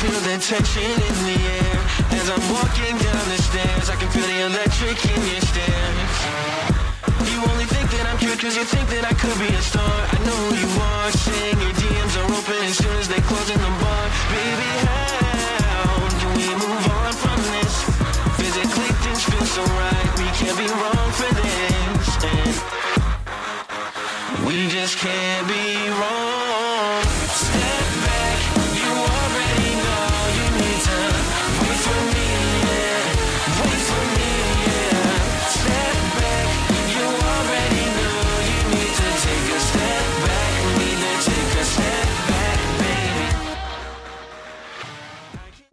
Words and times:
feel 0.00 0.20
the 0.24 0.40
tension 0.40 0.96
in 1.08 1.16
the 1.28 1.36
air. 1.60 1.76
As 2.16 2.26
I'm 2.32 2.40
walking 2.56 2.96
down 3.04 3.24
the 3.28 3.36
stairs 3.36 3.86
I 3.92 3.96
can 4.00 4.08
feel 4.08 4.24
the 4.24 4.40
electric 4.48 4.96
in 5.12 5.20
your 5.28 5.44
stairs 5.44 6.16
You 7.28 7.36
only 7.52 7.68
think 7.68 7.86
that 7.92 8.08
I'm 8.08 8.16
cute 8.16 8.40
cause 8.40 8.56
you 8.56 8.64
think 8.64 8.88
that 8.96 9.04
I 9.04 9.12
could 9.20 9.36
be 9.36 9.52
a 9.52 9.60
star. 9.60 9.84
I 9.84 10.16
know 10.24 10.38
who 10.48 10.56
you 10.56 10.70
are, 10.80 11.10
saying 11.12 11.56
your 11.60 11.74
DMs 11.76 12.14
are 12.16 12.28
open 12.32 12.60
as 12.64 12.76
soon 12.80 12.96
as 12.96 13.08
they 13.12 13.20
close 13.28 13.48
in 13.52 13.60
the 13.60 13.72
bar. 13.76 14.06
Baby, 14.32 14.72
how 14.88 16.00
can 16.16 16.32
we 16.40 16.48
move 16.48 16.84
on 16.96 17.12
from 17.20 17.38
this? 17.52 17.74
Physically 18.40 18.92
things 19.04 19.22
feel 19.28 19.46
so 19.52 19.62
right, 19.76 20.08
we 20.16 20.26
can't 20.40 20.56
be 20.56 20.68
wrong 20.80 21.08
for 21.12 21.30
this. 21.44 22.08
And 22.24 22.56
we 24.48 24.56
just 24.72 24.96
can't 24.96 25.44
be 25.44 25.59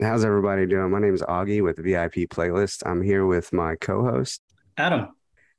How's 0.08 0.24
everybody 0.24 0.66
doing? 0.66 0.90
My 0.90 1.00
name 1.00 1.14
is 1.14 1.22
Augie 1.22 1.62
with 1.62 1.84
VIP 1.84 2.30
Playlist. 2.30 2.82
I'm 2.86 3.02
here 3.02 3.26
with 3.26 3.52
my 3.52 3.76
co-host, 3.76 4.42
Adam. 4.78 5.09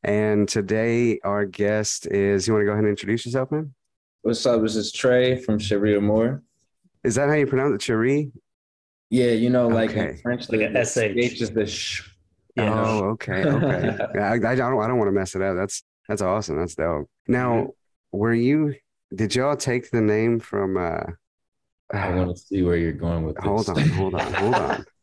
and 0.03 0.49
today 0.49 1.21
our 1.23 1.45
guest 1.45 2.07
is. 2.07 2.47
You 2.49 2.55
want 2.55 2.63
to 2.63 2.65
go 2.65 2.73
ahead 2.73 2.85
and 2.85 2.89
introduce 2.89 3.27
yourself, 3.27 3.53
man? 3.53 3.75
What's 4.23 4.47
up? 4.47 4.63
This 4.63 4.75
is 4.75 4.91
Trey 4.91 5.37
from 5.37 5.59
Cherie 5.59 5.97
Amour. 5.99 6.43
Is 7.05 7.15
that 7.17 7.29
how 7.29 7.35
you 7.35 7.47
pronounce 7.47 7.75
it, 7.75 7.83
Cherie? 7.83 8.33
Yeah, 9.11 9.33
you 9.33 9.51
know, 9.51 9.69
like 9.69 9.91
Okay. 9.91 10.13
in 10.13 10.17
French, 10.17 10.49
Like 10.49 10.73
the, 10.73 10.81
a 10.81 10.85
SH. 10.87 10.97
H 10.99 11.43
is 11.43 11.51
the 11.51 11.67
sh. 11.67 12.09
Yeah. 12.57 12.73
Oh, 12.75 13.01
okay, 13.11 13.45
okay. 13.45 13.99
I, 14.19 14.33
I 14.33 14.39
don't. 14.55 14.83
I 14.83 14.89
don't 14.89 14.97
want 14.97 15.09
to 15.09 15.13
mess 15.13 15.35
it 15.35 15.43
up. 15.43 15.57
That's 15.57 15.83
that's 16.09 16.23
awesome. 16.23 16.57
That's 16.59 16.75
dope. 16.75 17.11
Now, 17.27 17.53
Mm-hmm. 17.53 18.19
were 18.19 18.33
you? 18.33 18.77
Did 19.15 19.35
y'all 19.35 19.57
take 19.57 19.91
the 19.91 20.01
name 20.01 20.41
from? 20.41 20.79
uh 20.79 21.01
I 21.93 22.15
want 22.15 22.37
to 22.37 22.43
see 22.43 22.63
where 22.63 22.77
you're 22.77 22.93
going 22.93 23.25
with 23.25 23.37
this. 23.37 23.45
Hold 23.45 23.69
on, 23.71 23.89
hold 23.91 24.15
on, 24.15 24.33
hold 24.35 24.55
on. 24.55 24.85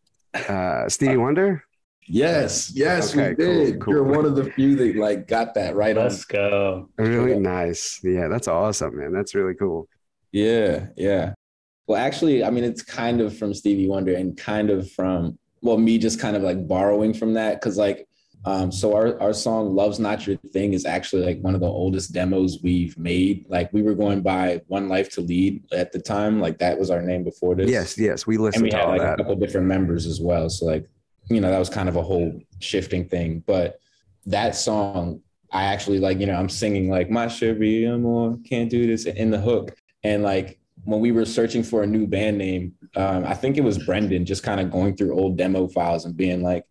Uh 0.49 0.89
Stevie 0.89 1.15
Wonder. 1.17 1.63
Yes, 2.07 2.71
yes, 2.75 3.15
Okay, 3.15 3.29
we 3.29 3.35
did. 3.35 3.79
cool. 3.81 3.93
You're 3.93 4.03
one 4.03 4.25
of 4.25 4.35
the 4.35 4.51
few 4.51 4.75
that 4.75 4.95
like 4.97 5.27
got 5.27 5.53
that 5.55 5.75
right. 5.75 5.95
Let's 5.95 6.25
go. 6.25 6.89
Really 6.97 7.31
Sure. 7.31 7.39
nice. 7.39 8.01
Yeah, 8.03 8.27
that's 8.27 8.47
awesome, 8.49 8.97
man. 8.99 9.13
That's 9.13 9.33
really 9.33 9.53
cool. 9.55 9.87
Yeah, 10.33 10.87
yeah. 10.97 11.33
Well, 11.87 11.97
actually, 11.99 12.43
I 12.43 12.49
mean, 12.49 12.65
it's 12.65 12.81
kind 12.81 13.21
of 13.21 13.35
from 13.37 13.53
Stevie 13.53 13.87
Wonder 13.87 14.13
and 14.13 14.35
kind 14.37 14.69
of 14.69 14.91
from 14.91 15.39
well, 15.61 15.77
me 15.77 15.97
just 15.97 16.19
kind 16.19 16.35
of 16.35 16.43
like 16.43 16.67
borrowing 16.67 17.13
from 17.13 17.33
that 17.33 17.59
because 17.61 17.77
like. 17.77 18.05
Um, 18.45 18.71
so 18.71 18.95
our, 18.95 19.19
our 19.19 19.33
song 19.33 19.73
Love's 19.73 19.99
Not 19.99 20.27
Your 20.27 20.37
Thing 20.37 20.73
is 20.73 20.85
actually 20.85 21.25
like 21.25 21.39
one 21.41 21.55
of 21.55 21.61
the 21.61 21.67
oldest 21.67 22.13
demos 22.13 22.59
we've 22.61 22.97
made. 22.97 23.45
Like 23.49 23.73
we 23.73 23.81
were 23.81 23.95
going 23.95 24.21
by 24.21 24.61
One 24.67 24.87
Life 24.87 25.09
to 25.13 25.21
Lead 25.21 25.63
at 25.73 25.91
the 25.91 25.99
time. 25.99 26.39
Like 26.39 26.59
that 26.59 26.77
was 26.77 26.91
our 26.91 27.01
name 27.01 27.23
before 27.23 27.55
this. 27.55 27.69
Yes, 27.69 27.97
yes. 27.97 28.27
We 28.27 28.35
and 28.35 28.43
listened 28.43 28.63
we 28.63 28.69
to 28.69 28.77
had 28.77 28.87
like 28.89 29.01
a 29.01 29.03
that. 29.03 29.17
couple 29.17 29.35
different 29.35 29.65
members 29.65 30.05
as 30.05 30.21
well. 30.21 30.49
So 30.49 30.65
like, 30.65 30.87
you 31.29 31.41
know, 31.41 31.49
that 31.49 31.57
was 31.57 31.69
kind 31.69 31.89
of 31.89 31.95
a 31.95 32.03
whole 32.03 32.39
shifting 32.59 33.09
thing. 33.09 33.43
But 33.47 33.79
that 34.27 34.55
song, 34.55 35.21
I 35.51 35.63
actually 35.63 35.99
like, 35.99 36.19
you 36.19 36.27
know, 36.27 36.35
I'm 36.35 36.49
singing 36.49 36.87
like 36.87 37.09
my 37.09 37.27
Cherie 37.27 37.85
Amour, 37.85 38.37
can't 38.47 38.69
do 38.69 38.85
this 38.85 39.05
in 39.05 39.31
the 39.31 39.39
hook. 39.39 39.75
And 40.03 40.21
like 40.21 40.59
when 40.83 40.99
we 40.99 41.11
were 41.11 41.25
searching 41.25 41.63
for 41.63 41.81
a 41.81 41.87
new 41.87 42.05
band 42.05 42.37
name, 42.37 42.73
um, 42.95 43.25
I 43.25 43.33
think 43.33 43.57
it 43.57 43.63
was 43.63 43.83
Brendan 43.83 44.23
just 44.23 44.43
kind 44.43 44.61
of 44.61 44.69
going 44.69 44.95
through 44.95 45.17
old 45.17 45.35
demo 45.35 45.67
files 45.67 46.05
and 46.05 46.15
being 46.15 46.43
like, 46.43 46.65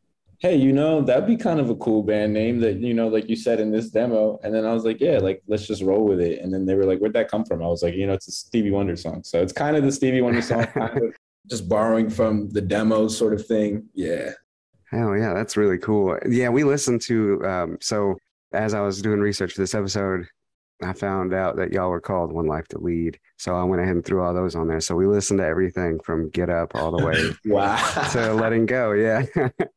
hey, 0.44 0.54
you 0.54 0.74
know, 0.74 1.00
that'd 1.00 1.26
be 1.26 1.38
kind 1.38 1.58
of 1.58 1.70
a 1.70 1.74
cool 1.76 2.02
band 2.02 2.30
name 2.30 2.60
that, 2.60 2.76
you 2.76 2.92
know, 2.92 3.08
like 3.08 3.30
you 3.30 3.34
said 3.34 3.58
in 3.60 3.70
this 3.70 3.88
demo. 3.88 4.38
And 4.42 4.54
then 4.54 4.66
I 4.66 4.74
was 4.74 4.84
like, 4.84 5.00
yeah, 5.00 5.16
like 5.16 5.42
let's 5.46 5.66
just 5.66 5.80
roll 5.80 6.04
with 6.04 6.20
it. 6.20 6.42
And 6.42 6.52
then 6.52 6.66
they 6.66 6.74
were 6.74 6.84
like, 6.84 6.98
where'd 6.98 7.14
that 7.14 7.30
come 7.30 7.46
from? 7.46 7.62
I 7.62 7.66
was 7.66 7.82
like, 7.82 7.94
you 7.94 8.06
know, 8.06 8.12
it's 8.12 8.28
a 8.28 8.32
Stevie 8.32 8.70
Wonder 8.70 8.94
song. 8.94 9.22
So 9.24 9.40
it's 9.40 9.54
kind 9.54 9.74
of 9.74 9.84
the 9.84 9.90
Stevie 9.90 10.20
Wonder 10.20 10.42
song, 10.42 10.66
kind 10.74 10.98
of 10.98 11.16
just 11.46 11.66
borrowing 11.66 12.10
from 12.10 12.50
the 12.50 12.60
demo 12.60 13.08
sort 13.08 13.32
of 13.32 13.46
thing. 13.46 13.88
Yeah. 13.94 14.32
Oh, 14.92 15.14
yeah, 15.14 15.32
that's 15.32 15.56
really 15.56 15.78
cool. 15.78 16.18
Yeah, 16.28 16.50
we 16.50 16.62
listened 16.62 17.00
to 17.02 17.42
um 17.46 17.78
so 17.80 18.14
as 18.52 18.74
I 18.74 18.82
was 18.82 19.00
doing 19.00 19.20
research 19.20 19.54
for 19.54 19.62
this 19.62 19.74
episode, 19.74 20.26
I 20.82 20.92
found 20.92 21.32
out 21.32 21.56
that 21.56 21.72
y'all 21.72 21.90
were 21.90 22.00
called 22.00 22.32
One 22.32 22.46
Life 22.46 22.66
to 22.68 22.78
Lead. 22.78 23.18
So 23.38 23.54
I 23.54 23.62
went 23.64 23.80
ahead 23.80 23.94
and 23.94 24.04
threw 24.04 24.22
all 24.22 24.34
those 24.34 24.54
on 24.56 24.66
there. 24.66 24.80
So 24.80 24.96
we 24.96 25.06
listened 25.06 25.38
to 25.38 25.46
everything 25.46 26.00
from 26.00 26.30
Get 26.30 26.50
Up 26.50 26.74
all 26.74 26.90
the 26.90 27.04
way 27.04 27.30
Wow. 27.44 27.76
to 28.12 28.34
Letting 28.34 28.66
Go. 28.66 28.92
Yeah. 28.92 29.22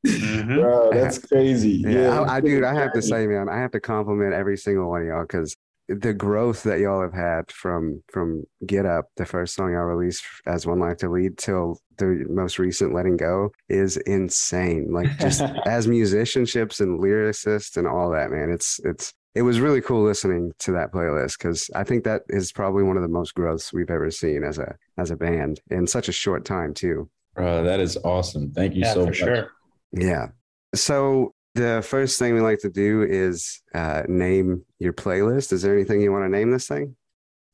Mhm. 0.06 0.56
Bro, 0.56 0.92
that's 0.94 1.20
crazy. 1.20 1.84
Yeah, 1.86 2.20
I, 2.22 2.38
I 2.38 2.42
dude, 2.42 2.64
I 2.64 2.74
have 2.74 2.94
to 2.94 3.02
say, 3.02 3.28
man, 3.28 3.48
I 3.50 3.58
have 3.58 3.72
to 3.72 3.80
compliment 3.80 4.34
every 4.34 4.58
single 4.58 4.90
one 4.90 5.02
of 5.04 5.08
y'all 5.08 5.22
because 5.24 5.56
the 5.90 6.14
growth 6.14 6.64
that 6.64 6.80
y'all 6.80 7.02
have 7.02 7.14
had 7.14 7.50
from 7.52 8.04
from 8.12 8.44
Get 8.66 8.86
Up, 8.86 9.06
the 9.16 9.26
first 9.26 9.54
song 9.56 9.72
y'all 9.72 9.84
released 9.84 10.26
as 10.46 10.66
One 10.66 10.80
Life 10.80 10.98
to 10.98 11.10
Lead, 11.10 11.38
till 11.38 11.80
the 11.98 12.26
most 12.30 12.60
recent 12.60 12.94
Letting 12.94 13.16
Go, 13.18 13.52
is 13.70 13.96
insane. 13.98 14.92
Like 14.92 15.18
just 15.20 15.42
as 15.66 15.88
musicianships 15.88 16.82
and 16.82 17.00
lyricists 17.00 17.78
and 17.78 17.88
all 17.88 18.12
that, 18.12 18.32
man, 18.32 18.50
it's 18.52 18.80
it's 18.84 19.14
it 19.38 19.44
was 19.44 19.60
really 19.60 19.82
cool 19.82 20.04
listening 20.04 20.52
to 20.60 20.72
that 20.72 20.92
playlist 20.92 21.38
because 21.38 21.70
I 21.76 21.84
think 21.84 22.04
that 22.06 22.24
is 22.30 22.52
probably 22.52 22.84
one 22.84 22.98
of 22.98 23.04
the 23.04 23.08
most 23.10 23.36
growths 23.36 23.72
we've 23.72 23.92
ever 23.92 24.10
seen 24.10 24.44
as 24.44 24.58
a 24.58 24.76
as 24.98 25.12
a 25.12 25.16
band 25.16 25.60
in 25.70 25.86
such 25.86 26.10
a 26.10 26.12
short 26.12 26.44
time 26.44 26.74
too. 26.74 27.10
Bro, 27.36 27.64
that 27.66 27.80
is 27.80 27.98
awesome. 28.04 28.52
Thank 28.52 28.74
you 28.76 28.82
Yeah, 28.82 28.94
so 28.94 29.02
for 29.02 29.06
much. 29.08 29.16
sure. 29.18 29.52
Yeah. 29.92 30.28
So 30.74 31.34
the 31.54 31.84
first 31.86 32.18
thing 32.20 32.34
we 32.34 32.42
like 32.42 32.60
to 32.60 32.70
do 32.70 33.04
is 33.04 33.62
uh, 33.76 34.04
name 34.08 34.64
your 34.80 34.94
playlist. 34.94 35.54
Is 35.54 35.62
there 35.62 35.74
anything 35.74 36.02
you 36.02 36.12
want 36.12 36.26
to 36.26 36.30
name 36.30 36.52
this 36.52 36.68
thing? 36.68 36.96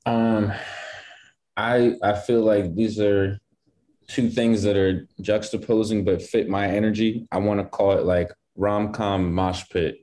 Um, 0.05 0.53
I 1.57 1.95
I 2.01 2.13
feel 2.13 2.41
like 2.41 2.75
these 2.75 2.99
are 2.99 3.39
two 4.07 4.29
things 4.29 4.63
that 4.63 4.75
are 4.77 5.07
juxtaposing 5.21 6.05
but 6.05 6.21
fit 6.21 6.49
my 6.49 6.67
energy. 6.67 7.27
I 7.31 7.37
want 7.39 7.59
to 7.59 7.65
call 7.65 7.91
it 7.97 8.05
like 8.05 8.29
rom 8.55 8.91
com 8.93 9.33
mosh 9.33 9.63
pit. 9.69 9.97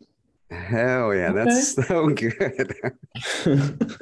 Hell 0.50 1.14
yeah, 1.14 1.32
that's 1.32 1.74
so 1.74 2.08
good. 2.14 2.74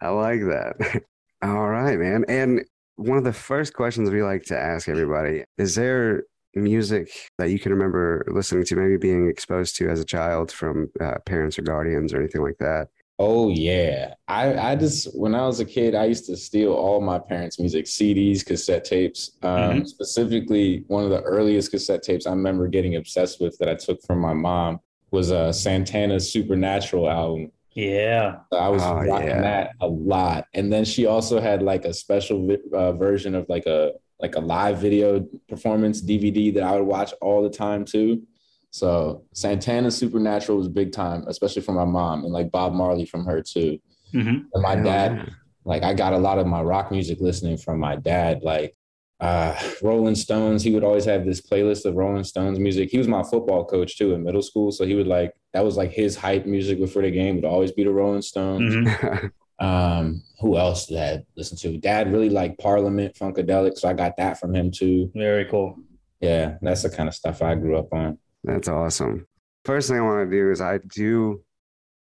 I 0.00 0.08
like 0.10 0.40
that. 0.40 1.02
All 1.42 1.68
right, 1.68 1.98
man. 1.98 2.24
And 2.28 2.64
one 2.96 3.18
of 3.18 3.24
the 3.24 3.32
first 3.32 3.74
questions 3.74 4.10
we 4.10 4.22
like 4.22 4.44
to 4.44 4.58
ask 4.58 4.88
everybody 4.88 5.44
is 5.56 5.74
there 5.74 6.24
music 6.54 7.08
that 7.38 7.50
you 7.50 7.58
can 7.58 7.72
remember 7.72 8.24
listening 8.28 8.64
to, 8.64 8.76
maybe 8.76 8.96
being 8.96 9.28
exposed 9.28 9.76
to 9.76 9.88
as 9.88 10.00
a 10.00 10.04
child 10.04 10.50
from 10.50 10.88
uh, 11.00 11.14
parents 11.26 11.58
or 11.58 11.62
guardians 11.62 12.12
or 12.12 12.18
anything 12.18 12.42
like 12.42 12.58
that? 12.58 12.88
Oh 13.20 13.48
yeah. 13.50 14.14
I 14.28 14.56
I 14.56 14.76
just 14.76 15.16
when 15.18 15.34
I 15.34 15.44
was 15.46 15.58
a 15.58 15.64
kid, 15.64 15.96
I 15.96 16.04
used 16.04 16.26
to 16.26 16.36
steal 16.36 16.72
all 16.72 17.00
my 17.00 17.18
parents' 17.18 17.58
music, 17.58 17.86
CDs, 17.86 18.46
cassette 18.46 18.84
tapes. 18.84 19.32
Um, 19.42 19.80
Mhm. 19.80 19.86
Specifically, 19.88 20.84
one 20.86 21.02
of 21.02 21.10
the 21.10 21.22
earliest 21.22 21.72
cassette 21.72 22.04
tapes 22.04 22.26
I 22.26 22.30
remember 22.30 22.68
getting 22.68 22.94
obsessed 22.94 23.40
with 23.40 23.58
that 23.58 23.68
I 23.68 23.74
took 23.74 24.00
from 24.06 24.20
my 24.20 24.32
mom 24.34 24.78
was 25.10 25.32
uh, 25.32 25.52
Santana's 25.52 26.30
Supernatural 26.32 27.08
album. 27.08 27.52
Yeah. 27.74 28.36
I 28.52 28.68
was 28.68 28.82
Oh, 28.82 28.94
rocking 28.94 29.28
yeah. 29.28 29.40
that 29.40 29.70
a 29.80 29.86
lot. 29.86 30.46
And 30.54 30.72
then 30.72 30.84
she 30.84 31.06
also 31.06 31.40
had 31.40 31.62
like 31.62 31.84
a 31.84 31.94
special 31.94 32.46
vi- 32.46 32.58
uh, 32.72 32.92
version 32.92 33.34
of 33.34 33.46
like 33.48 33.66
a 33.66 33.92
like 34.20 34.34
a 34.34 34.40
live 34.40 34.78
video 34.78 35.24
performance 35.48 36.02
DVD 36.02 36.52
that 36.54 36.64
I 36.64 36.76
would 36.76 36.86
watch 36.88 37.12
all 37.20 37.40
the 37.42 37.50
time 37.50 37.84
too. 37.84 38.22
So 38.70 39.22
Santana 39.32 39.90
Supernatural 39.92 40.58
was 40.58 40.68
big 40.68 40.90
time, 40.92 41.24
especially 41.28 41.62
for 41.62 41.72
my 41.72 41.84
mom, 41.84 42.24
and 42.24 42.32
like 42.32 42.50
Bob 42.50 42.72
Marley 42.74 43.06
from 43.06 43.24
her 43.26 43.40
too. 43.42 43.78
hmm 44.12 44.38
And 44.52 44.62
my 44.62 44.74
Hell 44.74 44.84
dad, 44.84 45.32
like 45.64 45.84
I 45.84 45.94
got 45.94 46.14
a 46.14 46.18
lot 46.18 46.38
of 46.38 46.46
my 46.48 46.60
rock 46.62 46.90
music 46.90 47.18
listening 47.20 47.58
from 47.58 47.78
my 47.78 47.94
dad. 47.96 48.42
Like 48.42 48.74
uh 49.20 49.58
Rolling 49.82 50.14
Stones, 50.14 50.62
he 50.62 50.72
would 50.72 50.84
always 50.84 51.04
have 51.04 51.24
this 51.24 51.40
playlist 51.40 51.84
of 51.84 51.96
Rolling 51.96 52.24
Stones 52.24 52.58
music. 52.58 52.90
He 52.90 52.98
was 52.98 53.08
my 53.08 53.22
football 53.22 53.64
coach 53.64 53.98
too 53.98 54.12
in 54.14 54.22
middle 54.22 54.42
school. 54.42 54.70
So 54.70 54.84
he 54.84 54.94
would 54.94 55.08
like 55.08 55.34
that 55.52 55.64
was 55.64 55.76
like 55.76 55.92
his 55.92 56.16
hype 56.16 56.46
music 56.46 56.78
before 56.78 57.02
the 57.02 57.10
game 57.10 57.36
would 57.36 57.44
always 57.44 57.72
be 57.72 57.84
the 57.84 57.90
Rolling 57.90 58.22
Stones. 58.22 58.74
hmm 58.74 59.26
Um, 59.60 60.22
who 60.40 60.56
else 60.56 60.86
did 60.86 60.98
I 60.98 61.24
listen 61.36 61.58
to? 61.58 61.78
Dad 61.78 62.12
really 62.12 62.30
liked 62.30 62.60
Parliament, 62.60 63.14
Funkadelic, 63.14 63.76
so 63.76 63.88
I 63.88 63.92
got 63.92 64.16
that 64.16 64.38
from 64.38 64.54
him 64.54 64.70
too. 64.70 65.10
Very 65.14 65.46
cool. 65.46 65.76
Yeah, 66.20 66.58
that's 66.62 66.82
the 66.82 66.90
kind 66.90 67.08
of 67.08 67.14
stuff 67.14 67.42
I 67.42 67.54
grew 67.54 67.76
up 67.76 67.92
on. 67.92 68.18
That's 68.44 68.68
awesome. 68.68 69.26
First 69.64 69.88
thing 69.88 69.98
I 69.98 70.02
want 70.02 70.30
to 70.30 70.36
do 70.36 70.50
is 70.50 70.60
I 70.60 70.78
do 70.78 71.42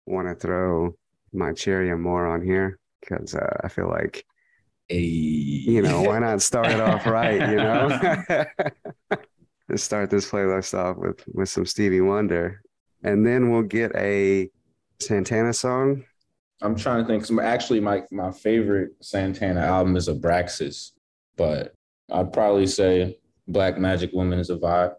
want 0.05 0.27
to 0.27 0.35
throw 0.35 0.95
my 1.33 1.53
Cherie 1.53 1.91
Amour 1.91 2.27
on 2.27 2.41
here 2.43 2.77
because 3.01 3.33
uh, 3.35 3.57
I 3.63 3.69
feel 3.69 3.89
like 3.89 4.25
Hey, 4.87 4.99
you 4.99 5.81
know 5.81 6.01
why 6.03 6.19
not 6.19 6.41
start 6.41 6.67
it 6.67 6.79
off 6.79 7.05
right? 7.05 7.49
You 7.49 7.55
know, 7.57 8.45
let's 9.69 9.83
start 9.83 10.09
this 10.09 10.29
playlist 10.29 10.77
off 10.77 10.97
with 10.97 11.23
with 11.33 11.49
some 11.49 11.65
Stevie 11.65 12.01
Wonder, 12.01 12.61
and 13.03 13.25
then 13.25 13.51
we'll 13.51 13.63
get 13.63 13.95
a 13.95 14.49
Santana 14.99 15.53
song. 15.53 16.03
I'm 16.61 16.75
trying 16.75 17.05
to 17.05 17.07
think. 17.07 17.39
Actually, 17.41 17.79
my 17.79 18.03
my 18.11 18.31
favorite 18.31 18.91
Santana 19.01 19.61
album 19.61 19.97
is 19.97 20.07
Abraxas, 20.07 20.91
but 21.35 21.73
I'd 22.11 22.31
probably 22.31 22.67
say 22.67 23.17
Black 23.47 23.77
Magic 23.77 24.11
Woman 24.13 24.39
is 24.39 24.49
a 24.49 24.55
vibe. 24.57 24.95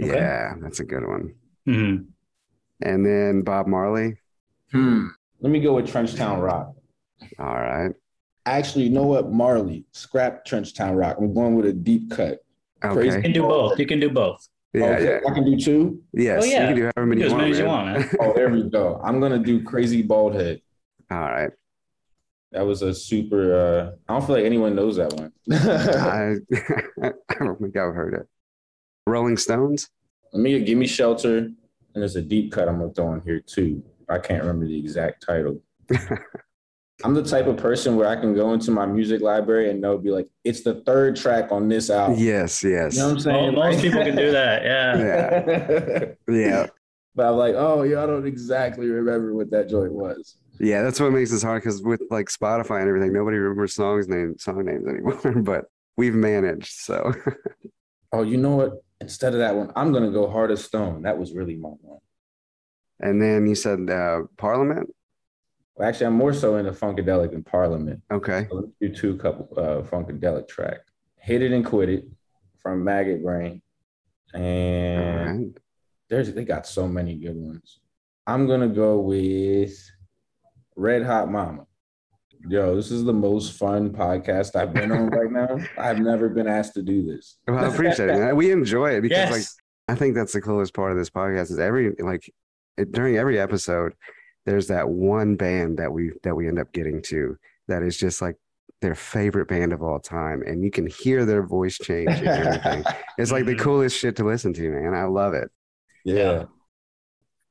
Okay. 0.00 0.14
Yeah, 0.14 0.54
that's 0.60 0.80
a 0.80 0.84
good 0.84 1.06
one. 1.06 1.34
Mhm. 1.66 2.06
And 2.82 3.04
then 3.04 3.42
Bob 3.42 3.66
Marley. 3.66 4.16
Hmm. 4.70 5.08
Let 5.40 5.50
me 5.50 5.60
go 5.60 5.74
with 5.74 5.86
Trenchtown 5.86 6.42
Rock. 6.42 6.74
All 7.38 7.54
right. 7.54 7.92
Actually, 8.58 8.84
you 8.84 8.90
know 8.90 9.04
what? 9.04 9.30
Marley, 9.30 9.84
scrap 9.92 10.44
Trench 10.44 10.74
Town 10.74 10.94
Rock. 10.96 11.16
I'm 11.18 11.32
going 11.34 11.54
with 11.56 11.66
a 11.66 11.72
deep 11.72 12.10
cut. 12.10 12.40
Okay, 12.84 13.06
You 13.16 13.22
can 13.22 13.32
do 13.32 13.42
both. 13.42 13.78
You 13.78 13.86
can 13.86 14.00
do 14.00 14.10
both. 14.10 14.46
Yeah, 14.72 14.84
Okay, 14.84 15.04
yeah. 15.24 15.30
I 15.30 15.34
can 15.34 15.44
do 15.44 15.56
two. 15.58 16.02
Yes. 16.12 16.42
Oh, 16.42 16.46
yeah. 16.46 16.60
You 16.62 16.66
can 16.68 16.76
do 16.76 16.82
however 16.84 17.06
many 17.06 17.20
Do 17.20 17.20
you 17.22 17.26
as 17.26 17.32
want. 17.32 17.40
many 17.42 17.52
as 17.52 17.58
you 17.58 17.64
man. 17.64 17.72
want, 17.74 17.98
man. 17.98 18.10
Oh, 18.20 18.32
there 18.34 18.48
we 18.50 18.62
go. 18.70 19.00
I'm 19.02 19.20
gonna 19.20 19.38
do 19.38 19.62
Crazy 19.62 20.02
Bald 20.02 20.34
Head. 20.34 20.60
All 21.10 21.18
right. 21.20 21.50
That 22.52 22.62
was 22.66 22.82
a 22.82 22.94
super. 22.94 23.54
uh 23.54 23.90
I 24.08 24.12
don't 24.12 24.26
feel 24.26 24.36
like 24.36 24.44
anyone 24.44 24.74
knows 24.74 24.96
that 24.96 25.12
one. 25.14 25.32
I, 25.52 26.36
I 27.30 27.34
don't 27.44 27.58
think 27.60 27.76
I've 27.76 27.94
heard 27.94 28.14
it. 28.14 28.26
Rolling 29.06 29.36
Stones. 29.36 29.88
Let 30.32 30.42
me 30.42 30.58
Gimme 30.62 30.86
Shelter, 30.86 31.38
and 31.38 31.56
there's 31.94 32.16
a 32.16 32.22
deep 32.22 32.52
cut 32.52 32.68
I'm 32.68 32.78
gonna 32.78 32.92
throw 32.92 33.12
in 33.14 33.20
here 33.22 33.40
too. 33.40 33.82
I 34.08 34.18
can't 34.18 34.40
remember 34.42 34.66
the 34.66 34.78
exact 34.78 35.24
title. 35.26 35.60
I'm 37.04 37.14
the 37.14 37.22
type 37.22 37.46
of 37.46 37.56
person 37.56 37.96
where 37.96 38.08
I 38.08 38.16
can 38.16 38.34
go 38.34 38.52
into 38.52 38.70
my 38.70 38.86
music 38.86 39.20
library 39.20 39.70
and 39.70 39.80
know 39.80 39.96
be 39.98 40.10
like, 40.10 40.28
it's 40.44 40.62
the 40.62 40.82
third 40.82 41.16
track 41.16 41.50
on 41.50 41.68
this 41.68 41.90
album. 41.90 42.18
Yes, 42.18 42.62
yes. 42.62 42.94
You 42.94 43.00
know 43.02 43.14
what 43.14 43.26
I'm 43.26 43.32
Well, 43.32 43.44
saying? 43.44 43.54
most 43.54 43.82
people 43.82 44.02
can 44.04 44.16
do 44.16 44.30
that. 44.32 44.62
Yeah. 44.70 46.14
Yeah. 46.28 46.34
Yeah. 46.34 46.66
but 47.14 47.26
I'm 47.28 47.36
like, 47.36 47.54
oh 47.56 47.82
yeah, 47.82 48.02
I 48.02 48.06
don't 48.06 48.26
exactly 48.26 48.88
remember 48.88 49.34
what 49.34 49.50
that 49.50 49.68
joint 49.68 49.92
was. 49.92 50.36
Yeah, 50.58 50.82
that's 50.82 51.00
what 51.00 51.10
makes 51.12 51.30
this 51.30 51.42
hard 51.42 51.62
because 51.62 51.82
with 51.82 52.02
like 52.10 52.28
Spotify 52.28 52.80
and 52.80 52.88
everything, 52.88 53.12
nobody 53.12 53.38
remembers 53.38 53.74
songs 53.74 54.08
names, 54.08 54.42
song 54.44 54.64
names 54.64 54.86
anymore. 54.86 55.18
But 55.42 55.64
we've 55.96 56.14
managed. 56.14 56.72
So 56.72 57.12
Oh, 58.12 58.22
you 58.22 58.36
know 58.36 58.56
what? 58.56 58.82
Instead 59.00 59.32
of 59.32 59.38
that 59.38 59.54
one, 59.56 59.72
I'm 59.76 59.92
gonna 59.92 60.10
go 60.10 60.28
Hard 60.28 60.50
as 60.50 60.62
Stone. 60.64 61.02
That 61.02 61.16
was 61.18 61.32
really 61.32 61.56
my 61.56 61.70
one. 61.70 62.00
and 63.00 63.22
then 63.22 63.46
you 63.46 63.54
said 63.54 63.88
uh 63.88 64.22
Parliament. 64.36 64.90
Well, 65.80 65.88
actually, 65.88 66.08
I'm 66.08 66.16
more 66.16 66.34
so 66.34 66.56
into 66.56 66.72
Funkadelic 66.72 67.30
than 67.30 67.42
Parliament. 67.42 68.02
Okay. 68.12 68.46
So 68.50 68.56
let's 68.56 68.72
do 68.82 68.94
two 68.94 69.16
couple 69.16 69.48
uh, 69.56 69.80
Funkadelic 69.80 70.46
track. 70.46 70.80
Hit 71.16 71.40
It 71.40 71.52
and 71.52 71.64
Quit 71.64 71.88
It 71.88 72.04
from 72.58 72.84
Maggot 72.84 73.22
Brain. 73.22 73.62
And 74.34 75.38
right. 75.38 75.62
there's 76.10 76.34
they 76.34 76.44
got 76.44 76.66
so 76.66 76.86
many 76.86 77.14
good 77.14 77.34
ones. 77.34 77.80
I'm 78.26 78.46
gonna 78.46 78.68
go 78.68 79.00
with 79.00 79.72
Red 80.76 81.02
Hot 81.02 81.30
Mama. 81.30 81.64
Yo, 82.46 82.76
this 82.76 82.90
is 82.90 83.04
the 83.04 83.14
most 83.14 83.54
fun 83.56 83.88
podcast 83.88 84.56
I've 84.56 84.74
been 84.74 84.92
on 84.92 85.08
right 85.08 85.32
now. 85.32 85.64
I've 85.78 86.00
never 86.00 86.28
been 86.28 86.46
asked 86.46 86.74
to 86.74 86.82
do 86.82 87.06
this. 87.06 87.38
Well, 87.48 87.64
I 87.64 87.68
appreciate 87.68 88.10
it. 88.10 88.36
We 88.36 88.50
enjoy 88.50 88.96
it 88.96 89.00
because 89.00 89.16
Yes. 89.16 89.32
like 89.32 89.96
I 89.96 89.98
think 89.98 90.14
that's 90.14 90.34
the 90.34 90.42
coolest 90.42 90.74
part 90.74 90.92
of 90.92 90.98
this 90.98 91.08
podcast 91.08 91.50
is 91.50 91.58
every 91.58 91.94
like 92.00 92.30
it, 92.76 92.92
during 92.92 93.16
every 93.16 93.40
episode, 93.40 93.94
there's 94.46 94.68
that 94.68 94.88
one 94.88 95.36
band 95.36 95.78
that 95.78 95.92
we 95.92 96.12
that 96.22 96.34
we 96.34 96.48
end 96.48 96.58
up 96.58 96.72
getting 96.72 97.02
to 97.02 97.36
that 97.68 97.82
is 97.82 97.96
just 97.96 98.20
like 98.22 98.36
their 98.80 98.94
favorite 98.94 99.46
band 99.48 99.72
of 99.72 99.82
all 99.82 100.00
time, 100.00 100.42
and 100.46 100.64
you 100.64 100.70
can 100.70 100.86
hear 100.86 101.24
their 101.26 101.42
voice 101.42 101.76
change 101.78 102.10
and 102.10 102.26
everything. 102.28 102.84
It's 103.18 103.30
like 103.30 103.44
the 103.44 103.54
Mhm. 103.54 103.60
coolest 103.60 103.98
shit 103.98 104.16
to 104.16 104.24
listen 104.24 104.54
to, 104.54 104.70
man. 104.70 104.94
I 104.94 105.04
love 105.04 105.34
it. 105.34 105.50
Yeah. 106.04 106.44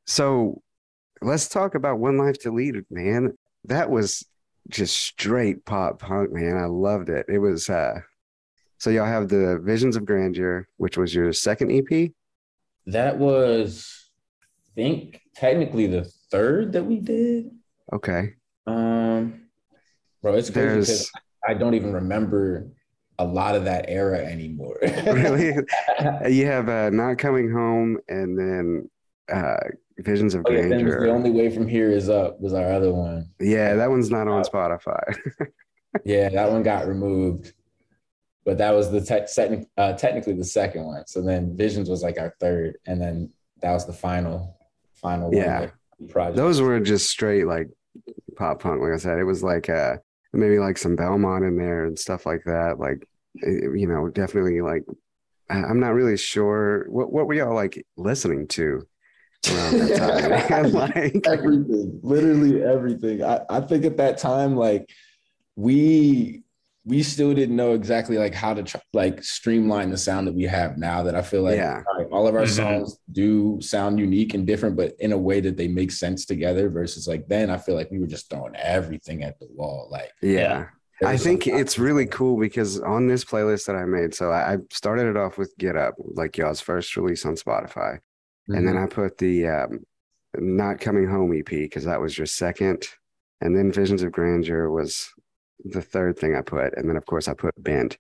So 0.06 0.62
let's 1.22 1.48
talk 1.48 1.76
about 1.76 2.00
One 2.00 2.18
Life 2.18 2.40
to 2.40 2.52
Lead, 2.52 2.84
man. 2.90 3.38
That 3.66 3.90
was 3.92 4.26
just 4.70 4.98
straight 4.98 5.66
pop 5.66 6.00
punk, 6.00 6.32
man. 6.32 6.58
I 6.58 6.66
loved 6.66 7.10
it. 7.10 7.26
It 7.30 7.40
was 7.40 7.70
uh 7.70 8.00
so 8.80 8.90
y'all 8.90 9.06
have 9.06 9.28
the 9.28 9.60
Visions 9.62 9.96
of 9.98 10.06
Grandeur, 10.06 10.68
which 10.78 10.98
was 10.98 11.14
your 11.14 11.32
second 11.34 11.70
EP. 11.72 12.12
That 12.88 13.18
was, 13.20 14.10
I 14.42 14.72
think, 14.74 15.20
technically 15.36 15.86
the 15.86 16.10
third 16.32 16.74
that 16.74 16.84
we 16.84 17.00
did. 17.00 17.52
Okay. 17.94 18.34
Um, 18.68 19.46
bro, 20.22 20.36
it's 20.36 20.50
crazy 20.50 20.68
There's 20.68 20.88
because 20.88 21.12
I 21.48 21.54
don't 21.56 21.74
even 21.74 21.94
remember 21.94 22.68
a 23.18 23.26
lot 23.26 23.56
of 23.56 23.66
that 23.66 23.86
era 23.90 24.20
anymore. 24.20 24.78
really 25.06 25.56
you 26.30 26.46
have 26.46 26.70
uh 26.70 26.90
Not 26.92 27.18
Coming 27.18 27.52
Home 27.52 27.98
and 28.08 28.38
then 28.38 28.90
uh 29.32 29.58
Visions 30.00 30.34
of 30.34 30.46
Oh, 30.48 30.52
yeah, 30.52 30.68
Grandeur. 30.68 31.02
the 31.06 31.12
only 31.12 31.30
way 31.32 31.50
from 31.50 31.68
here 31.68 31.92
is 31.92 32.08
up 32.10 32.40
was 32.40 32.54
our 32.54 32.72
other 32.72 32.94
one. 32.94 33.30
yeah, 33.40 33.74
that 33.76 33.90
one's 33.90 34.10
not 34.10 34.28
on 34.28 34.44
Spotify. 34.44 35.02
Yeah, 36.06 36.30
that 36.30 36.52
one 36.52 36.62
got 36.62 36.88
removed, 36.88 37.54
but 38.46 38.60
that 38.60 38.76
was 38.76 38.92
the 38.92 39.02
te- 39.02 39.26
second, 39.26 39.66
uh, 39.76 39.94
technically 39.94 40.34
the 40.34 40.46
second 40.46 40.86
one. 40.86 41.04
So 41.08 41.20
then 41.20 41.58
Visions 41.58 41.90
was 41.90 42.04
like 42.04 42.20
our 42.20 42.36
third, 42.40 42.78
and 42.86 43.02
then 43.02 43.32
that 43.64 43.72
was 43.72 43.88
the 43.88 43.94
final, 43.94 44.56
final 44.94 45.34
Yeah. 45.34 45.62
one. 45.62 45.72
That- 46.00 46.10
Project. 46.12 46.38
Those 46.38 46.62
were 46.62 46.80
just 46.80 47.10
straight 47.10 47.46
like 47.46 47.68
pop 48.38 48.62
punk. 48.62 48.82
Like 48.82 48.94
I 48.94 48.98
said, 48.98 49.20
it 49.20 49.24
was 49.26 49.44
like 49.44 49.70
uh 49.70 49.98
maybe 50.34 50.60
like 50.60 50.78
some 50.78 50.96
Belmont 50.96 51.44
in 51.44 51.58
there 51.58 51.86
and 51.86 51.98
stuff 51.98 52.26
like 52.26 52.44
that. 52.46 52.80
Like 52.80 53.08
eh, 53.44 53.68
you 53.76 53.88
know, 53.88 54.10
definitely 54.10 54.62
like 54.62 54.84
I- 55.50 55.64
I'm 55.64 55.80
not 55.80 55.94
really 55.94 56.18
sure 56.18 56.86
what 56.90 57.12
what 57.12 57.28
were 57.28 57.34
y'all 57.34 57.56
like 57.56 57.86
listening 57.98 58.48
to 58.50 58.88
around 59.50 59.80
that 59.80 60.48
time. 60.50 60.72
like 60.74 61.28
everything, 61.28 62.00
literally 62.04 62.64
everything. 62.64 63.24
I, 63.24 63.42
I 63.50 63.62
think 63.62 63.86
at 63.86 63.98
that 63.98 64.18
time, 64.18 64.56
like 64.56 64.90
we 65.56 66.44
we 66.86 67.04
still 67.04 67.34
didn't 67.34 67.56
know 67.56 67.74
exactly 67.74 68.18
like 68.18 68.34
how 68.34 68.54
to 68.54 68.64
tr- 68.64 68.78
like 68.94 69.24
streamline 69.24 69.90
the 69.90 69.98
sound 69.98 70.26
that 70.28 70.34
we 70.34 70.44
have 70.44 70.78
now. 70.78 71.04
That 71.04 71.14
I 71.16 71.22
feel 71.22 71.44
like 71.44 71.58
Yeah. 71.58 71.84
all, 71.88 71.98
right, 71.98 72.08
all 72.12 72.28
of 72.28 72.36
our 72.36 72.44
Mhm. 72.44 72.56
songs 72.56 72.98
do 73.12 73.60
sound 73.62 74.00
unique 74.00 74.34
and 74.34 74.48
different, 74.48 74.76
but 74.76 74.96
in 75.00 75.12
a 75.12 75.18
way 75.18 75.42
that 75.42 75.58
they 75.58 75.68
make 75.68 75.92
sense 75.92 76.26
together. 76.26 76.70
Versus 76.70 77.08
like 77.08 77.28
then, 77.28 77.50
I 77.50 77.58
feel 77.58 77.76
like 77.76 77.92
we 77.92 78.00
were 78.00 78.08
just 78.08 78.30
throwing 78.30 78.56
everything 78.56 79.24
at 79.24 79.40
the 79.40 79.48
wall. 79.54 79.88
Like 79.92 80.12
yeah. 80.22 80.68
I 81.04 81.16
think 81.16 81.48
it's 81.48 81.80
really 81.80 82.06
cool 82.06 82.38
because 82.38 82.80
on 82.82 83.08
this 83.08 83.24
playlist 83.24 83.68
that 83.68 83.76
I 83.76 83.86
made, 83.86 84.14
so 84.14 84.32
I, 84.32 84.54
I 84.54 84.58
started 84.72 85.08
it 85.08 85.16
off 85.16 85.38
with 85.38 85.56
Get 85.58 85.78
Up, 85.78 85.96
like 85.98 86.38
y'all's 86.38 86.60
first 86.60 86.96
release 86.98 87.26
on 87.26 87.36
Spotify. 87.36 88.00
And 88.50 88.68
then 88.68 88.76
I 88.78 88.86
put 88.88 89.18
the 89.20 89.48
um, 89.48 89.86
Not 90.36 90.80
Coming 90.82 91.08
Home 91.08 91.32
EP 91.34 91.46
because 91.46 91.86
that 91.86 92.02
was 92.02 92.18
your 92.18 92.26
second. 92.26 92.88
And 93.42 93.56
then 93.56 93.72
Visions 93.72 94.02
of 94.04 94.12
Grandeur 94.12 94.70
was 94.72 95.10
the 95.64 95.82
third 95.82 96.18
thing 96.18 96.36
I 96.36 96.42
put. 96.42 96.78
And 96.78 96.90
then, 96.90 96.96
of 96.96 97.06
course, 97.06 97.28
I 97.28 97.34
put 97.34 97.62
Bent. 97.62 97.98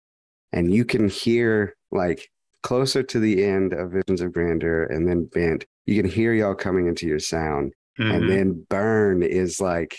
And 0.51 0.73
you 0.73 0.85
can 0.85 1.09
hear 1.09 1.75
like 1.91 2.29
closer 2.63 3.03
to 3.03 3.19
the 3.19 3.43
end 3.43 3.73
of 3.73 3.91
Visions 3.91 4.21
of 4.21 4.33
Grandeur 4.33 4.85
and 4.85 5.07
then 5.07 5.25
Bent, 5.25 5.65
you 5.85 6.01
can 6.01 6.09
hear 6.09 6.33
y'all 6.33 6.55
coming 6.55 6.87
into 6.87 7.07
your 7.07 7.19
sound. 7.19 7.73
Mhm. 7.99 8.15
And 8.15 8.29
then 8.29 8.65
Burn 8.69 9.23
is 9.23 9.61
like 9.61 9.97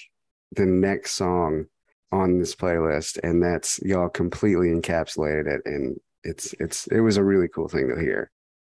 the 0.53 0.67
next 0.67 1.13
song 1.13 1.67
on 2.13 2.39
this 2.39 2.55
playlist. 2.55 3.19
And 3.23 3.43
that's 3.43 3.81
y'all 3.83 4.09
completely 4.09 4.69
encapsulated 4.69 5.47
it. 5.47 5.63
And 5.65 5.99
it's, 6.25 6.55
it's, 6.59 6.87
it 6.89 7.01
was 7.01 7.17
a 7.17 7.25
really 7.25 7.49
cool 7.49 7.69
thing 7.69 7.89
to 7.89 8.01
hear. 8.01 8.31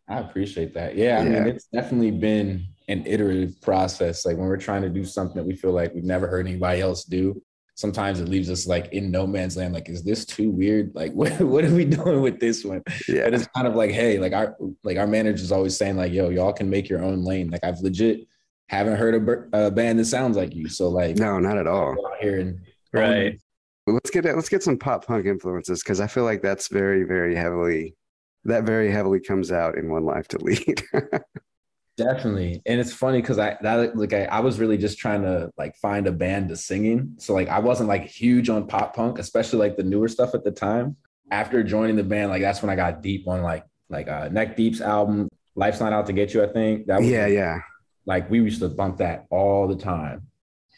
I 0.09 0.19
appreciate 0.19 0.75
that. 0.75 0.97
Yeah, 0.97 1.21
I 1.21 1.25
mean, 1.25 1.47
it's 1.47 1.67
definitely 1.67 2.11
been 2.11 2.67
an 2.89 3.07
iterative 3.07 3.61
process. 3.63 4.27
Like 4.27 4.37
when 4.37 4.49
we're 4.49 4.57
trying 4.57 4.83
to 4.83 4.91
do 4.91 5.05
something 5.05 5.37
that 5.37 5.47
we 5.47 5.57
feel 5.57 5.73
like 5.73 5.95
we've 5.95 6.05
never 6.05 6.27
heard 6.27 6.47
anybody 6.47 6.81
else 6.81 7.05
do, 7.05 7.41
sometimes 7.75 8.21
it 8.21 8.29
leaves 8.29 8.51
us 8.51 8.67
like 8.67 8.93
in 8.93 9.11
no 9.11 9.27
man's 9.27 9.57
land. 9.57 9.75
Like, 9.75 9.89
is 9.89 10.03
this 10.03 10.25
too 10.25 10.51
weird? 10.51 10.95
Like, 10.95 11.13
what, 11.15 11.33
what 11.41 11.65
are 11.65 11.75
we 11.75 11.85
doing 11.85 12.21
with 12.21 12.41
this 12.41 12.65
one? 12.65 12.83
Yeah. 13.09 13.25
But 13.25 13.35
it's 13.35 13.47
kind 13.49 13.67
of 13.67 13.75
like, 13.75 13.91
hey, 13.91 14.19
like 14.19 14.33
our 14.33 14.57
like 14.85 14.99
our 14.99 15.07
manager's 15.07 15.53
always 15.53 15.77
saying, 15.77 15.97
like, 15.97 16.13
yo, 16.13 16.29
y'all 16.31 16.53
can 16.53 16.71
make 16.71 16.89
your 16.89 17.03
own 17.03 17.25
lane. 17.25 17.51
Like, 17.51 17.65
I've 17.65 17.81
legit 17.81 18.27
haven't 18.69 18.97
heard 18.97 19.15
a, 19.55 19.67
a 19.67 19.71
band 19.71 19.99
that 19.99 20.07
sounds 20.07 20.37
like 20.37 20.55
you. 20.55 20.69
So 20.69 20.89
like, 20.89 21.17
No, 21.17 21.39
not 21.39 21.59
at 21.59 21.67
all. 21.67 21.95
here 22.21 22.41
and 22.41 22.61
Right. 22.93 23.39
But 23.87 23.93
let's 23.93 24.11
get 24.11 24.25
let's 24.25 24.49
get 24.49 24.63
some 24.63 24.79
pop 24.79 25.07
punk 25.07 25.27
influences 25.27 25.83
because 25.83 26.01
I 26.01 26.07
feel 26.07 26.25
like 26.25 26.41
that's 26.41 26.69
very 26.69 27.05
very 27.05 27.35
heavily 27.35 27.97
that 28.45 28.65
very 28.65 28.91
heavily 28.91 29.21
comes 29.21 29.51
out 29.53 29.77
in 29.77 29.91
One 29.91 30.05
Life 30.05 30.29
to 30.29 30.39
Lead. 30.39 30.83
Definitely. 31.97 32.63
And 32.65 32.81
it's 32.81 32.93
funny 32.93 33.21
because 33.21 33.39
I 33.39 33.57
that 33.61 33.97
like 33.97 34.13
I, 34.13 34.25
I 34.25 34.41
was 34.41 34.59
really 34.59 34.79
just 34.79 34.99
trying 34.99 35.23
to 35.23 35.51
like 35.59 35.77
find 35.77 36.07
a 36.07 36.13
band 36.13 36.49
to 36.49 36.57
sing 36.57 36.87
in. 36.87 37.15
So 37.19 37.35
like 37.35 37.49
I 37.49 37.59
wasn't 37.59 37.89
like 37.89 38.07
huge 38.07 38.49
on 38.49 38.67
pop 38.67 38.97
punk, 38.97 39.19
especially 39.19 39.59
like 39.59 39.77
the 39.77 39.83
newer 39.83 40.09
stuff 40.09 40.35
at 40.35 40.45
the 40.45 40.51
time. 40.53 40.97
After 41.31 41.63
joining 41.63 41.97
the 41.97 42.03
band, 42.03 42.31
like 42.31 42.43
that's 42.43 42.63
when 42.63 42.71
I 42.71 42.77
got 42.77 43.03
deep 43.03 43.29
on 43.29 43.43
like 43.43 43.65
like 43.91 44.09
uh 44.09 44.29
Neck 44.29 44.57
Deep's 44.57 44.81
album, 44.81 45.29
Life's 45.55 45.81
Not 45.81 45.93
Out 45.93 46.07
to 46.07 46.13
Get 46.13 46.33
You, 46.33 46.43
I 46.43 46.49
think. 46.49 46.87
That 46.87 47.01
was 47.01 47.09
yeah, 47.09 47.27
yeah. 47.27 47.61
like 48.07 48.31
we 48.31 48.39
used 48.41 48.61
to 48.61 48.69
bump 48.69 48.99
that 48.99 49.27
all 49.31 49.69
the 49.69 49.77
time. 49.77 50.27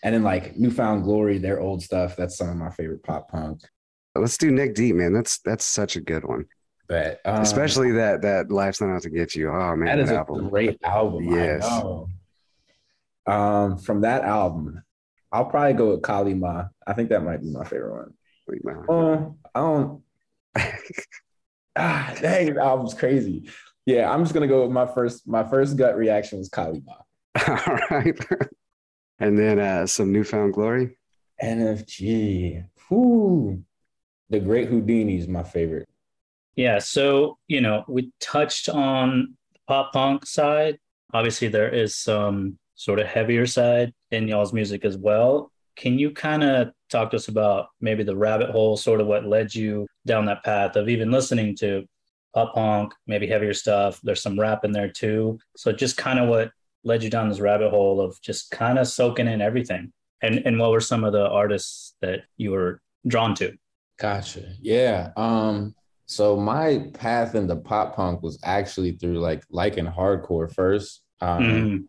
And 0.03 0.15
then 0.15 0.23
like 0.23 0.57
Newfound 0.57 1.05
Glory, 1.05 1.39
their 1.39 1.61
old 1.61 1.83
stuff, 1.83 2.17
that's 2.17 2.37
some 2.37 2.49
of 2.49 2.57
my 2.57 2.71
favorite 2.71 3.03
pop 3.05 3.31
punk. 3.31 3.61
Let's 4.17 4.37
do 4.37 4.51
Neck 4.51 4.75
Deep, 4.75 4.97
man. 4.97 5.13
That's 5.13 5.39
that's 5.39 5.65
such 5.65 5.97
a 5.97 6.01
good 6.01 6.25
one. 6.25 6.47
But 6.87 7.21
um, 7.25 7.41
Especially 7.43 7.93
that 7.93 8.23
that 8.23 8.51
Life's 8.51 8.81
Not 8.81 8.91
Out 8.95 9.03
to 9.03 9.11
Get 9.11 9.35
You. 9.35 9.51
Oh 9.51 9.75
man, 9.75 9.87
that 9.87 9.99
is 10.01 10.11
a 10.11 10.17
album. 10.17 10.49
great 10.51 10.79
album. 10.83 11.25
Yes. 11.25 11.65
Um, 13.27 13.79
from 13.79 14.03
that 14.03 14.23
album, 14.23 14.83
I'll 15.33 15.47
probably 15.47 15.73
go 15.73 15.91
with 15.93 16.03
Kali 16.03 16.35
Ma. 16.35 16.65
I 16.87 16.93
think 16.93 17.09
that 17.09 17.25
might 17.25 17.41
be 17.41 17.51
my 17.51 17.65
favorite 17.65 18.13
one. 18.47 18.87
Uh, 18.89 19.31
I 19.55 19.61
don't. 19.61 20.03
Ah, 21.77 22.15
dang, 22.21 22.55
that 22.55 22.63
album's 22.63 22.95
crazy. 22.95 23.51
Yeah, 23.85 24.09
I'm 24.09 24.23
just 24.23 24.33
gonna 24.33 24.47
go 24.47 24.63
with 24.63 24.71
my 24.71 24.87
first. 24.87 25.27
My 25.27 25.43
first 25.43 25.77
gut 25.77 25.97
reaction 25.97 26.39
was 26.39 26.49
Kali 26.49 26.81
Ma. 26.87 26.95
All 27.49 27.79
right. 27.91 28.17
and 29.19 29.37
then 29.37 29.59
uh, 29.59 29.85
some 29.87 30.13
newfound 30.13 30.53
glory. 30.55 30.97
NFG. 31.43 32.65
Whoo. 32.89 33.65
The 34.31 34.39
Great 34.39 34.69
Houdini 34.69 35.19
is 35.19 35.27
my 35.27 35.43
favorite. 35.43 35.89
Yeah. 36.57 36.79
So, 36.79 37.39
you 37.49 37.61
know, 37.61 37.85
we 37.89 38.13
touched 38.21 38.69
on 38.69 39.37
the 39.53 39.61
pop 39.67 39.93
punk 39.93 40.27
side. 40.27 40.79
Obviously, 41.13 41.49
there 41.49 41.69
is 41.69 41.97
some 41.97 42.59
sort 42.75 42.99
of 42.99 43.07
heavier 43.07 43.47
side 43.47 43.93
in 44.11 44.29
y'all's 44.29 44.53
music 44.53 44.85
as 44.85 44.97
well. 44.97 45.51
Can 45.77 45.99
you 45.99 46.11
kind 46.11 46.45
of 46.45 46.71
talk 46.91 47.11
to 47.11 47.17
us 47.17 47.29
about 47.29 47.69
maybe 47.81 48.05
the 48.05 48.17
rabbit 48.17 48.51
hole, 48.51 48.77
sort 48.77 49.01
of 49.01 49.07
what 49.07 49.27
led 49.27 49.55
you 49.55 49.87
down 50.07 50.27
that 50.27 50.45
path 50.45 50.77
of 50.77 50.89
even 50.89 51.11
listening 51.11 51.57
to 51.57 51.85
pop 52.33 52.55
punk, 52.55 52.95
maybe 53.07 53.27
heavier 53.27 53.55
stuff? 53.55 54.01
There's 54.03 54.23
some 54.23 54.39
rap 54.39 54.65
in 54.65 54.73
there 54.73 54.91
too. 54.91 55.39
So, 55.57 55.73
just 55.73 55.97
kind 55.97 56.19
of 56.19 56.29
what 56.29 56.53
led 56.85 57.03
you 57.03 57.11
down 57.11 57.29
this 57.29 57.41
rabbit 57.41 57.71
hole 57.71 58.01
of 58.01 58.21
just 58.23 58.51
kind 58.51 58.79
of 58.79 58.87
soaking 58.87 59.27
in 59.27 59.41
everything? 59.41 59.93
And, 60.23 60.43
and 60.47 60.59
what 60.59 60.71
were 60.71 60.81
some 60.81 61.05
of 61.05 61.13
the 61.13 61.29
artists 61.29 61.95
that 62.01 62.21
you 62.37 62.53
were 62.53 62.81
drawn 63.07 63.35
to? 63.37 63.57
Gotcha. 63.99 64.55
Yeah. 64.61 65.11
Um, 65.17 65.75
so 66.07 66.37
my 66.37 66.91
path 66.95 67.35
into 67.35 67.57
pop 67.57 67.97
punk 67.97 68.23
was 68.23 68.39
actually 68.45 68.93
through 68.93 69.19
like 69.21 69.43
liking 69.51 69.87
hardcore 69.87 70.53
first. 70.53 71.03
Um, 71.21 71.43
Mhm. 71.43 71.85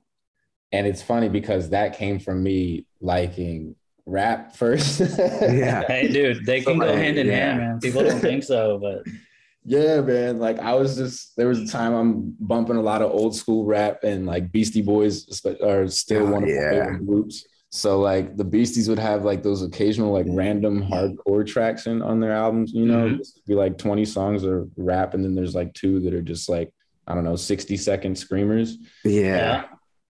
and 0.71 0.87
it's 0.87 1.01
funny 1.01 1.29
because 1.29 1.69
that 1.71 1.97
came 1.97 2.19
from 2.19 2.43
me 2.43 2.85
liking 3.01 3.75
rap 4.05 4.55
first. 4.55 4.99
Yeah. 5.19 5.83
Hey, 5.87 6.07
dude, 6.07 6.45
they 6.45 6.61
can 6.61 6.77
go 6.77 6.85
Somebody- 6.85 6.97
hand 7.01 7.17
in 7.17 7.27
yeah. 7.27 7.33
hand, 7.35 7.59
man. 7.59 7.79
People 7.79 8.03
don't 8.03 8.19
think 8.19 8.43
so, 8.43 8.77
but 8.79 9.03
Yeah, 9.67 10.01
man. 10.01 10.37
Like 10.37 10.59
I 10.59 10.75
was 10.75 10.95
just 10.95 11.35
there 11.37 11.47
was 11.47 11.59
a 11.59 11.67
time 11.67 11.93
I'm 11.95 12.35
bumping 12.39 12.75
a 12.75 12.81
lot 12.83 13.01
of 13.01 13.11
old 13.11 13.35
school 13.35 13.65
rap 13.65 14.03
and 14.03 14.27
like 14.27 14.51
Beastie 14.51 14.83
Boys 14.83 15.27
are 15.61 15.87
still 15.87 16.27
Oh, 16.27 16.31
one 16.31 16.43
of 16.43 16.49
my 16.49 16.55
favorite 16.55 17.05
groups. 17.05 17.45
So 17.71 17.99
like 17.99 18.37
the 18.37 18.43
Beasties 18.45 18.87
would 18.87 18.99
have 18.99 19.25
like 19.25 19.43
those 19.43 19.61
occasional 19.61 20.13
like 20.13 20.25
random 20.29 20.83
hardcore 20.83 21.45
tracks 21.45 21.87
in 21.87 22.01
on 22.01 22.19
their 22.21 22.31
albums, 22.31 22.71
you 22.73 22.85
know, 22.85 23.09
Mhm. 23.09 23.45
Be 23.47 23.55
like 23.55 23.77
20 23.77 24.05
songs 24.05 24.43
of 24.43 24.69
rap 24.77 25.13
and 25.13 25.23
then 25.23 25.35
there's 25.35 25.55
like 25.55 25.73
two 25.73 25.99
that 26.01 26.13
are 26.13 26.21
just 26.21 26.47
like 26.49 26.71
I 27.07 27.13
don't 27.13 27.23
know, 27.23 27.35
60 27.35 27.77
second 27.77 28.17
screamers. 28.17 28.77
Yeah. 29.03 29.21
yeah. 29.21 29.63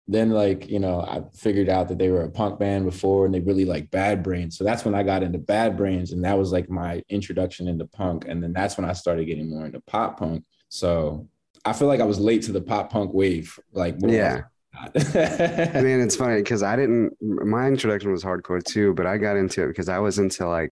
Then 0.08 0.30
like, 0.30 0.70
you 0.70 0.78
know, 0.80 1.00
I 1.02 1.24
figured 1.36 1.68
out 1.70 1.88
that 1.88 1.98
they 1.98 2.10
were 2.12 2.24
a 2.24 2.30
punk 2.30 2.60
band 2.60 2.86
before 2.86 3.26
and 3.26 3.34
they 3.34 3.40
really 3.40 3.66
like 3.66 3.90
Bad 3.90 4.22
Brains. 4.22 4.56
So 4.56 4.64
that's 4.64 4.86
when 4.86 4.94
I 4.94 5.02
got 5.02 5.24
into 5.24 5.40
Bad 5.40 5.78
Brains 5.78 6.12
and 6.12 6.24
that 6.26 6.38
was 6.38 6.52
like 6.52 6.70
my 6.70 7.02
introduction 7.10 7.68
into 7.68 7.86
punk 7.86 8.26
and 8.28 8.44
then 8.44 8.54
that's 8.54 8.78
when 8.78 8.88
I 8.88 8.94
started 8.94 9.26
getting 9.26 9.50
more 9.50 9.66
into 9.66 9.80
pop 9.82 10.20
punk. 10.20 10.44
So 10.70 11.28
I 11.64 11.74
feel 11.74 11.88
like 11.88 12.02
I 12.02 12.06
was 12.06 12.20
late 12.20 12.44
to 12.44 12.52
the 12.52 12.62
pop 12.62 12.92
punk 12.92 13.14
wave 13.14 13.58
like 13.72 13.96
Yeah. 14.00 14.42
I 14.78 15.82
Man, 15.82 16.02
it's 16.02 16.16
funny 16.16 16.38
because 16.38 16.64
I 16.64 16.76
didn't. 16.76 17.14
My 17.22 17.68
introduction 17.68 18.12
was 18.12 18.24
hardcore 18.24 18.64
too, 18.64 18.94
but 18.94 19.06
I 19.06 19.18
got 19.18 19.38
into 19.38 19.64
it 19.64 19.68
because 19.68 19.90
I 19.90 20.00
was 20.00 20.20
into 20.20 20.48
like 20.48 20.72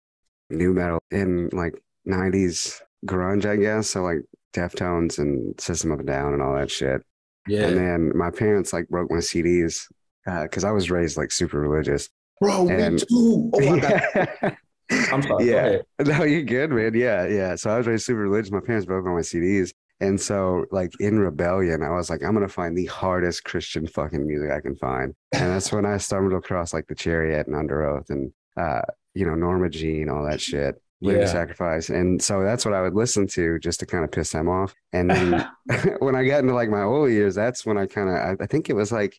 nu 0.50 0.74
metal 0.74 1.00
in 1.12 1.50
like 1.52 1.82
'90s 2.08 2.80
grunge, 3.06 3.46
I 3.46 3.56
guess. 3.56 3.90
So 3.90 4.04
like 4.04 4.20
Deftones 4.54 5.18
and 5.20 5.60
System 5.60 5.92
of 5.92 6.00
a 6.00 6.04
Down 6.04 6.34
and 6.34 6.42
all 6.42 6.56
that 6.56 6.72
shit. 6.72 7.02
Yeah. 7.48 7.68
And 7.68 7.78
then 7.78 8.12
my 8.18 8.32
parents 8.32 8.72
like 8.74 8.88
broke 8.88 9.12
my 9.12 9.18
CDs 9.18 9.88
because 10.26 10.64
uh, 10.64 10.70
I 10.70 10.72
was 10.72 10.90
raised 10.90 11.18
like 11.18 11.32
super 11.32 11.60
religious. 11.60 12.10
Bro, 12.40 12.70
and- 12.70 12.96
me 12.96 13.00
too. 13.00 13.52
Oh 13.54 13.60
my 13.60 13.80
god. 13.80 14.58
Yeah. 14.92 15.08
I'm 15.14 15.24
sorry. 15.24 15.50
Yeah. 15.50 15.78
No, 16.06 16.24
you're 16.24 16.44
good, 16.44 16.70
man. 16.70 16.94
Yeah, 16.94 17.26
yeah. 17.26 17.56
So 17.56 17.70
I 17.72 17.78
was 17.78 17.88
raised 17.88 18.06
super 18.06 18.20
religious. 18.20 18.52
My 18.52 18.60
parents 18.60 18.86
broke 18.86 19.08
all 19.08 19.16
my 19.16 19.22
CDs. 19.22 19.72
And 20.04 20.20
so, 20.20 20.66
like, 20.70 20.92
in 21.00 21.18
rebellion, 21.18 21.82
I 21.82 21.92
was 21.92 22.10
like, 22.10 22.24
I'm 22.24 22.34
going 22.34 22.46
to 22.46 22.54
find 22.54 22.78
the 22.78 22.88
hardest 22.88 23.46
Christian 23.46 23.88
fucking 23.88 24.28
music 24.28 24.52
I 24.52 24.60
can 24.60 24.76
find. 24.76 25.16
And 25.32 25.50
that's 25.52 25.72
when 25.72 25.86
I 25.86 25.96
stumbled 25.96 26.34
across, 26.34 26.74
like, 26.74 26.88
The 26.88 26.96
Chariot 26.96 27.48
and 27.48 27.56
Underoath 27.56 28.10
and, 28.10 28.34
uh, 28.58 28.82
you 29.14 29.26
know, 29.26 29.36
Norma 29.36 29.70
Jean, 29.70 30.10
all 30.10 30.26
that 30.30 30.42
shit, 30.42 30.76
Living 31.00 31.22
Yeah. 31.22 31.28
Sacrifice. 31.28 31.90
And 31.90 32.22
so 32.22 32.44
that's 32.44 32.66
what 32.66 32.74
I 32.74 32.82
would 32.82 32.96
listen 32.96 33.28
to 33.28 33.60
just 33.60 33.80
to 33.80 33.86
kind 33.86 34.04
of 34.04 34.12
piss 34.12 34.32
them 34.32 34.50
off. 34.50 34.76
And 34.92 35.10
then 35.10 35.50
when 36.00 36.16
I 36.16 36.26
got 36.26 36.42
into, 36.42 36.54
like, 36.54 36.70
my 36.70 36.84
older 36.84 37.10
years, 37.10 37.34
that's 37.34 37.66
when 37.66 37.78
I 37.78 37.86
kind 37.86 38.10
of, 38.10 38.16
I, 38.16 38.44
I 38.44 38.48
think 38.48 38.70
it 38.70 38.76
was 38.76 38.92
like, 38.92 39.18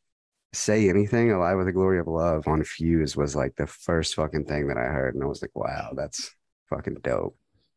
Say 0.52 0.88
Anything, 0.90 1.32
Alive 1.32 1.56
with 1.56 1.66
the 1.66 1.72
Glory 1.72 1.98
of 1.98 2.06
Love 2.06 2.46
on 2.46 2.62
Fuse 2.62 3.16
was 3.16 3.34
like 3.34 3.56
the 3.56 3.66
first 3.66 4.14
fucking 4.14 4.44
thing 4.44 4.68
that 4.68 4.76
I 4.76 4.84
heard. 4.84 5.14
And 5.14 5.24
I 5.24 5.26
was 5.26 5.42
like, 5.42 5.50
wow, 5.56 5.92
that's 5.96 6.32
fucking 6.70 6.98
dope. 7.02 7.36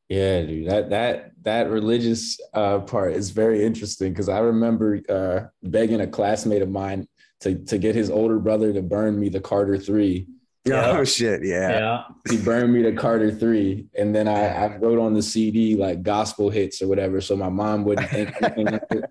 Yeah, 0.10 0.42
dude, 0.44 0.70
that 0.70 0.90
that 0.92 1.32
that 1.44 1.70
religious 1.70 2.40
uh, 2.54 2.80
part 2.80 3.14
is 3.14 3.32
very 3.32 3.64
interesting 3.66 4.14
because 4.14 4.30
I 4.30 4.40
remember 4.40 5.02
uh, 5.10 5.48
begging 5.64 6.00
a 6.02 6.08
classmate 6.08 6.62
of 6.62 6.70
mine 6.70 7.08
to 7.42 7.56
to 7.66 7.78
get 7.78 7.94
his 7.96 8.10
older 8.10 8.40
brother 8.40 8.72
to 8.74 8.82
burn 8.82 9.20
me 9.20 9.30
the 9.30 9.42
Carter 9.42 9.78
Three. 9.78 10.28
Yeah. 10.68 10.98
Oh 10.98 11.06
shit, 11.06 11.46
yeah. 11.46 11.70
Yeah. 11.70 12.04
He 12.30 12.36
burned 12.36 12.74
me 12.74 12.82
the 12.82 12.92
Carter 12.92 13.32
Three, 13.32 13.86
and 13.98 14.14
then 14.14 14.28
I, 14.28 14.48
I 14.48 14.76
wrote 14.76 15.00
on 15.00 15.14
the 15.14 15.22
CD 15.22 15.78
like 15.78 16.04
gospel 16.04 16.50
hits 16.50 16.82
or 16.82 16.90
whatever, 16.90 17.22
so 17.22 17.38
my 17.38 17.48
mom 17.48 17.86
wouldn't 17.86 18.10
think 18.10 18.34
anything 18.42 18.68
of 18.74 18.82
it. 18.92 19.06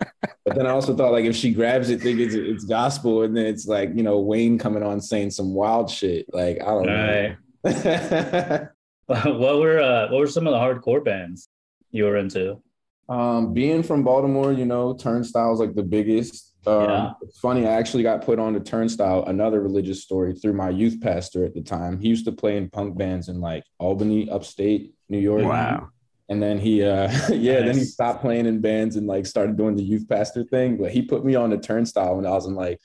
But 0.44 0.54
then 0.54 0.66
I 0.66 0.70
also 0.70 0.94
thought 0.94 1.12
like 1.12 1.24
if 1.24 1.34
she 1.34 1.54
grabs 1.54 1.88
it, 1.88 2.02
think 2.02 2.20
it's 2.20 2.34
it's 2.34 2.64
gospel, 2.64 3.22
and 3.22 3.34
then 3.34 3.46
it's 3.46 3.66
like 3.66 3.88
you 3.94 4.02
know 4.02 4.18
Wayne 4.20 4.58
coming 4.58 4.82
on 4.82 5.00
saying 5.00 5.30
some 5.30 5.54
wild 5.54 5.88
shit. 5.88 6.26
Like 6.30 6.60
I 6.60 6.66
don't 6.66 6.86
Right. 6.88 7.36
know. 7.64 8.68
what 9.24 9.58
were 9.58 9.80
uh, 9.80 10.08
what 10.10 10.18
were 10.18 10.26
some 10.26 10.46
of 10.46 10.52
the 10.52 10.58
hardcore 10.58 11.04
bands 11.04 11.48
you 11.90 12.04
were 12.04 12.16
into? 12.16 12.60
Um, 13.08 13.54
being 13.54 13.82
from 13.82 14.02
Baltimore, 14.02 14.52
you 14.52 14.64
know, 14.64 14.94
Turnstile's 14.94 15.60
like 15.60 15.74
the 15.74 15.82
biggest. 15.82 16.52
Um, 16.66 16.82
Yeah. 16.82 17.12
It's 17.22 17.38
funny, 17.38 17.66
I 17.66 17.72
actually 17.74 18.02
got 18.02 18.24
put 18.24 18.40
on 18.40 18.54
to 18.54 18.60
Turnstile, 18.60 19.24
another 19.26 19.60
religious 19.60 20.02
story, 20.02 20.34
through 20.34 20.54
my 20.54 20.70
youth 20.70 21.00
pastor 21.00 21.44
at 21.44 21.54
the 21.54 21.62
time. 21.62 22.00
He 22.00 22.08
used 22.08 22.24
to 22.24 22.32
play 22.32 22.56
in 22.56 22.68
punk 22.68 22.98
bands 22.98 23.28
in 23.28 23.40
like 23.40 23.62
Albany, 23.78 24.28
upstate 24.28 24.94
New 25.08 25.20
York. 25.20 25.44
Wow. 25.44 25.90
And 26.28 26.42
then 26.42 26.58
he, 26.58 26.82
uh, 26.82 27.08
yeah, 27.30 27.60
then 27.60 27.76
he 27.76 27.84
stopped 27.84 28.22
playing 28.22 28.46
in 28.46 28.60
bands 28.60 28.96
and 28.96 29.06
like 29.06 29.26
started 29.26 29.56
doing 29.56 29.76
the 29.76 29.84
youth 29.84 30.08
pastor 30.08 30.42
thing. 30.42 30.76
But 30.76 30.90
he 30.90 31.02
put 31.02 31.24
me 31.24 31.36
on 31.36 31.50
the 31.50 31.58
Turnstile 31.58 32.16
when 32.16 32.26
I 32.26 32.30
was 32.30 32.46
in 32.46 32.56
like, 32.56 32.80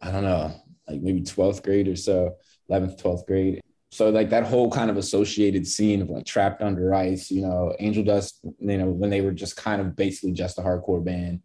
I 0.00 0.12
don't 0.12 0.22
know, 0.22 0.54
like 0.86 1.00
maybe 1.00 1.22
12th 1.22 1.64
grade 1.64 1.88
or 1.88 1.96
so, 1.96 2.36
11th, 2.70 3.02
12th 3.02 3.26
grade. 3.26 3.60
So 3.94 4.10
like 4.10 4.28
that 4.30 4.42
whole 4.42 4.72
kind 4.72 4.90
of 4.90 4.96
associated 4.96 5.64
scene 5.68 6.02
of 6.02 6.10
like 6.10 6.24
Trapped 6.24 6.62
Under 6.62 6.92
Ice, 6.94 7.30
you 7.30 7.42
know, 7.42 7.72
Angel 7.78 8.02
Du$t, 8.02 8.26
you 8.58 8.78
know, 8.78 8.88
when 8.90 9.08
they 9.08 9.20
were 9.20 9.30
just 9.30 9.56
kind 9.56 9.80
of 9.80 9.94
basically 9.94 10.32
just 10.32 10.58
a 10.58 10.62
hardcore 10.62 11.04
band. 11.04 11.38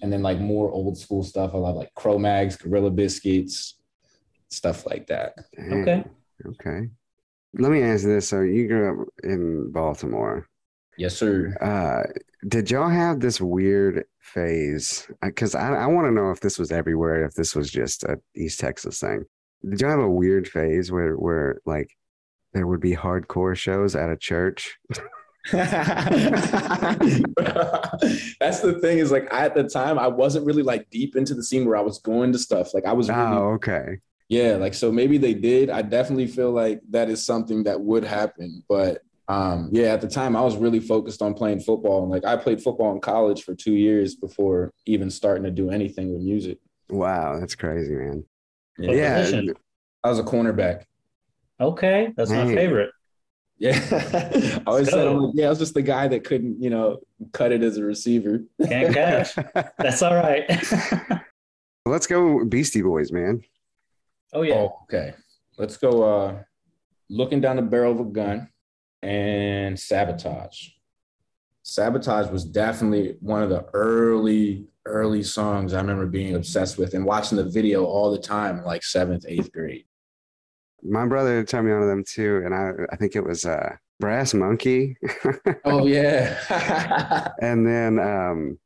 And 0.00 0.10
then 0.10 0.22
like 0.22 0.40
more 0.40 0.70
old 0.72 0.96
school 0.96 1.22
stuff. 1.22 1.50
I 1.52 1.58
love 1.58 1.76
like 1.76 1.92
Cro-Mags, 1.94 2.56
Gorilla 2.56 2.90
Biscuits, 2.90 3.74
stuff 4.48 4.86
like 4.86 5.08
that. 5.08 5.34
Damn. 5.54 5.82
Okay. 5.82 6.04
Okay. 6.46 6.88
Let 7.58 7.70
me 7.70 7.82
ask 7.82 8.04
you 8.04 8.14
this. 8.14 8.30
So 8.30 8.40
you 8.40 8.66
grew 8.66 9.02
up 9.02 9.08
in 9.22 9.70
Baltimore. 9.70 10.48
Yes, 10.96 11.14
sir. 11.14 11.54
Uh, 11.60 12.10
did 12.48 12.70
y'all 12.70 12.88
have 12.88 13.20
this 13.20 13.42
weird 13.42 14.06
phase? 14.20 15.06
Because 15.20 15.54
I, 15.54 15.74
I 15.74 15.86
want 15.88 16.06
to 16.06 16.12
know 16.12 16.30
if 16.30 16.40
this 16.40 16.58
was 16.58 16.72
everywhere, 16.72 17.26
if 17.26 17.34
this 17.34 17.54
was 17.54 17.70
just 17.70 18.04
a 18.04 18.18
East 18.34 18.58
Texas 18.58 19.00
thing. 19.00 19.26
Did 19.68 19.80
y'all 19.80 19.90
have 19.90 20.00
a 20.00 20.10
weird 20.10 20.48
phase 20.48 20.92
where 20.92 21.14
where 21.14 21.60
like 21.64 21.90
there 22.52 22.66
would 22.66 22.80
be 22.80 22.94
hardcore 22.94 23.56
shows 23.56 23.96
at 23.96 24.10
a 24.10 24.16
church? 24.16 24.78
That's 25.52 25.80
the 28.60 28.78
thing 28.80 28.98
is 28.98 29.10
like 29.10 29.32
at 29.32 29.54
the 29.54 29.64
time 29.64 29.98
I 29.98 30.06
wasn't 30.08 30.46
really 30.46 30.62
like 30.62 30.88
deep 30.90 31.16
into 31.16 31.34
the 31.34 31.42
scene 31.42 31.66
where 31.66 31.76
I 31.76 31.82
was 31.82 31.98
going 31.98 32.32
to 32.32 32.38
stuff. 32.38 32.72
Like 32.74 32.86
I 32.86 32.92
was 32.92 33.08
really 33.08 33.20
Oh, 33.20 33.52
okay. 33.54 33.98
Yeah, 34.28 34.56
like 34.56 34.74
so 34.74 34.90
maybe 34.90 35.18
they 35.18 35.34
did. 35.34 35.68
I 35.70 35.82
definitely 35.82 36.28
feel 36.28 36.50
like 36.50 36.80
that 36.90 37.10
is 37.10 37.24
something 37.24 37.64
that 37.64 37.80
would 37.80 38.04
happen. 38.04 38.62
But 38.68 39.02
um, 39.28 39.70
yeah, 39.72 39.92
at 39.92 40.00
the 40.00 40.08
time 40.08 40.36
I 40.36 40.40
was 40.40 40.56
really 40.56 40.80
focused 40.80 41.22
on 41.22 41.34
playing 41.34 41.60
football. 41.60 42.02
And 42.02 42.10
like 42.10 42.24
I 42.24 42.36
played 42.36 42.62
football 42.62 42.92
in 42.92 43.00
college 43.00 43.42
for 43.42 43.54
two 43.54 43.74
years 43.74 44.14
before 44.14 44.70
even 44.86 45.10
starting 45.10 45.44
to 45.44 45.50
do 45.50 45.70
anything 45.70 46.12
with 46.12 46.22
music. 46.22 46.58
Wow, 46.88 47.38
that's 47.38 47.54
crazy, 47.54 47.94
man. 47.94 48.24
What 48.76 48.96
yeah. 48.96 49.18
position? 49.18 49.54
I 50.02 50.10
was 50.10 50.18
a 50.18 50.22
cornerback. 50.22 50.84
Okay, 51.60 52.12
that's 52.16 52.30
my 52.30 52.46
favorite. 52.52 52.90
Yeah. 53.58 53.78
I 54.66 54.70
always 54.70 54.90
said, 54.90 55.06
I'm 55.06 55.18
like, 55.18 55.34
yeah, 55.36 55.46
I 55.46 55.48
was 55.48 55.58
just 55.58 55.74
the 55.74 55.82
guy 55.82 56.08
that 56.08 56.24
couldn't, 56.24 56.60
you 56.62 56.70
know, 56.70 56.98
cut 57.32 57.52
it 57.52 57.62
as 57.62 57.76
a 57.76 57.84
receiver. 57.84 58.40
Can't 58.66 58.92
catch. 58.92 59.34
That's 59.78 60.02
all 60.02 60.14
right. 60.14 60.44
Let's 61.86 62.06
go 62.06 62.44
Beastie 62.44 62.82
Boys, 62.82 63.12
man. 63.12 63.42
oh 64.32 64.42
yeah. 64.42 64.54
Oh, 64.54 64.80
okay. 64.84 65.14
Let's 65.56 65.76
go 65.76 66.02
uh 66.02 66.42
looking 67.08 67.40
down 67.40 67.56
the 67.56 67.62
barrel 67.62 67.92
of 67.92 68.00
a 68.00 68.04
gun 68.04 68.48
and 69.02 69.78
sabotage. 69.78 70.70
Sabotage 71.62 72.30
was 72.30 72.44
definitely 72.44 73.16
one 73.20 73.42
of 73.42 73.50
the 73.50 73.66
early, 73.72 74.66
early 74.86 75.22
songs 75.22 75.72
I 75.74 75.80
remember 75.80 76.06
being 76.06 76.34
obsessed 76.34 76.78
with 76.78 76.94
and 76.94 77.04
watching 77.04 77.36
the 77.36 77.44
video 77.44 77.84
all 77.84 78.10
the 78.10 78.18
time, 78.18 78.58
in 78.58 78.64
like 78.64 78.82
seventh, 78.84 79.24
eighth 79.28 79.50
grade. 79.52 79.84
My 80.82 81.06
brother 81.06 81.42
turned 81.44 81.66
me 81.66 81.72
on 81.72 81.80
to 81.80 81.86
them 81.86 82.04
too, 82.04 82.42
and 82.44 82.54
I 82.54 82.72
I 82.92 82.96
think 82.96 83.16
it 83.16 83.24
was 83.24 83.44
uh 83.46 83.76
Brass 84.00 84.34
Monkey, 84.34 84.96
Oh 85.64 85.86
yeah. 85.86 87.30
and 87.40 87.66
then 87.66 87.98
um, 87.98 88.58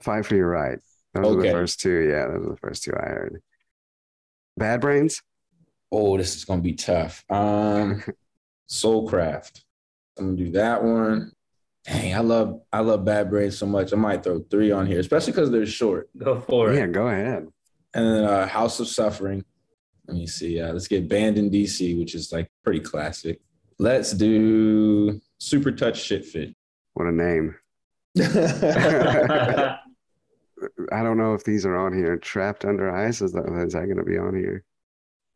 Fight 0.00 0.24
for 0.24 0.36
Your 0.36 0.48
Right. 0.48 0.78
Those 1.12 1.26
are 1.26 1.38
Okay. 1.38 1.48
the 1.48 1.54
first 1.54 1.80
two. 1.80 1.98
Yeah, 2.08 2.26
those 2.28 2.46
are 2.46 2.50
the 2.50 2.56
first 2.58 2.84
two 2.84 2.92
I 2.94 3.06
heard. 3.06 3.42
Bad 4.56 4.80
Brains. 4.80 5.22
oh, 5.92 6.16
this 6.16 6.34
is 6.36 6.44
gonna 6.44 6.62
be 6.62 6.72
tough. 6.74 7.24
Um, 7.30 8.02
Soulcraft. 8.70 9.62
I'm 10.18 10.34
gonna 10.34 10.36
do 10.36 10.50
that 10.52 10.82
one. 10.82 11.32
Dang, 11.86 12.14
I 12.14 12.18
love 12.18 12.60
I 12.72 12.80
love 12.80 13.04
Bad 13.04 13.30
Brains 13.30 13.58
so 13.58 13.66
much. 13.66 13.92
I 13.92 13.96
might 13.96 14.24
throw 14.24 14.40
three 14.50 14.72
on 14.72 14.86
here, 14.86 14.98
especially 14.98 15.32
because 15.32 15.50
they're 15.50 15.66
short. 15.66 16.08
Go 16.16 16.40
for 16.40 16.72
it. 16.72 16.78
Yeah, 16.78 16.86
go 16.86 17.06
ahead. 17.06 17.46
And 17.94 18.06
then 18.06 18.24
uh, 18.24 18.46
House 18.46 18.80
of 18.80 18.88
Suffering. 18.88 19.44
Let 20.08 20.16
me 20.16 20.26
see. 20.26 20.60
Uh, 20.60 20.72
let's 20.72 20.88
get 20.88 21.08
Banned 21.08 21.38
in 21.38 21.50
DC, 21.50 21.98
which 21.98 22.14
is 22.14 22.32
like 22.32 22.50
pretty 22.64 22.80
classic. 22.80 23.40
Let's 23.78 24.12
do 24.12 25.20
Super 25.38 25.70
Touch 25.70 26.00
Shit 26.00 26.24
Fit. 26.24 26.54
What 26.94 27.06
a 27.06 27.12
name. 27.12 27.54
I 30.92 31.02
don't 31.02 31.18
know 31.18 31.34
if 31.34 31.44
these 31.44 31.66
are 31.66 31.76
on 31.76 31.96
here. 31.96 32.16
Trapped 32.16 32.64
Under 32.64 32.90
Ice 32.90 33.20
is 33.20 33.32
that 33.32 33.44
is 33.64 33.74
that 33.74 33.84
going 33.84 33.98
to 33.98 34.04
be 34.04 34.18
on 34.18 34.34
here? 34.34 34.64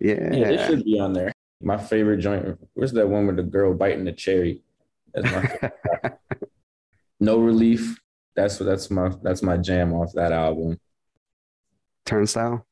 Yeah. 0.00 0.34
Yeah, 0.34 0.48
they 0.48 0.66
should 0.66 0.84
be 0.84 0.98
on 0.98 1.12
there. 1.12 1.32
My 1.62 1.76
favorite 1.76 2.18
joint. 2.18 2.58
Where's 2.74 2.92
that 2.92 3.08
one 3.08 3.26
with 3.26 3.36
the 3.36 3.42
girl 3.42 3.74
biting 3.74 4.04
the 4.04 4.12
cherry? 4.12 4.62
That's 5.12 5.30
my 5.30 5.70
No 7.20 7.38
Relief. 7.38 8.00
That's 8.34 8.58
what. 8.58 8.66
that's 8.66 8.90
my 8.90 9.10
that's 9.22 9.42
my 9.42 9.56
jam 9.56 9.92
off 9.92 10.12
that 10.14 10.32
album. 10.32 10.78
Turnstile. 12.06 12.66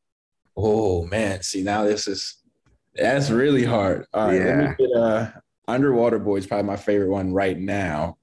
Oh 0.57 1.05
man, 1.05 1.43
see 1.43 1.63
now 1.63 1.85
this 1.85 2.09
is 2.09 2.43
that's 2.95 3.31
really 3.31 3.65
hard. 3.65 4.07
All 4.13 4.27
right, 4.29 4.41
let 4.41 4.57
me 4.57 4.65
Yeah. 4.65 4.75
get 4.79 4.97
uh 4.97 5.31
Underwater 5.69 6.19
Boy 6.19 6.37
is 6.39 6.47
probably 6.47 6.67
my 6.67 6.77
favorite 6.77 7.11
one 7.11 7.33
right 7.33 7.59
now. 7.59 8.17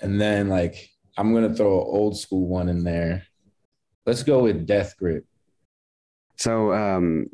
And 0.00 0.20
then 0.20 0.48
like 0.48 0.88
I'm 1.16 1.34
gonna 1.34 1.54
throw 1.54 1.80
an 1.80 1.86
old 1.86 2.18
school 2.18 2.48
one 2.48 2.68
in 2.68 2.82
there. 2.84 3.24
Let's 4.06 4.22
go 4.22 4.44
with 4.44 4.66
Death 4.66 4.96
Grip. 4.96 5.26
So 6.36 6.72
um, 6.72 7.26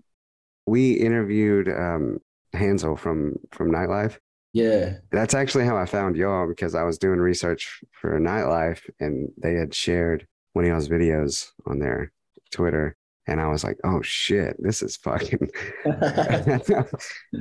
we 0.67 0.95
interviewed 0.95 1.69
um, 1.69 2.19
Hansel 2.53 2.97
from 2.97 3.37
from 3.53 3.71
Nightlife. 3.71 4.19
Yeah. 4.55 4.95
That's 5.11 5.35
actually 5.35 5.67
how 5.67 5.77
I 5.77 5.85
found 5.85 6.17
y'all 6.17 6.49
because 6.49 6.75
I 6.75 6.85
was 6.85 6.97
doing 6.97 7.19
research 7.19 7.81
for 7.93 8.19
Nightlife 8.19 8.81
and 9.01 9.29
they 9.37 9.55
had 9.55 9.75
shared 9.75 10.27
one 10.53 10.65
of 10.65 10.71
y'all's 10.71 10.89
videos 10.89 11.49
on 11.67 11.81
their 11.81 12.13
Twitter. 12.53 12.97
And 13.27 13.41
I 13.41 13.49
was 13.49 13.65
like, 13.65 13.79
oh 13.85 14.01
shit, 14.01 14.57
this 14.59 14.81
is 14.83 14.97
fucking. 14.97 15.51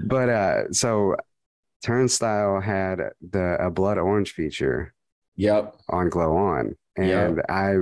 but 0.06 0.30
uh, 0.30 0.72
so 0.72 1.16
Turnstile 1.86 2.60
had 2.60 3.00
the 3.22 3.58
a 3.60 3.70
blood 3.70 4.00
orange 4.00 4.32
feature 4.32 4.94
yep. 5.36 5.76
on 5.90 6.10
Glow 6.10 6.36
On. 6.36 6.76
And 6.98 7.42
I 7.48 7.76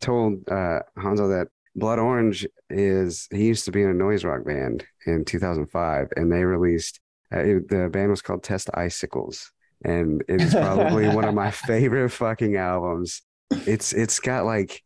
told 0.00 0.48
uh, 0.48 0.80
Hanzo 0.96 1.28
that 1.28 1.48
Blood 1.76 1.98
Orange 1.98 2.46
is, 2.68 3.28
he 3.30 3.46
used 3.46 3.64
to 3.66 3.72
be 3.72 3.82
in 3.82 3.90
a 3.90 3.94
noise 3.94 4.24
rock 4.24 4.44
band 4.44 4.84
in 5.06 5.24
2005, 5.24 6.08
and 6.16 6.32
they 6.32 6.44
released, 6.44 7.00
Uh, 7.34 7.38
it- 7.38 7.68
the 7.68 7.88
band 7.88 8.10
was 8.10 8.22
called 8.22 8.42
Test 8.42 8.70
Icicles. 8.74 9.52
And 9.84 10.22
it 10.28 10.40
is 10.42 10.54
probably 10.54 11.08
one 11.08 11.24
of 11.24 11.34
my 11.44 11.50
favorite 11.70 12.10
fucking 12.10 12.56
albums. 12.56 13.22
It's 13.50 13.92
It's 13.92 14.20
got 14.20 14.44
like 14.44 14.82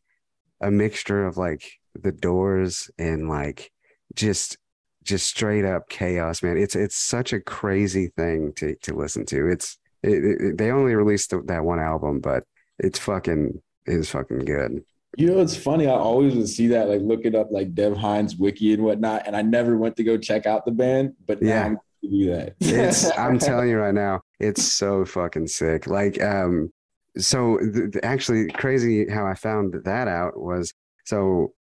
a 0.61 0.71
mixture 0.71 1.27
of 1.27 1.37
like 1.37 1.65
the 2.01 2.13
doors 2.13 2.91
and 2.99 3.29
like 3.29 3.71
just 4.15 4.57
just 5.03 5.27
straight 5.27 5.65
up 5.67 5.89
chaos 5.91 6.43
man 6.43 6.57
it's 6.57 6.75
it's 6.75 6.97
such 6.97 7.33
a 7.35 7.41
crazy 7.41 8.07
thing 8.17 8.53
to 8.57 8.75
to 8.77 8.95
listen 8.95 9.27
to 9.27 9.49
it's 9.49 9.79
it, 10.03 10.41
it, 10.41 10.59
they 10.59 10.71
only 10.71 10.95
released 10.95 11.31
that 11.47 11.65
one 11.65 11.79
album 11.79 12.21
but 12.21 12.45
it's 12.79 12.99
fucking 12.99 13.61
is 13.87 14.11
fucking 14.11 14.39
good. 14.41 14.83
You 15.17 15.27
know, 15.29 15.41
it's 15.41 15.57
funny. 15.57 15.87
I 15.87 15.93
always 15.93 16.35
would 16.35 16.49
see 16.49 16.69
that, 16.69 16.89
like 16.89 17.01
looking 17.03 17.37
up, 17.37 17.49
like 17.53 17.75
Dev 17.75 17.93
Hynes 17.93 18.37
wiki 18.39 18.73
and 18.73 18.83
whatnot, 18.83 19.25
and 19.27 19.37
I 19.37 19.43
never 19.43 19.77
went 19.77 19.97
to 19.99 20.05
go 20.05 20.17
check 20.17 20.47
out 20.47 20.65
the 20.65 20.73
band, 20.73 21.13
but 21.27 21.41
now 21.43 21.49
Yeah. 21.51 21.65
I'm 21.67 21.79
to 22.05 22.11
do 22.11 22.31
that. 22.35 22.55
It's 22.61 23.11
I'm 23.19 23.39
telling 23.39 23.69
you 23.69 23.79
right 23.79 23.95
now, 23.95 24.21
it's 24.41 24.63
so 24.63 25.05
fucking 25.05 25.47
sick. 25.49 25.87
Like 25.87 26.21
um 26.23 26.73
so 27.17 27.59
th- 27.59 27.93
th- 27.93 28.05
actually 28.05 28.49
crazy 28.49 29.09
how 29.09 29.27
I 29.27 29.35
found 29.35 29.75
that 29.85 30.09
out 30.09 30.39
was 30.39 30.73
so 31.05 31.53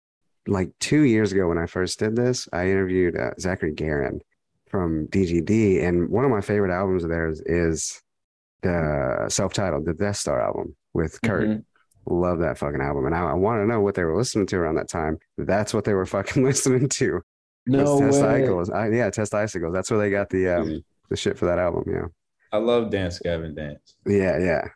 like 0.47 0.71
2 0.79 1.01
years 1.01 1.31
ago 1.31 1.47
when 1.47 1.57
I 1.57 1.65
first 1.67 1.99
did 1.99 2.15
this, 2.15 2.47
I 2.51 2.69
interviewed 2.69 3.17
uh, 3.17 3.31
Zachary 3.39 3.73
Garren 3.73 4.19
from 4.67 5.07
DGD 5.07 5.83
and 5.83 6.09
one 6.09 6.25
of 6.25 6.31
my 6.31 6.41
favorite 6.41 6.73
albums 6.73 7.03
of 7.03 7.09
theirs 7.09 7.41
is 7.45 8.01
the 8.63 9.25
self-titled 9.29 9.85
the 9.85 9.93
Death 9.93 10.17
Star 10.17 10.41
album 10.41 10.75
with 10.93 11.21
Kurt. 11.21 11.47
Mhm. 11.49 11.63
Love 12.05 12.39
that 12.39 12.57
fucking 12.57 12.81
album. 12.81 13.05
And 13.05 13.15
I, 13.15 13.21
I 13.29 13.33
want 13.33 13.61
to 13.61 13.67
know 13.67 13.79
what 13.79 13.95
they 13.95 14.03
were 14.03 14.17
listening 14.17 14.45
to 14.47 14.57
around 14.57 14.75
that 14.75 14.89
time. 14.89 15.19
That's 15.37 15.73
what 15.73 15.85
they 15.85 15.93
were 15.93 16.05
fucking 16.05 16.43
listening 16.49 16.89
to. 16.89 17.21
No 17.65 17.97
was 17.97 18.19
Test 18.19 18.21
way. 18.71 18.75
I, 18.77 18.89
yeah, 18.89 19.09
Test 19.09 19.33
Icicles. 19.33 19.73
That's 19.73 19.89
where 19.89 19.99
they 19.99 20.09
got 20.09 20.29
the 20.29 20.47
um 20.49 20.83
the 21.09 21.15
shit 21.17 21.37
for 21.37 21.45
that 21.45 21.59
album. 21.59 21.83
Yeah. 21.87 22.05
I 22.51 22.57
love 22.57 22.89
Dance 22.89 23.19
Gavin 23.19 23.55
Dance. 23.55 23.95
Yeah, 24.05 24.37
yeah. 24.39 24.67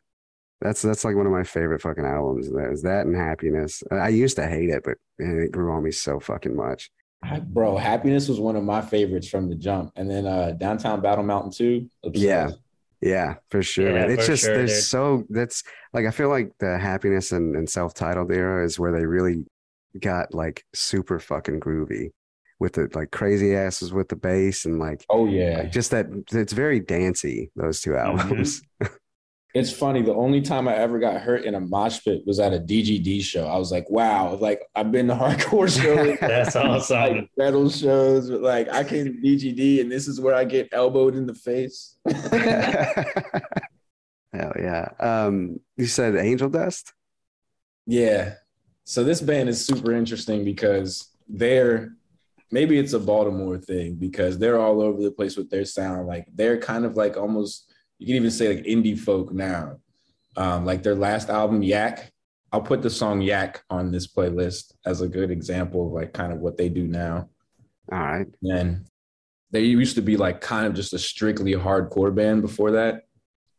That's 0.61 0.81
that's 0.81 1.03
like 1.05 1.15
one 1.15 1.25
of 1.25 1.31
my 1.31 1.43
favorite 1.43 1.81
fucking 1.81 2.05
albums. 2.05 2.51
There's 2.51 2.81
that 2.83 3.05
and 3.05 3.15
Happiness. 3.15 3.83
I 3.91 4.09
used 4.09 4.37
to 4.37 4.47
hate 4.47 4.69
it, 4.69 4.83
but 4.83 4.97
man, 5.19 5.39
it 5.39 5.51
grew 5.51 5.71
on 5.71 5.83
me 5.83 5.91
so 5.91 6.19
fucking 6.19 6.55
much. 6.55 6.89
I- 7.23 7.39
bro, 7.39 7.77
Happiness 7.77 8.27
was 8.29 8.39
one 8.39 8.55
of 8.55 8.63
my 8.63 8.81
favorites 8.81 9.27
from 9.27 9.49
the 9.49 9.55
jump, 9.55 9.91
and 9.95 10.09
then 10.09 10.25
uh 10.25 10.51
Downtown 10.51 11.01
Battle 11.01 11.23
Mountain 11.23 11.51
Two. 11.51 11.89
Yeah. 12.13 12.51
Yeah, 12.99 13.35
for 13.51 13.61
sure, 13.61 13.89
Yeah, 13.89 13.93
man. 13.93 14.09
It's 14.11 14.23
for 14.25 14.31
just 14.31 14.43
sure, 14.45 14.57
there's 14.57 14.73
dude. 14.73 14.83
so 14.85 15.23
that's 15.29 15.61
like 15.93 16.07
I 16.07 16.11
feel 16.11 16.29
like 16.29 16.51
the 16.59 16.79
Happiness 16.79 17.31
and, 17.31 17.55
and 17.55 17.69
self-titled 17.69 18.31
era 18.31 18.65
is 18.65 18.79
where 18.79 18.91
they 18.91 19.05
really 19.05 19.45
got 19.99 20.33
like 20.33 20.65
super 20.73 21.19
fucking 21.19 21.59
groovy 21.59 22.09
with 22.59 22.73
the 22.73 22.89
like 22.93 23.11
crazy 23.11 23.55
asses 23.55 23.93
with 23.93 24.09
the 24.09 24.15
bass 24.15 24.65
and 24.65 24.79
like 24.79 25.05
Oh 25.09 25.27
yeah. 25.27 25.59
like 25.59 25.71
just 25.71 25.91
that 25.91 26.07
it's 26.31 26.53
very 26.53 26.79
dancey 26.79 27.51
those 27.55 27.81
two 27.81 27.95
albums. 27.95 28.61
It's 29.53 29.71
funny. 29.71 30.03
The 30.03 30.13
only 30.13 30.41
time 30.41 30.67
I 30.67 30.75
ever 30.75 30.99
got 30.99 31.19
hurt 31.19 31.43
in 31.43 31.55
a 31.55 31.59
mosh 31.59 32.03
pit 32.03 32.21
was 32.27 32.39
at 32.39 32.53
a 32.53 32.59
DGD 32.59 33.23
show. 33.23 33.47
I 33.47 33.57
was 33.57 33.71
like, 33.71 33.89
wow, 33.89 34.35
like 34.35 34.61
I've 34.75 34.91
been 34.91 35.07
to 35.07 35.15
hardcore 35.15 35.67
shows, 35.67 36.15
That's 36.21 36.55
awesome. 36.55 36.95
like 36.99 37.29
metal 37.37 37.67
shows, 37.67 38.29
but 38.29 38.41
like 38.41 38.69
I 38.69 38.83
came 38.83 39.05
to 39.05 39.11
DGD 39.13 39.81
and 39.81 39.91
this 39.91 40.07
is 40.07 40.21
where 40.21 40.35
I 40.35 40.43
get 40.43 40.69
elbowed 40.73 41.15
in 41.15 41.25
the 41.25 41.33
face. 41.33 41.95
Hell 44.33 44.53
yeah. 44.59 44.89
Um 44.99 45.59
you 45.75 45.87
said 45.87 46.15
Angel 46.15 46.49
Du$t? 46.49 46.91
Yeah. 47.87 48.33
So 48.83 49.03
this 49.03 49.21
band 49.21 49.49
is 49.49 49.65
super 49.65 49.91
interesting 49.93 50.43
because 50.45 51.07
they're 51.27 51.93
maybe 52.51 52.77
it's 52.77 52.93
a 52.93 52.99
Baltimore 52.99 53.57
thing 53.57 53.95
because 53.95 54.37
they're 54.37 54.59
all 54.59 54.81
over 54.81 55.01
the 55.01 55.11
place 55.11 55.37
with 55.37 55.49
their 55.49 55.65
sound. 55.65 56.07
Like 56.07 56.27
they're 56.33 56.57
kind 56.57 56.85
of 56.85 56.95
like 56.95 57.17
almost 57.17 57.71
you 57.99 58.07
can 58.07 58.15
even 58.15 58.31
say 58.31 58.55
like 58.55 58.65
indie 58.65 58.97
folk 58.97 59.31
now. 59.33 59.77
Um, 60.35 60.65
like 60.65 60.83
their 60.83 60.95
last 60.95 61.29
album, 61.29 61.63
Yak. 61.63 62.11
I'll 62.51 62.61
put 62.61 62.81
the 62.81 62.89
song 62.89 63.21
Yak 63.21 63.63
on 63.69 63.91
this 63.91 64.07
playlist 64.07 64.73
as 64.85 65.01
a 65.01 65.07
good 65.07 65.31
example 65.31 65.87
of 65.87 65.93
like 65.93 66.13
kind 66.13 66.31
of 66.31 66.39
what 66.39 66.57
they 66.57 66.69
do 66.69 66.87
now. 66.87 67.29
All 67.91 67.99
right. 67.99 68.27
And 68.43 68.85
they 69.51 69.61
used 69.61 69.95
to 69.95 70.01
be 70.01 70.15
like 70.15 70.41
kind 70.41 70.65
of 70.65 70.73
just 70.73 70.93
a 70.93 70.99
strictly 70.99 71.53
hardcore 71.53 72.13
band 72.13 72.41
before 72.41 72.71
that. 72.71 73.07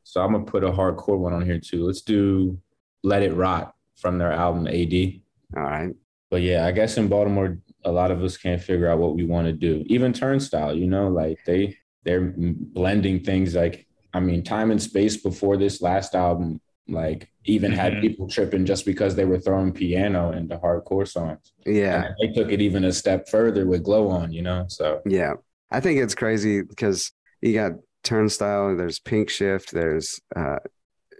So 0.05 0.23
I'm 0.23 0.33
gonna 0.33 0.45
put 0.45 0.65
a 0.65 0.71
hardcore 0.71 1.19
one 1.19 1.35
on 1.35 1.45
here 1.45 1.59
too. 1.59 1.85
Let's 1.85 2.03
do 2.03 2.59
Let 3.03 3.23
It 3.23 3.35
Rot 3.35 3.75
from 3.97 4.17
their 4.19 4.33
album 4.33 4.67
AD. 4.67 5.21
All 5.57 5.71
right. 5.71 5.95
But 6.31 6.43
yeah, 6.43 6.67
I 6.67 6.73
guess 6.73 6.97
in 6.97 7.09
Baltimore, 7.09 7.59
a 7.85 7.93
lot 7.93 8.11
of 8.11 8.23
us 8.23 8.37
can't 8.37 8.61
figure 8.63 8.89
out 8.89 8.99
what 8.99 9.15
we 9.15 9.25
want 9.25 9.47
to 9.47 9.53
do. 9.53 9.85
Even 9.87 10.13
Turnstile, 10.13 10.75
you 10.77 10.87
know, 10.87 11.09
like 11.09 11.39
they 11.47 11.77
they're 12.05 12.33
blending 12.37 13.21
things. 13.23 13.55
Like 13.55 13.87
I 14.15 14.21
mean, 14.21 14.43
time 14.43 14.71
and 14.71 14.81
space 14.83 15.17
before 15.17 15.57
this 15.57 15.83
last 15.83 16.15
album, 16.15 16.61
like 16.89 17.31
even 17.45 17.71
had 17.73 17.95
Mhm. 17.95 18.01
people 18.01 18.29
tripping 18.29 18.65
just 18.65 18.87
because 18.87 19.15
they 19.15 19.25
were 19.27 19.39
throwing 19.39 19.73
piano 19.73 20.33
into 20.33 20.57
hardcore 20.59 21.07
songs. 21.07 21.53
Yeah. 21.67 22.07
And 22.07 22.15
they 22.21 22.33
took 22.33 22.51
it 22.51 22.61
even 22.61 22.85
a 22.85 22.93
step 22.93 23.29
further 23.29 23.67
with 23.67 23.85
Glow 23.85 24.09
On, 24.09 24.33
you 24.33 24.43
know. 24.43 24.65
So 24.69 25.03
Yeah. 25.07 25.35
I 25.71 25.81
think 25.81 26.01
it's 26.01 26.15
crazy 26.15 26.63
because 26.63 27.13
you 27.43 27.53
got 27.53 27.73
Turnstile, 28.05 28.77
there's 28.77 29.01
Pinkshift, 29.01 29.71
there's 29.71 30.19
uh 30.35 30.59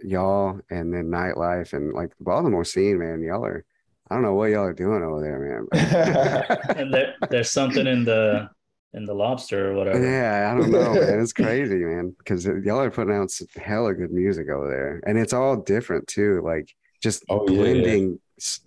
y'all, 0.03 0.59
and 0.71 0.93
then 0.93 1.05
Nightlife 1.11 1.73
and 1.73 1.93
like 1.93 2.09
the 2.17 2.23
Baltimore 2.23 2.63
scene, 2.65 2.97
man. 2.99 3.21
Y'all 3.21 3.45
are 3.45 3.63
I 4.09 4.15
don't 4.15 4.23
know 4.23 4.33
what 4.33 4.49
y'all 4.51 4.63
are 4.63 4.73
doing 4.73 5.03
over 5.03 5.21
there, 5.21 5.39
man. 5.39 5.67
and 6.77 6.93
there, 6.93 7.15
there's 7.29 7.51
something 7.51 7.85
in 7.87 8.05
the 8.05 8.49
in 8.93 9.05
the 9.05 9.13
lobster 9.13 9.71
or 9.71 9.75
whatever. 9.75 10.03
yeah, 10.03 10.51
I 10.51 10.57
don't 10.57 10.71
know, 10.71 10.95
man. 10.95 11.19
It's 11.19 11.33
crazy, 11.45 11.75
man. 11.75 12.15
Because 12.17 12.45
y'all 12.45 12.79
are 12.81 12.89
putting 12.89 13.13
out 13.13 13.29
some 13.29 13.47
hella 13.55 13.93
good 13.93 14.11
music 14.11 14.49
over 14.49 14.67
there. 14.67 14.99
And 15.05 15.17
it's 15.17 15.33
all 15.33 15.57
different 15.57 16.07
too. 16.07 16.41
Like 16.43 16.73
just 17.01 17.23
Oh, 17.29 17.45
yeah, 17.47 17.51
yeah. 17.51 17.61
blending 17.61 18.19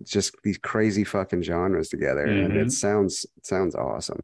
just 0.05 0.37
these 0.45 0.59
crazy 0.59 1.03
fucking 1.03 1.43
genres 1.43 1.89
together. 1.89 2.25
And 2.25 2.53
Mhm. 2.53 2.63
it 2.67 2.71
sounds 2.71 3.27
it 3.37 3.45
sounds 3.47 3.75
awesome. 3.75 4.21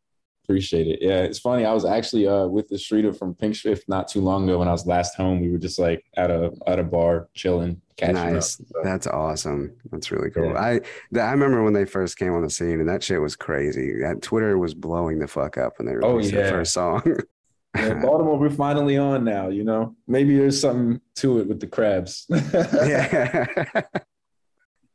Appreciate 0.48 0.86
it. 0.86 1.00
Yeah, 1.02 1.20
it's 1.24 1.38
funny. 1.38 1.66
I 1.66 1.74
was 1.74 1.84
actually 1.84 2.26
uh, 2.26 2.46
with 2.46 2.68
the 2.68 2.78
Streeter 2.78 3.12
from 3.12 3.34
Pinkshift 3.34 3.82
not 3.86 4.08
too 4.08 4.22
long 4.22 4.44
ago 4.48 4.60
when 4.60 4.68
I 4.68 4.72
was 4.72 4.86
last 4.86 5.14
home. 5.14 5.40
We 5.40 5.50
were 5.50 5.58
just 5.58 5.78
like 5.78 6.06
at 6.16 6.30
a 6.30 6.52
at 6.66 6.78
a 6.78 6.82
bar 6.82 7.28
chilling, 7.34 7.82
catching 7.98 8.14
nice. 8.14 8.58
up. 8.58 8.66
So, 8.66 8.80
That's 8.82 9.06
awesome. 9.06 9.74
That's 9.90 10.10
really 10.10 10.30
cool. 10.30 10.46
Yeah. 10.52 10.58
I 10.62 10.70
th- 10.78 11.22
I 11.22 11.32
remember 11.32 11.62
when 11.62 11.74
they 11.74 11.84
first 11.84 12.18
came 12.18 12.32
on 12.32 12.40
the 12.40 12.48
scene, 12.48 12.80
and 12.80 12.88
that 12.88 13.02
shit 13.02 13.20
was 13.20 13.36
crazy. 13.36 14.00
That 14.00 14.22
Twitter 14.22 14.56
was 14.56 14.72
blowing 14.72 15.18
the 15.18 15.28
fuck 15.28 15.58
up 15.58 15.74
when 15.78 15.86
they 15.86 15.92
Oh, 16.02 16.12
released 16.14 16.32
their 16.32 16.46
yeah. 16.46 16.50
first 16.50 16.72
song. 16.72 17.02
yeah, 17.76 17.94
Baltimore, 18.02 18.38
we're 18.38 18.48
finally 18.48 18.96
on 18.96 19.24
now. 19.24 19.48
You 19.50 19.64
know, 19.64 19.96
maybe 20.06 20.34
there's 20.38 20.58
something 20.58 20.98
to 21.16 21.40
it 21.40 21.46
with 21.48 21.60
the 21.60 21.66
crabs. 21.66 22.24
yeah. 22.54 23.44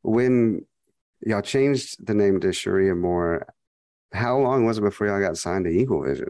when 0.02 0.66
y'all 1.26 1.42
changed 1.44 2.04
the 2.06 2.16
name 2.16 2.40
to 2.40 2.52
Cherie 2.52 2.90
Amour, 2.90 3.46
how 4.14 4.38
long 4.38 4.66
was 4.66 4.78
it 4.78 4.82
before 4.82 5.08
y'all 5.08 5.20
got 5.20 5.38
signed 5.38 5.66
to 5.66 5.72
Equal 5.72 6.04
Vision? 6.04 6.30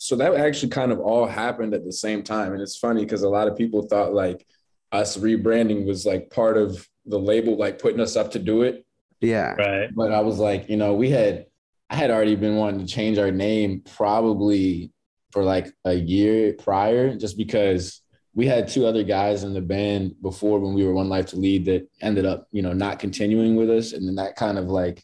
so 0.00 0.14
that 0.14 0.32
actually 0.36 0.68
kind 0.68 0.92
of 0.92 1.00
all 1.00 1.26
happened 1.26 1.74
at 1.74 1.84
the 1.84 1.92
same 1.92 2.22
time 2.22 2.52
and 2.52 2.62
it's 2.62 2.76
funny 2.76 3.02
because 3.04 3.22
a 3.22 3.28
lot 3.28 3.48
of 3.48 3.56
people 3.56 3.82
thought 3.82 4.14
like 4.14 4.46
us 4.92 5.16
rebranding 5.16 5.84
was 5.84 6.06
like 6.06 6.30
part 6.30 6.56
of 6.56 6.86
the 7.06 7.18
label 7.18 7.56
like 7.56 7.80
putting 7.80 7.98
us 7.98 8.14
up 8.14 8.30
to 8.30 8.38
do 8.38 8.62
it 8.62 8.86
Yeah. 9.20 9.54
Right. 9.54 9.88
but 9.92 10.12
i 10.12 10.20
was 10.20 10.38
like 10.38 10.68
you 10.70 10.76
know 10.76 10.94
we 10.94 11.10
had 11.10 11.46
i 11.90 11.96
had 11.96 12.12
already 12.12 12.36
been 12.36 12.54
wanting 12.56 12.78
to 12.78 12.86
change 12.86 13.18
our 13.18 13.32
name 13.32 13.82
probably 13.96 14.92
for 15.32 15.42
like 15.42 15.66
a 15.84 15.94
year 15.94 16.52
prior 16.52 17.16
just 17.16 17.36
because 17.36 18.00
we 18.36 18.46
had 18.46 18.68
two 18.68 18.86
other 18.86 19.02
guys 19.02 19.42
in 19.42 19.52
the 19.52 19.60
band 19.60 20.14
before 20.22 20.60
when 20.60 20.74
we 20.74 20.84
were 20.84 20.92
one 20.92 21.08
life 21.08 21.26
to 21.26 21.36
lead 21.36 21.64
that 21.64 21.88
ended 22.00 22.24
up 22.24 22.46
you 22.52 22.62
know 22.62 22.72
not 22.72 23.00
continuing 23.00 23.56
with 23.56 23.68
us 23.68 23.94
and 23.94 24.06
then 24.06 24.14
that 24.14 24.36
kind 24.36 24.58
of 24.58 24.66
like 24.66 25.02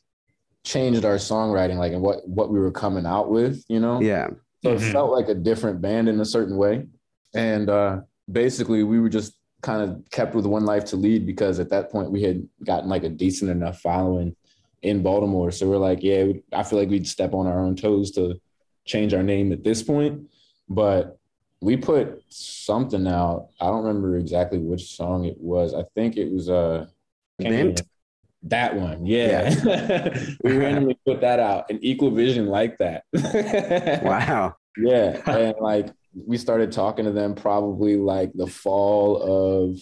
changed 0.65 1.05
our 1.05 1.17
songwriting 1.17 1.77
like 1.77 1.93
and 1.93 2.01
what 2.03 2.27
what 2.27 2.51
we 2.51 2.59
were 2.59 2.71
coming 2.71 3.05
out 3.07 3.31
with 3.31 3.63
you 3.69 3.79
know 3.79 4.01
Yeah. 4.01 4.29
so 4.63 4.73
it 4.73 4.81
felt 4.81 5.11
like 5.13 5.29
a 5.29 5.35
different 5.35 5.81
band 5.83 6.09
in 6.09 6.19
a 6.21 6.25
certain 6.25 6.57
way. 6.57 6.87
And 7.35 7.69
uh, 7.69 8.01
basically, 8.31 8.83
we 8.85 9.01
were 9.01 9.09
just 9.09 9.35
kind 9.61 9.83
of 9.83 10.05
kept 10.11 10.35
with 10.35 10.47
One 10.47 10.65
Life 10.65 10.85
to 10.87 10.97
lead 10.97 11.27
because 11.27 11.59
at 11.59 11.69
that 11.71 11.91
point 11.91 12.13
we 12.13 12.23
had 12.23 12.49
gotten 12.65 12.89
like 12.89 13.03
a 13.05 13.09
decent 13.09 13.51
enough 13.51 13.81
following 13.81 14.37
in 14.83 15.03
Baltimore. 15.03 15.51
So 15.51 15.69
we're 15.69 15.79
like, 15.79 16.03
yeah, 16.03 16.27
I 16.53 16.63
feel 16.63 16.79
like 16.79 16.91
we'd 16.91 17.09
step 17.09 17.35
on 17.35 17.47
our 17.47 17.59
own 17.59 17.75
toes 17.75 18.13
to 18.13 18.41
change 18.85 19.13
our 19.15 19.23
name 19.23 19.51
at 19.53 19.65
this 19.65 19.83
point. 19.83 20.31
But 20.69 21.19
we 21.61 21.77
put 21.77 22.23
something 22.29 23.07
out. 23.09 23.49
I 23.61 23.67
don't 23.67 23.85
remember 23.85 24.17
exactly 24.17 24.59
which 24.59 24.95
song 24.95 25.25
it 25.25 25.37
was. 25.41 25.75
I 25.75 25.83
think 25.95 26.17
it 26.17 26.31
was 26.33 26.49
uh, 26.49 26.87
can't 27.41 27.55
Vent? 27.55 27.83
That 28.45 28.77
one, 28.77 29.07
yeah. 29.07 30.15
we 30.45 30.57
randomly 30.57 30.99
put 31.07 31.23
that 31.23 31.41
out, 31.41 31.71
an 31.71 31.79
Equal 31.83 32.11
Vision 32.11 32.47
like 32.47 32.79
that. 32.79 33.05
Wow. 34.05 34.57
Yeah, 34.77 35.21
and 35.31 35.55
like 35.61 35.89
we 36.15 36.37
started 36.37 36.73
talking 36.73 37.05
to 37.05 37.13
them 37.13 37.35
probably 37.35 37.97
like 37.97 38.33
the 38.35 38.47
fall 38.47 39.23
of 39.23 39.79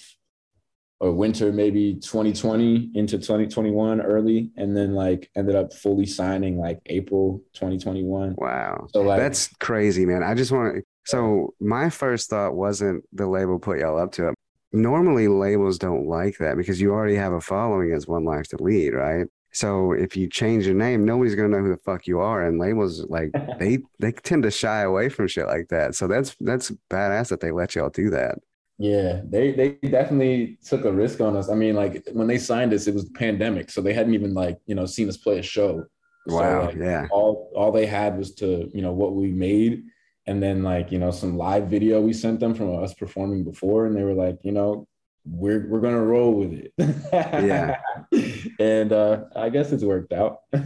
or 1.02 1.12
winter 1.12 1.52
maybe 1.52 1.94
2020 1.94 2.92
into 2.94 3.18
2021 3.18 4.00
early 4.00 4.52
and 4.56 4.76
then 4.76 4.94
like 4.94 5.28
ended 5.34 5.56
up 5.56 5.72
fully 5.72 6.06
signing 6.06 6.58
like 6.58 6.78
April 6.86 7.42
2021. 7.54 8.36
Wow. 8.38 8.86
So 8.92 9.02
like 9.02 9.18
That's 9.18 9.48
crazy, 9.58 10.06
man. 10.06 10.22
I 10.22 10.34
just 10.34 10.52
want 10.52 10.76
to. 10.76 10.82
So, 11.04 11.54
my 11.60 11.90
first 11.90 12.30
thought 12.30 12.54
wasn't 12.54 13.02
the 13.12 13.26
label 13.26 13.58
put 13.58 13.80
y'all 13.80 13.98
up 13.98 14.12
to 14.12 14.28
it. 14.28 14.34
Normally, 14.72 15.28
labels 15.28 15.78
don't 15.78 16.06
like 16.06 16.38
that 16.38 16.56
because 16.56 16.80
you 16.80 16.92
already 16.92 17.16
have 17.16 17.32
a 17.32 17.40
following 17.40 17.92
as 17.92 18.06
One 18.06 18.24
Life 18.24 18.48
to 18.48 18.62
Lead, 18.62 18.94
right? 18.94 19.26
So, 19.52 19.92
if 19.92 20.16
you 20.16 20.28
change 20.28 20.64
your 20.66 20.74
name, 20.74 21.04
nobody's 21.04 21.34
gonna 21.34 21.48
know 21.48 21.62
who 21.62 21.68
the 21.68 21.76
fuck 21.76 22.06
you 22.06 22.20
are, 22.20 22.44
and 22.46 22.58
labels 22.58 23.04
like 23.08 23.30
they 23.58 23.80
they 23.98 24.12
tend 24.12 24.44
to 24.44 24.50
shy 24.50 24.80
away 24.80 25.08
from 25.10 25.28
shit 25.28 25.46
like 25.46 25.68
that. 25.68 25.94
So 25.94 26.06
that's 26.06 26.34
that's 26.40 26.72
badass 26.90 27.28
that 27.28 27.40
they 27.40 27.50
let 27.50 27.74
y'all 27.74 27.90
do 27.90 28.08
that. 28.10 28.38
Yeah, 28.78 29.20
they 29.24 29.52
they 29.52 29.68
definitely 29.88 30.58
took 30.64 30.84
a 30.86 30.92
risk 30.92 31.20
on 31.20 31.36
us. 31.36 31.50
I 31.50 31.54
mean, 31.54 31.74
like 31.74 32.02
when 32.12 32.26
they 32.26 32.38
signed 32.38 32.72
us, 32.72 32.86
it 32.86 32.94
was 32.94 33.04
the 33.04 33.12
pandemic, 33.18 33.70
so 33.70 33.80
they 33.80 33.92
hadn't 33.92 34.14
even 34.14 34.32
like 34.34 34.58
you 34.66 34.74
know 34.74 34.86
seen 34.86 35.08
us 35.08 35.18
play 35.18 35.38
a 35.38 35.42
show. 35.42 35.84
So, 36.28 36.36
Wow. 36.36 36.66
like, 36.66 36.76
yeah. 36.76 37.06
all 37.10 37.52
all 37.54 37.72
they 37.72 37.86
had 37.86 38.16
was 38.16 38.34
to 38.36 38.70
you 38.72 38.80
know 38.80 38.92
what 38.92 39.14
we 39.14 39.30
made, 39.32 39.84
and 40.26 40.42
then 40.42 40.62
like 40.62 40.92
you 40.92 40.98
know 40.98 41.10
some 41.10 41.36
live 41.36 41.68
video 41.68 42.00
we 42.00 42.12
sent 42.12 42.40
them 42.40 42.54
from 42.54 42.82
us 42.82 42.94
performing 42.94 43.44
before, 43.44 43.86
and 43.86 43.96
they 43.96 44.04
were 44.04 44.14
like, 44.14 44.38
you 44.42 44.52
know, 44.52 44.86
we're 45.24 45.68
we're 45.68 45.80
gonna 45.80 46.02
roll 46.02 46.34
with 46.34 46.52
it. 46.52 46.72
Yeah. 47.12 47.80
and 48.58 48.92
uh, 48.92 49.24
I 49.36 49.48
guess 49.50 49.72
it's 49.72 49.84
worked 49.84 50.12
out. 50.12 50.38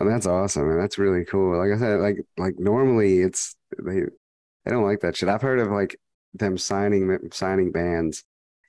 Oh, 0.00 0.08
that's 0.08 0.26
awesome, 0.26 0.70
and 0.70 0.80
that's 0.80 0.96
really 0.98 1.24
cool. 1.24 1.58
Like 1.58 1.76
I 1.76 1.78
said, 1.80 2.00
like 2.00 2.18
like 2.38 2.54
normally 2.58 3.18
it's 3.20 3.56
they 3.84 4.02
they 4.64 4.70
don't 4.70 4.84
like 4.84 5.00
that 5.00 5.16
shit. 5.16 5.28
I've 5.28 5.42
heard 5.42 5.58
of 5.58 5.72
like 5.72 5.98
them 6.34 6.56
signing 6.56 7.18
signing 7.32 7.72
bands, 7.72 8.22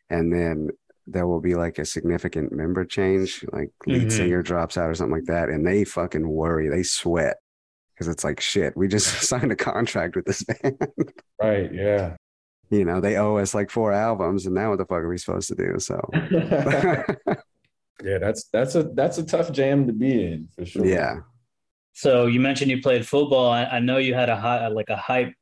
and 0.10 0.34
then 0.34 0.69
there 1.06 1.28
will 1.28 1.39
be 1.41 1.54
like 1.56 1.78
a 1.78 1.86
significant 1.86 2.52
member 2.52 2.84
change, 2.86 3.45
like 3.52 3.69
lead 3.86 4.08
Mhm. 4.08 4.12
singer 4.12 4.41
drops 4.41 4.75
out 4.78 4.89
or 4.89 4.95
something 4.95 5.15
like 5.17 5.25
that, 5.25 5.49
and 5.49 5.65
they 5.67 5.84
fucking 5.84 6.28
worry, 6.28 6.67
they 6.69 6.82
sweat 6.84 7.38
because 8.00 8.12
it's 8.12 8.24
like 8.24 8.40
shit. 8.40 8.78
We 8.78 8.88
just 8.88 9.08
signed 9.28 9.52
a 9.52 9.56
contract 9.56 10.16
with 10.16 10.26
this 10.26 10.44
band. 10.44 10.78
right? 11.42 11.72
Yeah. 11.74 12.16
you 12.70 12.86
know, 12.86 13.02
they 13.02 13.18
owe 13.18 13.38
us 13.38 13.54
like 13.54 13.70
four 13.70 13.92
albums, 13.92 14.46
and 14.46 14.56
now 14.56 14.70
what 14.70 14.78
the 14.78 14.86
fuck 14.86 15.00
are 15.00 15.10
we 15.10 15.18
supposed 15.18 15.50
to 15.50 15.56
do? 15.56 15.80
So 15.80 16.00
yeah, 18.04 18.18
that's 18.20 18.46
that's 18.54 18.76
a 18.76 18.84
that's 18.84 19.18
a 19.18 19.26
tough 19.26 19.52
jam 19.52 19.86
to 19.88 19.94
be 19.94 20.24
in 20.24 20.48
for 20.56 20.66
sure. 20.66 20.86
yeah. 20.86 21.18
So 21.94 22.28
you 22.28 22.40
mentioned 22.40 22.72
you 22.72 22.82
played 22.82 23.06
football. 23.06 23.52
I, 23.52 23.66
I 23.66 23.80
know 23.80 23.98
you 23.98 24.14
had 24.14 24.30
a 24.30 24.36
high, 24.38 24.70
like 24.70 24.90
a 24.90 24.96
hype, 24.96 25.34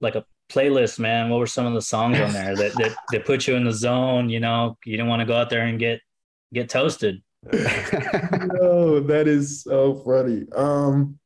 like 0.00 0.14
a 0.14 0.24
playlist, 0.48 1.00
man. 1.00 1.28
What 1.28 1.40
were 1.40 1.46
some 1.46 1.66
of 1.66 1.74
the 1.74 1.82
songs 1.82 2.20
on 2.20 2.32
there 2.32 2.54
that 2.54 2.74
that, 2.74 2.94
that 3.10 3.24
put 3.24 3.48
you 3.48 3.56
in 3.56 3.64
the 3.64 3.72
zone? 3.72 4.28
You 4.28 4.38
know, 4.38 4.78
you 4.84 4.96
didn't 4.96 5.08
want 5.08 5.20
to 5.20 5.26
go 5.26 5.34
out 5.34 5.50
there 5.50 5.66
and 5.66 5.80
get 5.80 6.00
get 6.52 6.68
toasted. 6.68 7.20
no, 7.52 9.00
that 9.00 9.24
is 9.26 9.62
so 9.64 9.94
funny. 9.96 10.46
Um, 10.54 11.18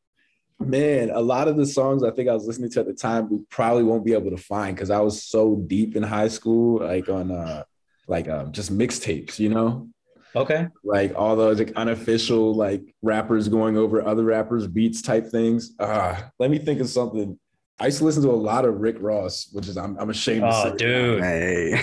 man, 0.61 1.11
a 1.11 1.21
lot 1.21 1.49
of 1.49 1.57
the 1.57 1.67
songs 1.67 2.03
I 2.03 2.11
think 2.11 2.29
I 2.29 2.35
was 2.35 2.47
listening 2.47 2.71
to 2.73 2.81
at 2.81 2.87
the 2.87 2.93
time 2.95 3.31
we 3.31 3.39
probably 3.51 3.85
won't 3.85 4.05
be 4.05 4.13
able 4.13 4.31
to 4.31 4.37
find 4.37 4.75
because 4.77 4.91
I 4.91 5.01
was 5.01 5.23
so 5.23 5.57
deep 5.67 5.97
in 5.97 6.03
high 6.03 6.29
school, 6.29 6.81
like 6.81 7.09
on 7.09 7.31
uh, 7.31 7.63
like 8.07 8.29
um, 8.29 8.53
just 8.53 8.77
mixtapes, 8.77 9.39
you 9.39 9.49
know, 9.51 9.89
Okay. 10.37 10.69
like 10.85 11.15
all 11.17 11.37
those 11.37 11.59
like 11.59 11.73
unofficial 11.77 12.55
like 12.55 12.83
rappers 13.03 13.49
going 13.49 13.77
over 13.77 14.07
other 14.07 14.25
rappers' 14.25 14.67
beats 14.67 15.03
type 15.03 15.27
things. 15.31 15.75
Ah, 15.81 16.31
let 16.39 16.51
me 16.51 16.59
think 16.59 16.81
of 16.81 16.89
something. 16.89 17.39
I 17.81 17.87
used 17.87 17.99
to 17.99 18.05
listen 18.05 18.25
to 18.25 18.31
a 18.31 18.33
lot 18.33 18.65
of 18.65 18.81
Rick 18.81 18.97
Ross, 18.99 19.49
which 19.53 19.69
is 19.69 19.77
I'm, 19.77 19.97
I'm 20.01 20.11
ashamed 20.11 20.41
to 20.43 20.51
Oh, 20.53 20.77
say. 20.77 20.77
dude. 20.77 21.23
hey. 21.23 21.81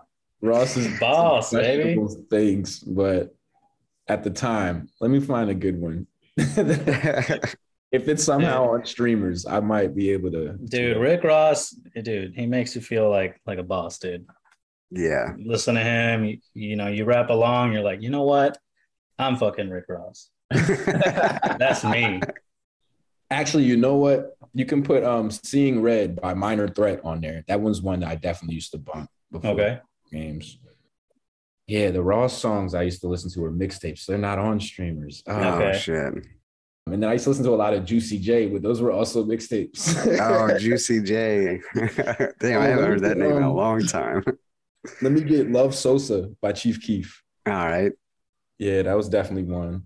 Ross 0.42 0.74
is 0.78 0.98
Boss, 0.98 1.52
baby. 1.52 2.02
things, 2.30 2.78
but 2.78 3.34
at 4.08 4.24
the 4.24 4.30
time, 4.30 4.88
let 4.98 5.10
me 5.10 5.20
find 5.20 5.50
a 5.50 5.54
good 5.54 5.78
one. 5.78 6.06
if 7.92 8.08
it's 8.08 8.24
somehow 8.24 8.70
on 8.70 8.84
streamers, 8.84 9.46
I 9.46 9.60
might 9.60 9.94
be 9.94 10.10
able 10.10 10.30
to. 10.32 10.52
dude, 10.64 10.96
Rick 10.98 11.24
Ross, 11.24 11.70
dude, 12.02 12.34
he 12.34 12.46
makes 12.46 12.74
you 12.74 12.80
feel 12.80 13.10
like 13.10 13.40
like 13.46 13.58
a 13.58 13.62
boss, 13.62 13.98
dude. 13.98 14.26
yeah. 14.90 15.34
Listen 15.38 15.74
to 15.74 15.80
him, 15.82 16.24
you, 16.24 16.38
you 16.54 16.76
know, 16.76 16.88
you 16.88 17.04
rap 17.04 17.30
along, 17.30 17.72
you're 17.72 17.82
like, 17.82 18.00
you 18.02 18.10
know 18.10 18.22
what? 18.22 18.58
I'm 19.18 19.36
fucking 19.36 19.68
Rick 19.70 19.84
Ross. 19.88 20.30
That's 20.50 21.84
me. 21.84 22.20
Actually, 23.30 23.64
you 23.64 23.76
know 23.76 23.94
what? 23.96 24.36
You 24.54 24.64
can 24.64 24.82
put 24.82 25.04
um 25.04 25.30
"Seeing 25.30 25.82
Red" 25.82 26.20
by 26.20 26.34
Minor 26.34 26.66
Threat 26.68 27.00
on 27.04 27.20
there. 27.20 27.44
That 27.46 27.60
one's 27.60 27.80
one 27.80 28.00
that 28.00 28.08
I 28.08 28.16
definitely 28.16 28.56
used 28.56 28.72
to 28.72 28.78
bump 28.78 29.08
before 29.30 29.52
Okay. 29.52 29.78
games. 30.10 30.58
Yeah, 31.70 31.92
the 31.92 32.02
Ross 32.02 32.36
songs 32.36 32.74
I 32.74 32.82
used 32.82 33.00
to 33.02 33.06
listen 33.06 33.30
to 33.30 33.40
were 33.42 33.52
mixtapes. 33.52 34.04
They're 34.04 34.18
not 34.18 34.40
on 34.40 34.58
streamers. 34.58 35.22
Oh 35.28 35.32
Okay. 35.32 35.78
shit. 35.78 36.14
And 36.86 37.00
then 37.00 37.04
I 37.04 37.12
used 37.12 37.22
to 37.24 37.30
listen 37.30 37.44
to 37.44 37.52
a 37.52 37.54
lot 37.54 37.74
of 37.74 37.84
Juicy 37.84 38.18
J, 38.18 38.48
but 38.48 38.60
those 38.60 38.82
were 38.82 38.90
also 38.90 39.24
mixtapes. 39.24 39.94
Oh, 40.20 40.58
Juicy 40.58 41.00
J. 41.00 41.60
Damn, 42.40 42.60
I 42.60 42.64
haven't 42.66 42.86
heard 42.86 43.02
that 43.02 43.18
name 43.18 43.36
in 43.36 43.42
a 43.44 43.50
um, 43.50 43.54
long 43.54 43.86
time. 43.86 44.24
Let 45.00 45.12
me 45.12 45.20
get 45.20 45.48
Love 45.48 45.72
Sosa 45.72 46.30
by 46.42 46.50
Chief 46.50 46.82
Keef. 46.82 47.22
All 47.46 47.52
right. 47.52 47.92
Yeah, 48.58 48.82
that 48.82 48.96
was 48.96 49.08
definitely 49.08 49.44
one. 49.52 49.84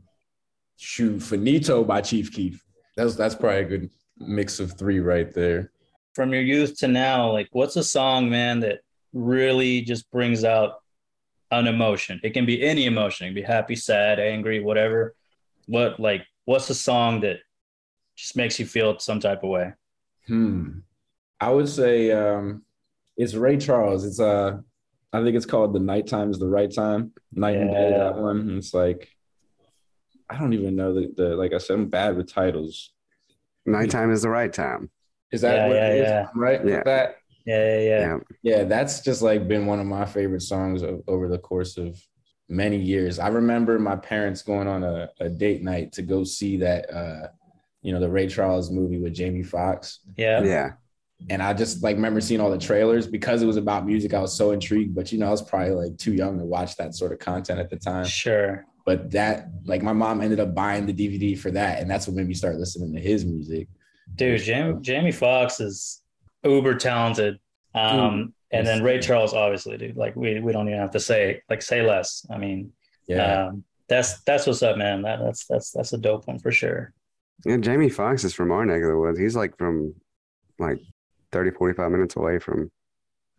Shoot, 0.78 1.18
Faneto 1.20 1.86
by 1.86 2.00
Chief 2.00 2.32
Keef. 2.32 2.64
That's 2.96 3.14
that's 3.14 3.34
probably 3.34 3.60
a 3.60 3.64
good 3.64 3.90
mix 4.18 4.58
of 4.58 4.72
three 4.78 5.00
right 5.00 5.34
there. 5.34 5.70
From 6.14 6.32
your 6.32 6.40
youth 6.42 6.78
to 6.78 6.88
now, 6.88 7.30
like 7.30 7.48
what's 7.52 7.76
a 7.76 7.84
song, 7.84 8.30
man, 8.30 8.60
that 8.60 8.80
really 9.12 9.82
just 9.82 10.10
brings 10.10 10.44
out 10.44 10.76
an 11.50 11.66
emotion? 11.66 12.20
It 12.22 12.30
can 12.30 12.46
be 12.46 12.62
any 12.62 12.86
emotion, 12.86 13.26
it 13.26 13.28
can 13.30 13.34
be 13.34 13.42
happy, 13.42 13.76
sad, 13.76 14.18
angry, 14.20 14.60
whatever. 14.60 15.14
What 15.66 15.98
like 16.00 16.26
what's 16.44 16.68
a 16.70 16.74
song 16.74 17.20
that 17.20 17.38
just 18.16 18.36
makes 18.36 18.58
you 18.58 18.66
feel 18.66 18.98
some 18.98 19.20
type 19.20 19.42
of 19.42 19.50
way? 19.50 19.72
Hmm. 20.26 20.78
I 21.40 21.50
would 21.50 21.68
say 21.68 22.10
um 22.10 22.62
it's 23.16 23.34
Ray 23.34 23.56
Charles. 23.56 24.04
It's 24.04 24.20
uh 24.20 24.58
I 25.12 25.22
think 25.22 25.36
it's 25.36 25.46
called 25.46 25.72
The 25.74 25.78
Nighttime 25.80 26.30
is 26.30 26.38
the 26.38 26.48
Right 26.48 26.72
Time. 26.72 27.12
Night 27.32 27.56
and 27.56 27.70
Day, 27.70 27.90
that 27.96 28.16
one. 28.16 28.56
It's 28.58 28.74
like 28.74 29.08
I 30.28 30.38
don't 30.38 30.52
even 30.54 30.74
know 30.76 30.94
the, 30.94 31.12
the 31.16 31.36
like 31.36 31.52
I 31.52 31.58
said, 31.58 31.74
I'm 31.74 31.88
bad 31.88 32.16
with 32.16 32.32
titles. 32.32 32.92
Nighttime 33.66 34.10
is 34.12 34.22
the 34.22 34.28
right 34.30 34.52
time. 34.52 34.90
Is 35.32 35.40
that 35.42 35.54
Yeah, 35.54 35.66
what 35.68 35.76
yeah, 35.76 35.88
it 35.88 35.94
is? 35.96 36.08
yeah. 36.08 36.26
right? 36.34 36.66
Yeah. 36.66 36.82
That 36.84 37.16
Yeah, 37.44 37.64
yeah, 37.64 37.80
yeah. 37.80 38.00
Yeah. 38.00 38.18
yeah, 38.42 38.64
that's 38.64 39.00
just 39.00 39.22
like 39.22 39.46
been 39.46 39.66
one 39.66 39.80
of 39.80 39.86
my 39.86 40.04
favorite 40.04 40.42
songs 40.42 40.82
o- 40.82 41.02
over 41.06 41.28
the 41.28 41.38
course 41.38 41.76
of 41.76 42.00
many 42.48 42.78
years. 42.78 43.18
I 43.18 43.28
remember 43.28 43.78
my 43.78 43.96
parents 43.96 44.42
going 44.42 44.66
on 44.68 44.82
a, 44.82 45.08
a 45.20 45.28
date 45.28 45.62
night 45.62 45.92
to 45.92 46.02
go 46.02 46.24
see 46.24 46.56
that 46.58 46.92
uh 46.92 47.28
you 47.82 47.92
know 47.92 48.00
the 48.00 48.08
Ray 48.08 48.28
Charles 48.28 48.70
movie 48.70 48.98
with 48.98 49.14
Jamie 49.14 49.42
Foxx. 49.42 50.00
Yeah. 50.16 50.42
Yeah. 50.42 50.72
And 51.30 51.42
I 51.42 51.52
just 51.54 51.82
like 51.82 51.96
remember 51.96 52.20
seeing 52.20 52.40
all 52.40 52.50
the 52.50 52.58
trailers 52.58 53.06
because 53.06 53.42
it 53.42 53.46
was 53.46 53.56
about 53.56 53.86
music. 53.86 54.14
I 54.14 54.20
was 54.20 54.34
so 54.34 54.50
intrigued, 54.50 54.94
but 54.94 55.12
you 55.12 55.18
know, 55.18 55.28
I 55.28 55.30
was 55.30 55.42
probably 55.42 55.70
like 55.70 55.98
too 55.98 56.12
young 56.12 56.38
to 56.38 56.44
watch 56.44 56.76
that 56.76 56.94
sort 56.94 57.12
of 57.12 57.18
content 57.18 57.60
at 57.60 57.70
the 57.70 57.76
time. 57.76 58.04
Sure. 58.04 58.64
But 58.84 59.10
that, 59.12 59.48
like, 59.64 59.82
my 59.82 59.94
mom 59.94 60.20
ended 60.20 60.40
up 60.40 60.54
buying 60.54 60.84
the 60.84 60.92
DVD 60.92 61.38
for 61.38 61.50
that, 61.52 61.80
and 61.80 61.90
that's 61.90 62.06
what 62.06 62.14
made 62.16 62.28
me 62.28 62.34
start 62.34 62.56
listening 62.56 62.92
to 62.92 63.00
his 63.00 63.24
music. 63.24 63.68
Dude, 64.14 64.42
Jamie, 64.42 64.76
Jamie 64.82 65.12
Foxx 65.12 65.58
is 65.58 66.02
uber 66.44 66.74
talented. 66.74 67.38
Um, 67.74 68.34
and 68.50 68.66
then 68.66 68.82
Ray 68.82 69.00
Charles, 69.00 69.34
obviously, 69.34 69.76
dude. 69.76 69.96
Like 69.96 70.14
we 70.14 70.38
we 70.40 70.52
don't 70.52 70.68
even 70.68 70.80
have 70.80 70.92
to 70.92 71.00
say 71.00 71.42
like 71.50 71.60
say 71.62 71.82
less. 71.82 72.24
I 72.30 72.38
mean, 72.38 72.72
Yeah, 73.06 73.48
um, 73.48 73.64
that's 73.88 74.22
that's 74.22 74.46
what's 74.46 74.62
up, 74.62 74.76
man. 74.76 75.02
That 75.02 75.20
that's 75.20 75.46
that's 75.46 75.70
that's 75.72 75.92
a 75.92 75.98
dope 75.98 76.28
one 76.28 76.38
for 76.38 76.52
sure. 76.52 76.92
Yeah, 77.44 77.56
Jamie 77.56 77.90
Foxx 77.90 78.24
is 78.24 78.32
from 78.32 78.52
our 78.52 78.64
neck 78.64 78.82
of 78.82 78.88
the 78.88 78.96
woods. 78.96 79.18
He's 79.18 79.36
like 79.36 79.58
from 79.58 79.94
like 80.58 80.78
30, 81.32 81.50
45 81.50 81.90
minutes 81.90 82.16
away 82.16 82.38
from 82.38 82.70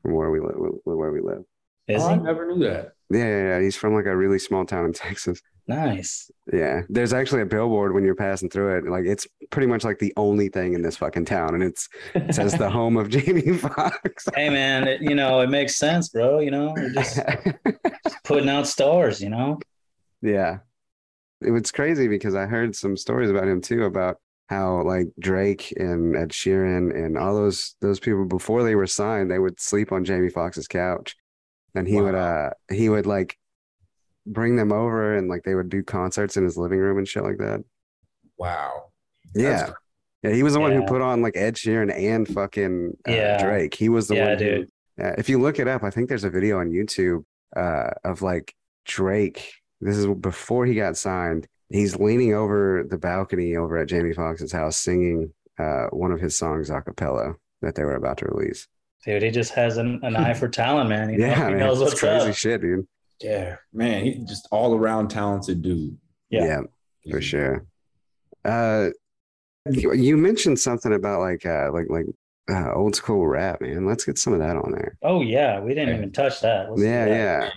from 0.02 0.14
where 0.14 0.30
we 0.30 0.40
live. 0.42 0.56
Where 0.84 1.12
we 1.12 1.22
live. 1.22 1.44
Is 1.88 2.04
oh, 2.04 2.10
I 2.10 2.16
never 2.18 2.46
knew 2.48 2.64
that. 2.66 2.94
Yeah, 3.10 3.20
yeah, 3.20 3.44
yeah. 3.44 3.62
He's 3.62 3.78
from 3.78 3.94
like 3.94 4.06
a 4.06 4.16
really 4.16 4.40
small 4.40 4.66
town 4.66 4.86
in 4.86 4.94
Texas. 4.94 5.42
Nice? 5.68 6.30
Yeah, 6.52 6.82
there's 6.90 7.14
actually 7.14 7.42
a 7.42 7.46
billboard 7.46 7.94
when 7.94 8.04
you're 8.04 8.16
passing 8.16 8.50
through 8.50 8.78
it. 8.78 8.86
Like 8.90 9.06
it's 9.06 9.28
pretty 9.50 9.68
much 9.68 9.84
like 9.84 10.00
the 10.00 10.14
only 10.18 10.50
thing 10.50 10.74
in 10.74 10.82
this 10.82 10.98
fucking 10.98 11.26
town, 11.26 11.54
and 11.54 11.64
it's 11.64 11.90
it 12.14 12.36
says 12.36 12.54
the 12.54 12.70
home 12.80 12.98
of 12.98 13.10
Jamie 13.10 13.42
Fox. 13.58 14.26
hey, 14.36 14.50
man, 14.50 14.88
it, 14.88 15.02
you 15.02 15.16
know 15.16 15.42
it 15.42 15.50
makes 15.50 15.76
sense, 15.76 16.10
bro. 16.10 16.40
You 16.40 16.52
know, 16.52 16.74
you're 16.78 16.92
just 16.92 17.20
putting 18.24 18.50
out 18.50 18.68
stars. 18.68 19.22
You 19.22 19.30
know. 19.30 19.60
yeah, 20.22 20.60
it 21.42 21.52
was 21.52 21.72
crazy 21.72 22.08
because 22.08 22.36
I 22.36 22.46
heard 22.46 22.76
some 22.76 22.98
stories 22.98 23.30
about 23.30 23.48
him 23.48 23.62
too 23.62 23.84
about 23.84 24.18
how 24.48 24.84
like 24.84 25.08
Drake 25.20 25.74
and 25.78 26.16
Ed 26.16 26.30
Sheeran 26.30 26.96
and 26.96 27.18
all 27.18 27.36
those 27.36 27.76
those 27.82 28.00
people 28.00 28.26
before 28.26 28.64
they 28.64 28.76
were 28.76 28.88
signed, 28.88 29.32
they 29.32 29.40
would 29.40 29.60
sleep 29.60 29.92
on 29.92 30.06
Jamie 30.06 30.30
Foxx's 30.30 30.68
couch, 30.68 31.16
and 31.74 31.88
he 31.88 32.00
would 32.00 32.16
uh 32.16 32.52
he 32.72 32.90
would 32.90 33.06
like 33.06 33.38
bring 34.26 34.56
them 34.56 34.72
over 34.72 35.16
and 35.16 35.30
like 35.30 35.44
they 35.44 35.56
would 35.56 35.70
do 35.70 35.84
concerts 35.84 36.38
in 36.38 36.44
his 36.44 36.58
living 36.58 36.80
room 36.80 36.98
and 36.98 37.08
shit 37.08 37.24
like 37.24 37.38
that. 37.38 37.64
Wow. 38.38 38.86
Yeah. 39.34 39.72
Yeah, 40.24 40.32
he 40.32 40.42
was 40.44 40.54
the 40.54 40.60
one 40.60 40.72
who 40.72 40.84
put 40.86 41.02
on 41.02 41.22
like 41.22 41.38
Ed 41.38 41.56
Sheeran 41.56 41.96
and 41.96 42.28
fucking 42.28 42.98
uh, 43.08 43.12
Yeah. 43.12 43.44
Drake. 43.44 43.76
He 43.76 43.90
was 43.90 44.08
the 44.08 44.16
Yeah, 44.16 44.30
one. 44.30 44.38
who- 44.40 44.44
dude. 44.44 44.70
Yeah, 44.98 45.14
if 45.18 45.28
you 45.28 45.40
look 45.42 45.60
it 45.60 45.68
up, 45.68 45.84
I 45.84 45.90
think 45.90 46.08
there's 46.08 46.24
a 46.24 46.30
video 46.30 46.60
on 46.60 46.72
YouTube 46.72 47.26
uh, 47.56 47.90
of 48.06 48.22
like 48.22 48.56
Drake. 48.86 49.52
This 49.82 49.98
is 49.98 50.08
before 50.08 50.66
he 50.66 50.74
got 50.74 50.96
signed. 50.96 51.48
He's 51.70 51.98
leaning 51.98 52.34
over 52.34 52.86
the 52.90 52.98
balcony 52.98 53.58
over 53.58 53.78
at 53.78 53.90
Jamie 53.90 54.14
Foxx's 54.14 54.54
house, 54.54 54.78
singing 54.78 55.34
uh, 55.60 55.88
one 55.88 56.12
of 56.14 56.22
his 56.22 56.38
songs 56.38 56.70
a 56.70 56.82
cappella 56.82 57.34
that 57.62 57.76
they 57.76 57.84
were 57.84 57.96
about 57.96 58.18
to 58.20 58.26
release. 58.28 58.68
Dude, 59.04 59.22
he 59.22 59.32
just 59.32 59.54
has 59.54 59.76
an, 59.78 60.00
an 60.04 60.16
eye 60.16 60.34
for 60.34 60.48
talent, 60.48 60.90
man. 60.90 61.10
He, 61.10 61.18
know- 61.18 61.26
yeah, 61.28 61.36
he 61.50 61.56
man, 61.56 61.60
knows 61.60 61.80
what's 61.80 62.00
crazy 62.00 62.30
up. 62.30 62.36
shit, 62.36 62.62
dude. 62.62 62.88
Yeah, 63.22 63.58
man, 63.74 64.04
he's 64.04 64.24
just 64.28 64.48
all 64.52 64.76
around 64.76 65.10
talented 65.10 65.62
dude. 65.62 65.98
Yeah. 66.30 66.62
for 67.10 67.22
sure. 67.22 67.66
Uh, 68.44 68.90
you, 69.72 69.94
you 69.94 70.18
mentioned 70.18 70.60
something 70.60 70.94
about 70.94 71.22
like 71.22 71.46
uh, 71.46 71.72
like 71.72 71.88
like 71.90 72.06
uh, 72.52 72.74
old 72.74 72.96
school 72.96 73.26
rap, 73.26 73.62
man. 73.62 73.86
Let's 73.88 74.04
get 74.06 74.18
some 74.18 74.34
of 74.34 74.40
that 74.40 74.56
on 74.58 74.72
there. 74.72 74.98
Oh 75.02 75.22
yeah, 75.22 75.60
we 75.60 75.74
didn't 75.74 75.90
Okay. 75.90 75.98
even 76.00 76.12
touch 76.12 76.42
that. 76.42 76.70
Let's 76.70 76.82
Yeah, 76.84 77.06
that. 77.06 77.12
yeah. 77.12 77.50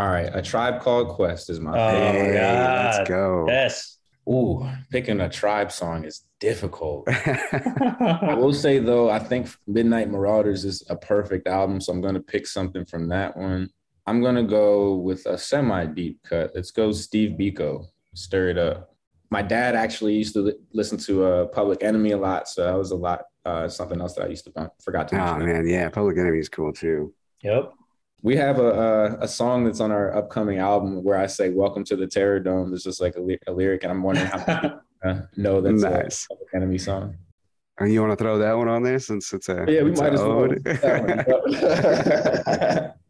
All 0.00 0.08
right, 0.08 0.30
a 0.32 0.42
tribe 0.42 0.82
called 0.82 1.08
Quest 1.08 1.48
is 1.50 1.58
my 1.58 1.72
Oh, 1.72 1.90
favorite. 1.90 2.12
my 2.22 2.28
Hey, 2.28 2.34
God. 2.34 2.84
let's 2.96 3.08
go. 3.08 3.46
Yes. 3.48 3.92
Ooh, 4.28 4.68
picking 4.90 5.20
a 5.20 5.28
tribe 5.28 5.72
song 5.72 6.04
is 6.04 6.24
difficult. 6.40 7.08
I 7.08 8.34
will 8.36 8.52
say 8.52 8.78
though, 8.78 9.08
I 9.08 9.18
think 9.20 9.48
Midnight 9.66 10.10
Marauders 10.10 10.64
is 10.64 10.84
a 10.90 10.96
perfect 10.96 11.46
album, 11.48 11.80
so 11.80 11.92
I'm 11.92 12.00
gonna 12.00 12.20
pick 12.20 12.46
something 12.46 12.84
from 12.84 13.08
that 13.08 13.36
one. 13.36 13.70
I'm 14.06 14.22
gonna 14.22 14.44
go 14.44 14.94
with 14.96 15.26
a 15.26 15.36
semi-deep 15.36 16.20
cut. 16.24 16.52
Let's 16.54 16.70
go 16.70 16.92
Steve 16.92 17.36
Biko, 17.38 17.86
Stir 18.14 18.50
It 18.50 18.58
Up. 18.58 18.94
My 19.30 19.42
dad 19.42 19.74
actually 19.74 20.14
used 20.14 20.34
to 20.34 20.40
li- 20.42 20.54
listen 20.72 20.96
to 20.98 21.24
uh, 21.24 21.46
Public 21.46 21.82
Enemy 21.82 22.12
a 22.12 22.16
lot, 22.18 22.48
so 22.48 22.64
that 22.64 22.76
was 22.78 22.92
a 22.92 22.96
lot. 22.96 23.22
Uh, 23.44 23.68
something 23.68 24.00
else 24.00 24.14
that 24.14 24.24
I 24.24 24.28
used 24.28 24.44
to 24.44 24.50
bump. 24.50 24.72
Forgot 24.82 25.08
to 25.08 25.16
oh 25.16 25.38
mention. 25.38 25.46
man, 25.52 25.66
yeah. 25.68 25.88
Public 25.88 26.16
Enemy 26.18 26.38
is 26.38 26.48
cool 26.48 26.72
too. 26.72 27.12
Yep. 27.42 27.72
We 28.22 28.36
have 28.36 28.58
a, 28.58 28.70
a 28.70 29.18
a 29.24 29.28
song 29.28 29.64
that's 29.64 29.80
on 29.80 29.92
our 29.92 30.16
upcoming 30.16 30.58
album 30.58 31.02
where 31.04 31.18
I 31.18 31.26
say 31.26 31.50
"Welcome 31.50 31.84
to 31.84 31.96
the 31.96 32.06
Terror 32.06 32.40
Dome." 32.40 32.70
There's 32.70 32.84
just 32.84 33.00
like 33.00 33.16
a, 33.16 33.20
ly- 33.20 33.38
a 33.46 33.52
lyric, 33.52 33.82
and 33.84 33.92
I'm 33.92 34.02
wondering 34.02 34.26
how 34.28 34.44
many 34.46 34.60
people, 34.60 34.80
uh, 35.04 35.20
know 35.36 35.60
that's 35.60 35.82
Nice. 35.82 36.26
a 36.26 36.28
Public 36.34 36.48
Enemy 36.54 36.78
song. 36.78 37.16
And 37.78 37.92
you 37.92 38.00
want 38.00 38.18
to 38.18 38.24
throw 38.24 38.38
that 38.38 38.56
one 38.56 38.68
on 38.68 38.82
there 38.82 38.98
since 38.98 39.32
it's 39.32 39.48
a 39.50 39.64
Yeah, 39.68 39.82
we 39.82 39.90
it's 39.90 40.00
might 40.00 40.14
a 40.14 40.16
as 40.16 40.22
well. 40.22 40.48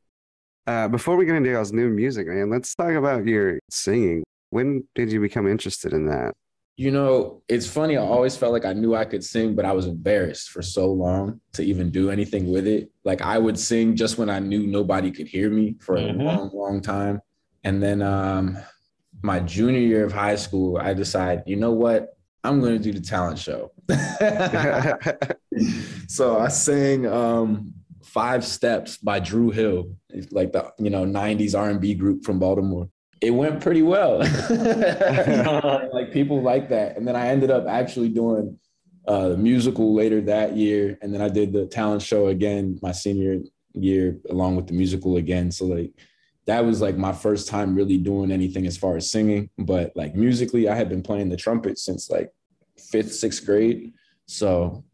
ode? 0.66 0.68
That 0.72 0.72
one. 0.72 0.84
uh, 0.84 0.88
before 0.88 1.16
we 1.16 1.26
get 1.26 1.36
into 1.36 1.50
y'all's 1.50 1.72
new 1.72 1.88
music, 1.88 2.26
man, 2.26 2.50
let's 2.50 2.74
talk 2.74 2.92
about 2.92 3.26
your 3.26 3.58
singing. 3.70 4.24
When 4.50 4.84
did 4.94 5.12
you 5.12 5.20
become 5.20 5.46
interested 5.46 5.92
in 5.92 6.06
that? 6.06 6.32
You 6.78 6.90
know, 6.90 7.42
it's 7.48 7.66
funny. 7.66 7.96
I 7.96 8.02
always 8.02 8.36
felt 8.36 8.52
like 8.52 8.66
I 8.66 8.74
knew 8.74 8.94
I 8.94 9.06
could 9.06 9.24
sing, 9.24 9.54
but 9.54 9.64
I 9.64 9.72
was 9.72 9.86
embarrassed 9.86 10.50
for 10.50 10.60
so 10.60 10.92
long 10.92 11.40
to 11.54 11.62
even 11.64 11.90
do 11.90 12.10
anything 12.10 12.52
with 12.52 12.66
it. 12.66 12.90
Like 13.02 13.22
I 13.22 13.38
would 13.38 13.58
sing 13.58 13.96
just 13.96 14.18
when 14.18 14.28
I 14.28 14.40
knew 14.40 14.66
nobody 14.66 15.10
could 15.10 15.26
hear 15.26 15.48
me 15.50 15.76
for 15.80 15.96
a 15.96 16.00
Mhm. 16.02 16.22
long, 16.22 16.50
long 16.52 16.80
time. 16.82 17.20
And 17.64 17.82
then 17.82 18.02
um, 18.02 18.58
my 19.22 19.40
junior 19.40 19.80
year 19.80 20.04
of 20.04 20.12
high 20.12 20.36
school, 20.36 20.76
I 20.76 20.92
decided, 20.94 21.44
you 21.46 21.56
know 21.56 21.72
what? 21.72 22.14
I'm 22.44 22.60
going 22.60 22.76
to 22.76 22.78
do 22.78 22.92
the 22.92 23.00
talent 23.00 23.38
show. 23.38 23.72
so 26.08 26.38
I 26.38 26.48
sang 26.48 27.06
um, 27.06 27.72
Five 28.16 28.46
Steps 28.46 28.96
by 28.96 29.20
Dru 29.20 29.50
Hill, 29.50 29.94
like 30.30 30.50
the 30.50 30.72
you 30.78 30.88
know 30.88 31.04
90s 31.04 31.54
R&B 31.54 31.92
group 31.92 32.24
from 32.24 32.38
Baltimore. 32.38 32.88
It 33.20 33.30
went 33.30 33.60
pretty 33.60 33.82
well. 33.82 34.20
like 35.92 36.12
people 36.14 36.40
like 36.40 36.70
that. 36.70 36.96
And 36.96 37.06
then 37.06 37.14
I 37.14 37.28
ended 37.28 37.50
up 37.50 37.66
actually 37.68 38.08
doing 38.08 38.58
uh, 39.06 39.28
the 39.28 39.36
musical 39.36 39.92
later 39.94 40.22
that 40.22 40.56
year, 40.56 40.98
and 41.02 41.12
then 41.12 41.20
I 41.20 41.28
did 41.28 41.52
the 41.52 41.66
talent 41.66 42.00
show 42.00 42.28
again 42.28 42.78
my 42.80 42.92
senior 42.92 43.42
year 43.74 44.16
along 44.30 44.56
with 44.56 44.66
the 44.66 44.72
musical 44.72 45.18
again. 45.18 45.50
So 45.50 45.66
like 45.66 45.92
that 46.46 46.64
was 46.64 46.80
like 46.80 46.96
my 46.96 47.12
first 47.12 47.48
time 47.48 47.74
really 47.74 47.98
doing 47.98 48.32
anything 48.32 48.66
as 48.66 48.78
far 48.78 48.96
as 48.96 49.10
singing. 49.10 49.50
But 49.58 49.92
like 49.94 50.14
musically, 50.14 50.70
I 50.70 50.74
had 50.74 50.88
been 50.88 51.02
playing 51.02 51.28
the 51.28 51.36
trumpet 51.36 51.78
since 51.78 52.08
like 52.08 52.32
fifth, 52.78 53.12
sixth 53.12 53.44
grade. 53.44 53.92
So 54.24 54.85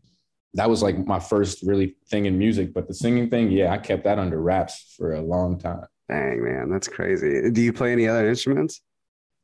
that 0.54 0.68
was 0.68 0.82
like 0.82 0.98
my 1.06 1.18
first 1.18 1.62
really 1.62 1.96
thing 2.08 2.26
in 2.26 2.38
music. 2.38 2.72
But 2.74 2.88
the 2.88 2.94
singing 2.94 3.30
thing, 3.30 3.50
yeah, 3.50 3.72
I 3.72 3.78
kept 3.78 4.04
that 4.04 4.18
under 4.18 4.40
wraps 4.40 4.94
for 4.96 5.14
a 5.14 5.20
long 5.22 5.58
time. 5.58 5.86
Dang, 6.08 6.44
man, 6.44 6.70
that's 6.70 6.88
crazy. 6.88 7.50
Do 7.50 7.62
you 7.62 7.72
play 7.72 7.92
any 7.92 8.06
other 8.06 8.28
instruments? 8.28 8.82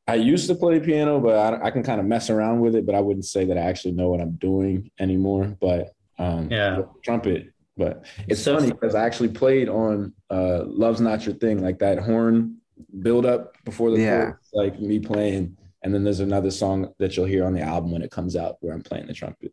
I 0.07 0.14
used 0.14 0.47
to 0.49 0.55
play 0.55 0.81
piano, 0.81 1.21
but 1.21 1.37
I, 1.62 1.66
I 1.66 1.71
can 1.71 1.83
kind 1.83 2.01
of 2.01 2.07
mess 2.07 2.31
around 2.31 2.61
with 2.61 2.75
it. 2.75 2.85
But 2.87 2.94
I 2.94 3.01
wouldn't 3.01 3.25
say 3.27 3.44
that 3.47 3.57
I 3.59 3.62
actually 3.62 3.92
know 3.92 4.09
what 4.11 4.21
I'm 4.21 4.33
doing 4.33 4.90
anymore. 4.99 5.57
But 5.61 5.92
um, 6.18 6.51
Yeah. 6.51 6.83
trumpet. 7.05 7.53
But 7.77 8.05
it's 8.27 8.42
So- 8.42 8.57
funny 8.59 8.73
because 8.73 8.94
I 8.94 9.05
actually 9.05 9.29
played 9.29 9.68
on 9.68 10.12
uh, 10.31 10.64
"Love's 10.66 11.01
Not 11.01 11.25
Your 11.25 11.35
Thing," 11.37 11.62
like 11.62 11.79
that 11.79 11.99
horn 11.99 12.57
build 13.01 13.25
up 13.27 13.55
before 13.64 13.90
the 13.90 14.01
Yeah. 14.01 14.21
chorus, 14.25 14.49
like 14.53 14.81
me 14.81 14.99
playing. 14.99 15.57
And 15.83 15.94
then 15.94 16.05
there's 16.05 16.21
another 16.21 16.51
song 16.51 16.92
that 16.99 17.16
you'll 17.16 17.27
hear 17.27 17.44
on 17.47 17.53
the 17.55 17.61
album 17.61 17.92
when 17.92 18.03
it 18.03 18.11
comes 18.11 18.35
out 18.35 18.57
where 18.61 18.75
I'm 18.75 18.83
playing 18.83 19.07
the 19.07 19.12
trumpet. 19.14 19.53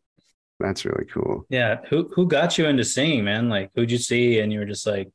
That's 0.59 0.85
really 0.85 1.05
cool. 1.05 1.45
Yeah. 1.49 1.79
Who 1.89 2.09
who 2.15 2.27
got 2.27 2.57
you 2.57 2.65
into 2.67 2.83
singing, 2.85 3.25
man? 3.25 3.49
Like 3.49 3.71
who'd 3.75 3.91
you 3.91 3.97
see 3.97 4.39
and 4.39 4.51
you 4.53 4.59
were 4.59 4.65
just 4.65 4.87
like, 4.87 5.09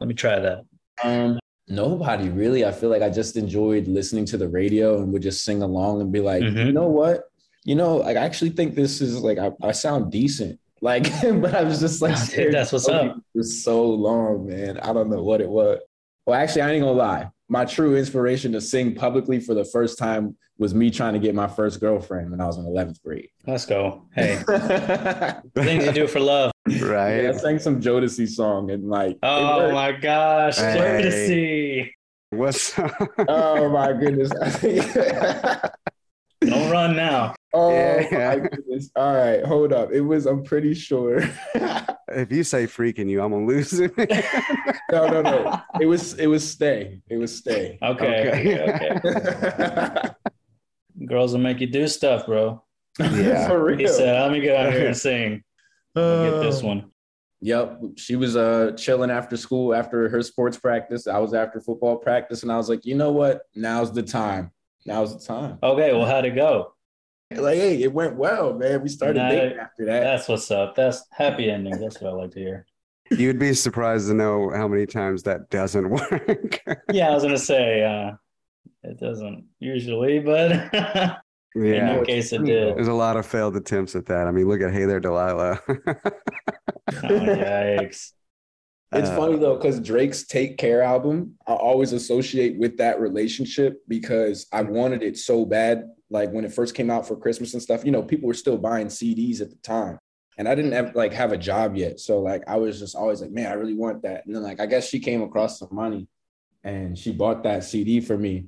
let 0.00 0.06
me 0.08 0.14
try 0.14 0.38
that. 0.38 0.64
Um, 1.02 1.38
nobody 1.68 2.28
really. 2.28 2.64
I 2.66 2.72
feel 2.72 2.90
like 2.90 3.02
I 3.02 3.08
just 3.10 3.36
enjoyed 3.36 3.86
listening 3.88 4.26
to 4.26 4.36
the 4.36 4.48
radio 4.48 5.00
and 5.02 5.12
would 5.12 5.22
just 5.22 5.44
sing 5.44 5.62
along 5.62 6.00
and 6.02 6.12
be 6.12 6.20
like, 6.20 6.42
Mhm. 6.42 6.66
you 6.66 6.72
know 6.72 6.88
what? 6.88 7.24
You 7.64 7.74
know, 7.76 7.96
like 7.98 8.16
I 8.16 8.20
actually 8.24 8.50
think 8.50 8.74
this 8.74 9.00
is 9.00 9.18
like 9.20 9.38
I, 9.38 9.52
I 9.62 9.72
sound 9.72 10.12
decent. 10.12 10.58
Like, 10.82 11.04
but 11.22 11.54
I 11.54 11.62
was 11.62 11.78
just 11.78 12.02
like, 12.02 12.16
Nah, 12.18 12.24
dude, 12.34 12.54
that's 12.54 12.72
what's 12.72 12.86
to 12.86 12.92
up. 13.12 13.16
For 13.36 13.44
so 13.44 13.84
long, 13.88 14.48
man. 14.48 14.78
I 14.80 14.92
don't 14.92 15.08
know 15.10 15.22
what 15.22 15.40
it 15.40 15.48
was. 15.48 15.78
Well, 16.26 16.40
actually, 16.40 16.62
I 16.62 16.72
ain't 16.72 16.82
gonna 16.82 16.92
lie. 16.98 17.30
My 17.52 17.66
true 17.66 17.96
inspiration 17.96 18.52
to 18.52 18.62
sing 18.62 18.94
publicly 18.94 19.38
for 19.38 19.52
the 19.52 19.66
first 19.66 19.98
time 19.98 20.38
was 20.56 20.74
me 20.74 20.90
trying 20.90 21.12
to 21.12 21.18
get 21.18 21.34
my 21.34 21.46
first 21.46 21.80
girlfriend 21.80 22.30
when 22.30 22.40
I 22.40 22.46
was 22.46 22.56
in 22.56 22.64
11th 22.64 23.02
grade. 23.02 23.28
Let's 23.46 23.66
go. 23.66 24.06
Hey, 24.14 24.36
things 25.54 25.84
you 25.84 25.92
do 25.92 26.06
for 26.06 26.18
love. 26.18 26.52
right? 26.80 27.26
I 27.26 27.32
sang 27.32 27.58
some 27.58 27.78
Jodeci 27.78 28.26
song 28.26 28.70
and 28.70 28.88
like, 28.88 29.18
Oh 29.22 29.70
my 29.70 29.92
gosh. 29.92 30.56
Hey. 30.56 30.78
Good 30.78 31.02
to 31.02 31.12
see. 31.12 31.92
What's 32.30 32.72
oh 33.28 33.68
my 33.68 33.92
goodness. 33.92 34.30
Don't 36.40 36.70
run 36.70 36.96
now. 36.96 37.34
Oh 37.54 37.70
Yeah. 37.70 38.36
my 38.36 38.48
goodness. 38.48 38.90
All 38.96 39.14
right, 39.14 39.44
hold 39.44 39.72
up. 39.72 39.90
It 39.92 40.00
was, 40.00 40.26
I'm 40.26 40.42
pretty 40.42 40.74
sure. 40.74 41.22
If 42.14 42.30
you 42.30 42.44
say 42.44 42.66
freaking 42.66 43.08
you, 43.08 43.22
I'm 43.22 43.30
gonna 43.32 43.46
lose 43.46 43.72
it. 43.80 43.96
no, 44.90 45.06
no, 45.08 45.22
no. 45.22 45.60
It 45.80 45.86
was 45.86 46.12
it 46.18 46.26
was 46.26 46.46
stay. 46.46 47.00
It 47.08 47.16
was 47.16 47.34
stay. 47.34 47.78
Okay, 47.82 48.28
Okay. 48.28 48.68
okay, 48.68 48.90
okay. 49.08 50.08
Girls 51.06 51.32
will 51.32 51.40
make 51.40 51.60
you 51.60 51.66
do 51.68 51.88
stuff, 51.88 52.26
bro. 52.26 52.62
Yeah. 52.98 53.48
For 53.48 53.64
real. 53.64 53.78
He 53.78 53.86
said, 53.88 54.20
"Let 54.20 54.30
me 54.30 54.40
get 54.40 54.56
out 54.56 54.74
here 54.74 54.86
and 54.88 54.96
sing. 54.96 55.42
I'll 55.96 56.30
get 56.30 56.40
this 56.42 56.62
one." 56.62 56.90
Yep. 57.40 57.80
She 57.96 58.16
was 58.16 58.36
uh 58.36 58.72
chilling 58.76 59.10
after 59.10 59.38
school 59.38 59.74
after 59.74 60.10
her 60.10 60.20
sports 60.22 60.58
practice. 60.58 61.06
I 61.06 61.16
was 61.18 61.32
after 61.32 61.60
football 61.60 61.96
practice, 61.96 62.42
and 62.42 62.52
I 62.52 62.58
was 62.58 62.68
like, 62.68 62.84
you 62.84 62.94
know 62.94 63.10
what? 63.12 63.42
Now's 63.54 63.90
the 63.90 64.02
time. 64.02 64.50
Now's 64.84 65.18
the 65.18 65.24
time. 65.26 65.58
Okay, 65.62 65.92
well, 65.94 66.04
how'd 66.04 66.26
it 66.26 66.34
go? 66.34 66.74
Like, 67.38 67.56
hey, 67.56 67.82
it 67.82 67.92
went 67.92 68.16
well, 68.16 68.54
man. 68.54 68.82
We 68.82 68.88
started 68.88 69.18
Nah, 69.18 69.28
dating 69.28 69.58
after 69.58 69.84
that. 69.86 70.00
That's 70.00 70.28
what's 70.28 70.50
up. 70.50 70.74
That's 70.74 71.04
happy 71.12 71.50
ending. 71.50 71.78
That's 71.78 72.00
what 72.00 72.10
I 72.12 72.14
like 72.16 72.30
to 72.32 72.40
hear. 72.40 72.66
You'd 73.10 73.38
be 73.38 73.52
surprised 73.54 74.08
to 74.08 74.14
know 74.14 74.50
how 74.50 74.66
many 74.68 74.86
times 74.86 75.22
that 75.24 75.50
doesn't 75.50 75.88
work. 75.90 76.60
Yeah, 76.92 77.10
I 77.10 77.14
was 77.14 77.22
gonna 77.22 77.38
say 77.38 77.82
uh, 77.84 78.12
it 78.82 78.98
doesn't 78.98 79.46
usually, 79.60 80.18
but 80.20 80.50
yeah, 80.72 81.16
in 81.54 81.64
yeah. 81.64 81.94
your 81.96 82.04
case, 82.04 82.32
it 82.32 82.44
did. 82.44 82.76
There's 82.76 82.88
a 82.88 82.92
lot 82.92 83.16
of 83.16 83.26
failed 83.26 83.56
attempts 83.56 83.94
at 83.96 84.06
that. 84.06 84.26
I 84.26 84.30
mean, 84.30 84.48
look 84.48 84.60
at 84.62 84.72
Hey 84.72 84.84
There, 84.86 85.00
Delilah. 85.00 85.60
Oh, 87.04 87.08
yikes! 87.08 88.12
It's 88.94 89.08
Uh, 89.08 89.16
funny 89.16 89.38
though, 89.38 89.56
because 89.56 89.80
Drake's 89.80 90.26
Take 90.26 90.58
Care 90.58 90.82
album, 90.82 91.36
I 91.46 91.52
always 91.54 91.92
associate 91.92 92.58
with 92.58 92.76
that 92.78 93.00
relationship 93.00 93.82
because 93.88 94.46
I 94.52 94.62
wanted 94.62 95.02
it 95.02 95.16
so 95.16 95.44
bad. 95.46 95.84
Like 96.12 96.30
when 96.30 96.44
it 96.44 96.52
first 96.52 96.74
came 96.74 96.90
out 96.90 97.08
for 97.08 97.16
Christmas 97.16 97.54
and 97.54 97.62
stuff, 97.62 97.84
you 97.84 97.90
know, 97.90 98.02
people 98.02 98.28
were 98.28 98.34
still 98.34 98.58
buying 98.58 98.88
CDs 98.88 99.40
at 99.40 99.50
the 99.50 99.56
time. 99.56 99.98
And 100.38 100.46
I 100.46 100.54
didn't 100.54 100.72
have 100.72 100.94
like 100.94 101.12
have 101.12 101.32
a 101.32 101.36
job 101.38 101.74
yet. 101.76 101.98
So 102.00 102.20
like 102.20 102.42
I 102.46 102.56
was 102.56 102.78
just 102.78 102.94
always 102.94 103.20
like, 103.20 103.30
man, 103.32 103.50
I 103.50 103.54
really 103.54 103.74
want 103.74 104.02
that. 104.02 104.24
And 104.26 104.34
then 104.34 104.42
like 104.42 104.60
I 104.60 104.66
guess 104.66 104.88
she 104.88 105.00
came 105.00 105.22
across 105.22 105.58
some 105.58 105.68
money 105.72 106.06
and 106.64 106.96
she 106.96 107.12
bought 107.12 107.42
that 107.44 107.64
CD 107.64 108.00
for 108.00 108.16
me. 108.16 108.46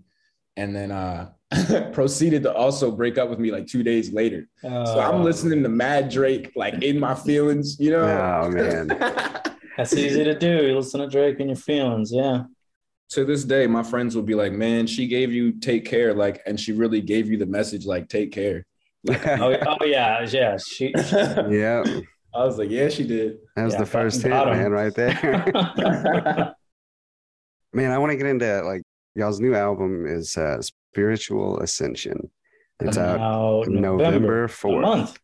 And 0.57 0.75
then 0.77 0.91
uh 0.93 1.31
proceeded 1.93 2.43
to 2.43 2.53
also 2.55 2.91
break 2.91 3.17
up 3.19 3.29
with 3.31 3.39
me 3.39 3.51
like 3.51 3.67
two 3.67 3.83
days 3.83 4.13
later. 4.13 4.49
So 4.63 5.01
I'm 5.01 5.21
Oh, 5.21 5.23
listening 5.23 5.63
to 5.63 5.69
Mad 5.69 6.09
Drake, 6.11 6.53
like 6.57 6.83
in 6.83 6.99
my 6.99 7.15
feelings, 7.15 7.79
you 7.79 7.91
know. 7.91 8.07
Oh, 8.45 8.51
man. 8.51 8.89
That's 9.77 9.95
easy 9.95 10.25
to 10.25 10.39
do. 10.39 10.67
You 10.67 10.77
listen 10.77 11.01
to 11.01 11.07
Drake 11.09 11.39
and 11.41 11.49
your 11.49 11.57
feelings. 11.57 12.13
Yeah. 12.13 12.45
To 13.11 13.25
this 13.25 13.45
day, 13.45 13.67
my 13.67 13.83
friends 13.83 14.17
will 14.17 14.23
be 14.23 14.35
like, 14.35 14.53
"Man, 14.53 14.87
she 14.87 15.07
gave 15.07 15.33
you 15.33 15.53
take 15.61 15.85
care," 15.85 16.15
like, 16.15 16.41
and 16.47 16.59
she 16.59 16.73
really 16.73 17.01
gave 17.01 17.29
you 17.29 17.37
the 17.37 17.47
message, 17.47 17.87
like, 17.87 18.09
take 18.09 18.33
care. 18.33 18.67
Oh, 19.09 19.57
oh 19.81 19.85
yeah, 19.85 20.27
yeah. 20.31 20.57
She. 20.57 20.93
I 20.97 21.49
yeah, 21.51 21.85
was 22.35 22.59
like, 22.59 22.71
"Yeah, 22.71 22.89
she 22.89 23.07
did." 23.07 23.37
that 23.55 23.65
was 23.65 23.75
Yeah, 23.75 23.81
the 23.81 23.87
first 23.87 24.23
hit, 24.23 24.31
got 24.31 24.49
'em. 24.49 24.57
man, 24.59 24.71
right 24.73 24.95
there. 24.95 25.13
man, 27.73 27.91
I 27.93 27.99
want 27.99 28.11
to 28.13 28.17
get 28.17 28.27
into 28.27 28.63
like 28.63 28.83
y'all's 29.15 29.41
new 29.41 29.55
album 29.55 30.07
is 30.07 30.37
uh, 30.37 30.61
Spiritual 30.63 31.61
Ascension. 31.61 32.31
It's 32.81 32.99
out 32.99 33.19
Now, 33.21 33.63
November 33.69 34.49
4th. 34.49 34.81
month. 34.81 35.19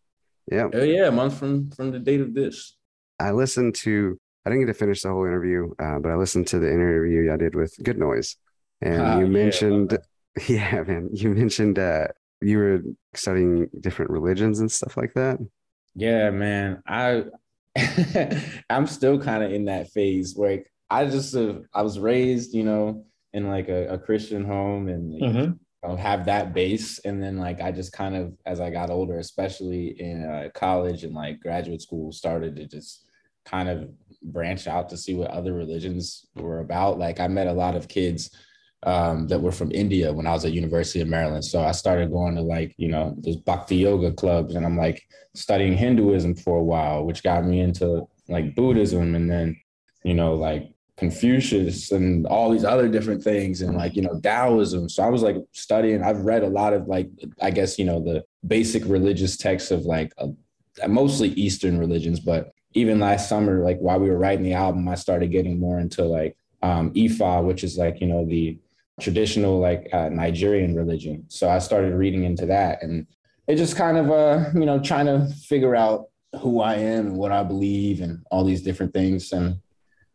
Yeah. 0.50 0.68
Oh 0.72 0.82
yeah, 0.82 1.08
a 1.08 1.12
month 1.12 1.38
from 1.38 1.70
from 1.70 1.90
the 1.90 1.98
date 1.98 2.20
of 2.20 2.34
this. 2.34 2.76
I 3.18 3.32
listened 3.32 3.74
to, 3.76 4.18
I 4.44 4.50
didn't 4.50 4.66
get 4.66 4.72
to 4.72 4.78
finish 4.78 5.02
the 5.02 5.10
whole 5.10 5.26
interview, 5.26 5.70
uh, 5.78 5.98
but 5.98 6.10
I 6.10 6.14
listened 6.16 6.46
to 6.48 6.58
the 6.58 6.72
interview 6.72 7.32
I 7.32 7.36
did 7.36 7.54
with 7.54 7.74
Good 7.82 7.98
Noise. 7.98 8.36
And 8.80 9.06
Ah, 9.06 9.18
you 9.18 9.26
mentioned, 9.26 9.98
yeah, 10.48 10.82
man, 10.82 11.10
you 11.12 11.30
mentioned 11.30 11.78
uh, 11.78 12.08
you 12.40 12.58
were 12.58 12.80
studying 13.14 13.68
different 13.80 14.10
religions 14.10 14.60
and 14.60 14.70
stuff 14.70 14.96
like 14.96 15.12
that. 15.14 15.38
Yeah, 15.94 16.30
man. 16.30 16.82
I 16.86 17.24
I'm 18.70 18.86
still 18.86 19.18
kind 19.20 19.42
of 19.42 19.52
in 19.52 19.66
that 19.66 19.90
phase 19.90 20.34
where 20.36 20.50
like, 20.52 20.72
I 20.88 21.06
just 21.06 21.34
uh, 21.34 21.60
I 21.74 21.82
was 21.82 21.98
raised, 21.98 22.54
you 22.54 22.64
know, 22.64 23.04
in 23.32 23.48
like 23.48 23.68
a, 23.68 23.88
a 23.94 23.98
Christian 23.98 24.44
home 24.44 24.88
and 24.88 25.12
like, 25.12 25.22
Mhm. 25.22 25.58
I'll 25.84 25.96
have 25.96 26.26
that 26.26 26.52
base 26.52 26.98
and 27.00 27.22
then 27.22 27.38
like 27.38 27.62
i 27.62 27.72
just 27.72 27.92
kind 27.92 28.14
of 28.14 28.34
as 28.44 28.60
i 28.60 28.68
got 28.68 28.90
older 28.90 29.18
especially 29.18 29.98
in 29.98 30.24
uh, 30.24 30.50
college 30.52 31.04
and 31.04 31.14
like 31.14 31.40
graduate 31.40 31.80
school 31.80 32.12
started 32.12 32.56
to 32.56 32.66
just 32.66 33.06
kind 33.46 33.66
of 33.68 33.88
branch 34.22 34.66
out 34.66 34.88
to 34.88 34.96
see 34.96 35.14
what 35.14 35.30
other 35.30 35.52
religions 35.52 36.26
were 36.36 36.60
about 36.60 36.98
like 36.98 37.20
i 37.20 37.28
met 37.28 37.46
a 37.46 37.52
lot 37.52 37.74
of 37.74 37.88
kids 37.88 38.30
um, 38.82 39.28
that 39.28 39.40
were 39.40 39.52
from 39.52 39.70
india 39.72 40.12
when 40.12 40.26
i 40.26 40.32
was 40.32 40.44
at 40.44 40.52
university 40.52 41.00
of 41.00 41.08
maryland 41.08 41.44
so 41.44 41.62
i 41.62 41.72
started 41.72 42.10
going 42.10 42.34
to 42.34 42.40
like 42.40 42.74
you 42.78 42.88
know 42.88 43.14
those 43.18 43.36
bhakti 43.36 43.76
yoga 43.76 44.12
clubs 44.12 44.54
and 44.54 44.64
i'm 44.64 44.76
like 44.76 45.02
studying 45.34 45.76
hinduism 45.76 46.34
for 46.34 46.58
a 46.58 46.64
while 46.64 47.04
which 47.04 47.22
got 47.22 47.44
me 47.44 47.60
into 47.60 48.06
like 48.28 48.54
buddhism 48.54 49.14
and 49.14 49.30
then 49.30 49.54
you 50.04 50.14
know 50.14 50.34
like 50.34 50.70
Confucius 51.00 51.92
and 51.92 52.26
all 52.26 52.50
these 52.50 52.64
other 52.64 52.86
different 52.86 53.24
things 53.24 53.62
and 53.62 53.74
like, 53.74 53.96
you 53.96 54.02
know, 54.02 54.20
Taoism. 54.20 54.86
So 54.90 55.02
I 55.02 55.08
was 55.08 55.22
like 55.22 55.36
studying, 55.52 56.02
I've 56.02 56.26
read 56.26 56.42
a 56.42 56.48
lot 56.48 56.74
of 56.74 56.88
like, 56.88 57.08
I 57.40 57.50
guess, 57.50 57.78
you 57.78 57.86
know, 57.86 58.04
the 58.04 58.22
basic 58.46 58.84
religious 58.84 59.38
texts 59.38 59.70
of 59.70 59.86
like 59.86 60.12
uh, 60.18 60.28
mostly 60.86 61.30
Eastern 61.30 61.78
religions. 61.78 62.20
But 62.20 62.52
even 62.74 63.00
last 63.00 63.28
summer, 63.28 63.62
like 63.64 63.78
while 63.78 63.98
we 63.98 64.10
were 64.10 64.18
writing 64.18 64.44
the 64.44 64.54
album, 64.54 64.88
I 64.88 64.94
started 64.94 65.30
getting 65.30 65.58
more 65.58 65.80
into 65.80 66.04
like 66.04 66.36
um, 66.62 66.92
Ifa, 66.94 67.44
which 67.44 67.64
is 67.64 67.76
like, 67.76 68.00
you 68.00 68.06
know, 68.06 68.24
the 68.26 68.58
traditional 69.00 69.58
like 69.58 69.88
uh, 69.92 70.08
Nigerian 70.10 70.74
religion. 70.74 71.24
So 71.28 71.48
I 71.48 71.58
started 71.58 71.94
reading 71.94 72.24
into 72.24 72.46
that 72.46 72.82
and 72.82 73.06
it 73.46 73.56
just 73.56 73.76
kind 73.76 73.96
of, 73.96 74.10
uh, 74.10 74.50
you 74.54 74.66
know, 74.66 74.78
trying 74.78 75.06
to 75.06 75.26
figure 75.48 75.74
out 75.74 76.08
who 76.40 76.60
I 76.60 76.74
am 76.74 77.08
and 77.08 77.16
what 77.16 77.32
I 77.32 77.42
believe 77.42 78.00
and 78.02 78.24
all 78.30 78.44
these 78.44 78.62
different 78.62 78.92
things. 78.94 79.32
And 79.32 79.60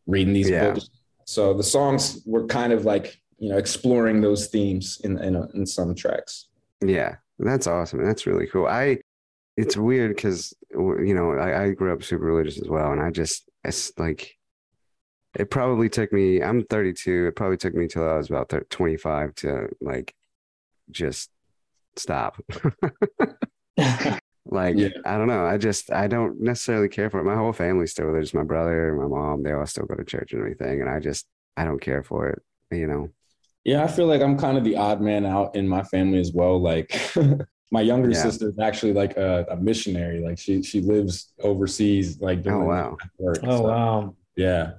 reading 0.07 0.33
these 0.33 0.49
Yeah. 0.49 0.71
books. 0.71 0.89
So 1.25 1.53
the 1.53 1.63
songs 1.63 2.21
were 2.25 2.45
kind 2.45 2.71
of 2.71 2.85
like 2.85 3.19
you 3.39 3.49
know 3.49 3.57
exploring 3.57 4.21
those 4.21 4.47
themes 4.47 5.01
in 5.03 5.17
in, 5.17 5.35
in 5.53 5.65
some 5.65 5.95
tracks. 5.95 6.47
Yeah, 6.81 7.15
that's 7.39 7.67
awesome. 7.67 8.05
That's 8.05 8.27
really 8.27 8.47
cool. 8.47 8.67
I, 8.67 8.99
it's 9.57 9.77
weird 9.77 10.15
because 10.15 10.53
you 10.71 11.13
know 11.13 11.31
I, 11.31 11.63
I 11.63 11.71
grew 11.71 11.93
up 11.93 12.03
super 12.03 12.25
religious 12.25 12.61
as 12.61 12.69
well, 12.69 12.91
and 12.91 13.01
I 13.01 13.11
just 13.11 13.47
it's 13.63 13.91
like 13.97 14.35
it 15.37 15.49
probably 15.49 15.89
took 15.89 16.13
me. 16.13 16.41
I'm 16.41 16.63
32. 16.63 17.27
It 17.27 17.35
probably 17.35 17.57
took 17.57 17.73
me 17.73 17.87
till 17.87 18.07
I 18.07 18.17
was 18.17 18.29
about 18.29 18.49
thir- 18.49 18.65
25 18.69 19.35
to 19.35 19.67
like 19.81 20.13
just 20.91 21.29
stop. 21.95 22.39
Like 24.47 24.77
Yeah. 24.77 24.89
I 25.05 25.17
don't 25.17 25.27
know. 25.27 25.45
I 25.45 25.57
just 25.57 25.91
I 25.91 26.07
don't 26.07 26.39
necessarily 26.39 26.87
care 26.87 27.09
for 27.09 27.19
it. 27.19 27.23
My 27.23 27.35
whole 27.35 27.51
family's 27.51 27.91
still 27.91 28.05
religious. 28.05 28.33
My 28.33 28.43
brother, 28.43 28.89
and 28.89 29.01
my 29.01 29.07
mom, 29.07 29.41
they 29.41 29.51
all 29.51 29.65
still 29.65 29.85
go 29.85 29.95
to 29.95 30.05
church 30.05 30.33
and 30.33 30.41
everything, 30.41 30.81
and 30.81 30.89
I 30.89 30.99
just 30.99 31.25
I 31.57 31.65
don't 31.65 31.81
care 31.81 32.03
for 32.03 32.29
it. 32.29 32.41
You 32.71 32.87
know. 32.87 33.09
Yeah, 33.63 33.83
I 33.83 33.87
feel 33.87 34.05
like 34.05 34.21
I'm 34.21 34.37
kind 34.37 34.57
of 34.57 34.63
the 34.63 34.77
odd 34.77 35.01
man 35.01 35.25
out 35.25 35.55
in 35.55 35.67
my 35.67 35.81
family 35.81 36.19
as 36.19 36.31
well. 36.31 36.61
Like 36.61 36.91
my 37.71 37.81
younger 37.81 38.11
Yeah. 38.11 38.21
sister 38.21 38.49
is 38.49 38.59
actually 38.59 38.93
like 38.93 39.17
a, 39.17 39.45
a 39.49 39.57
missionary. 39.57 40.19
Like 40.21 40.37
she 40.39 40.61
she 40.63 40.81
lives 40.81 41.33
overseas, 41.41 42.19
like 42.21 42.39
oh, 42.39 42.43
doing 42.43 42.61
Oh 42.61 42.65
wow. 42.65 42.97
work. 43.17 43.39
Oh 43.43 43.57
So, 43.57 43.63
wow. 43.63 44.15
Yeah. 44.35 44.73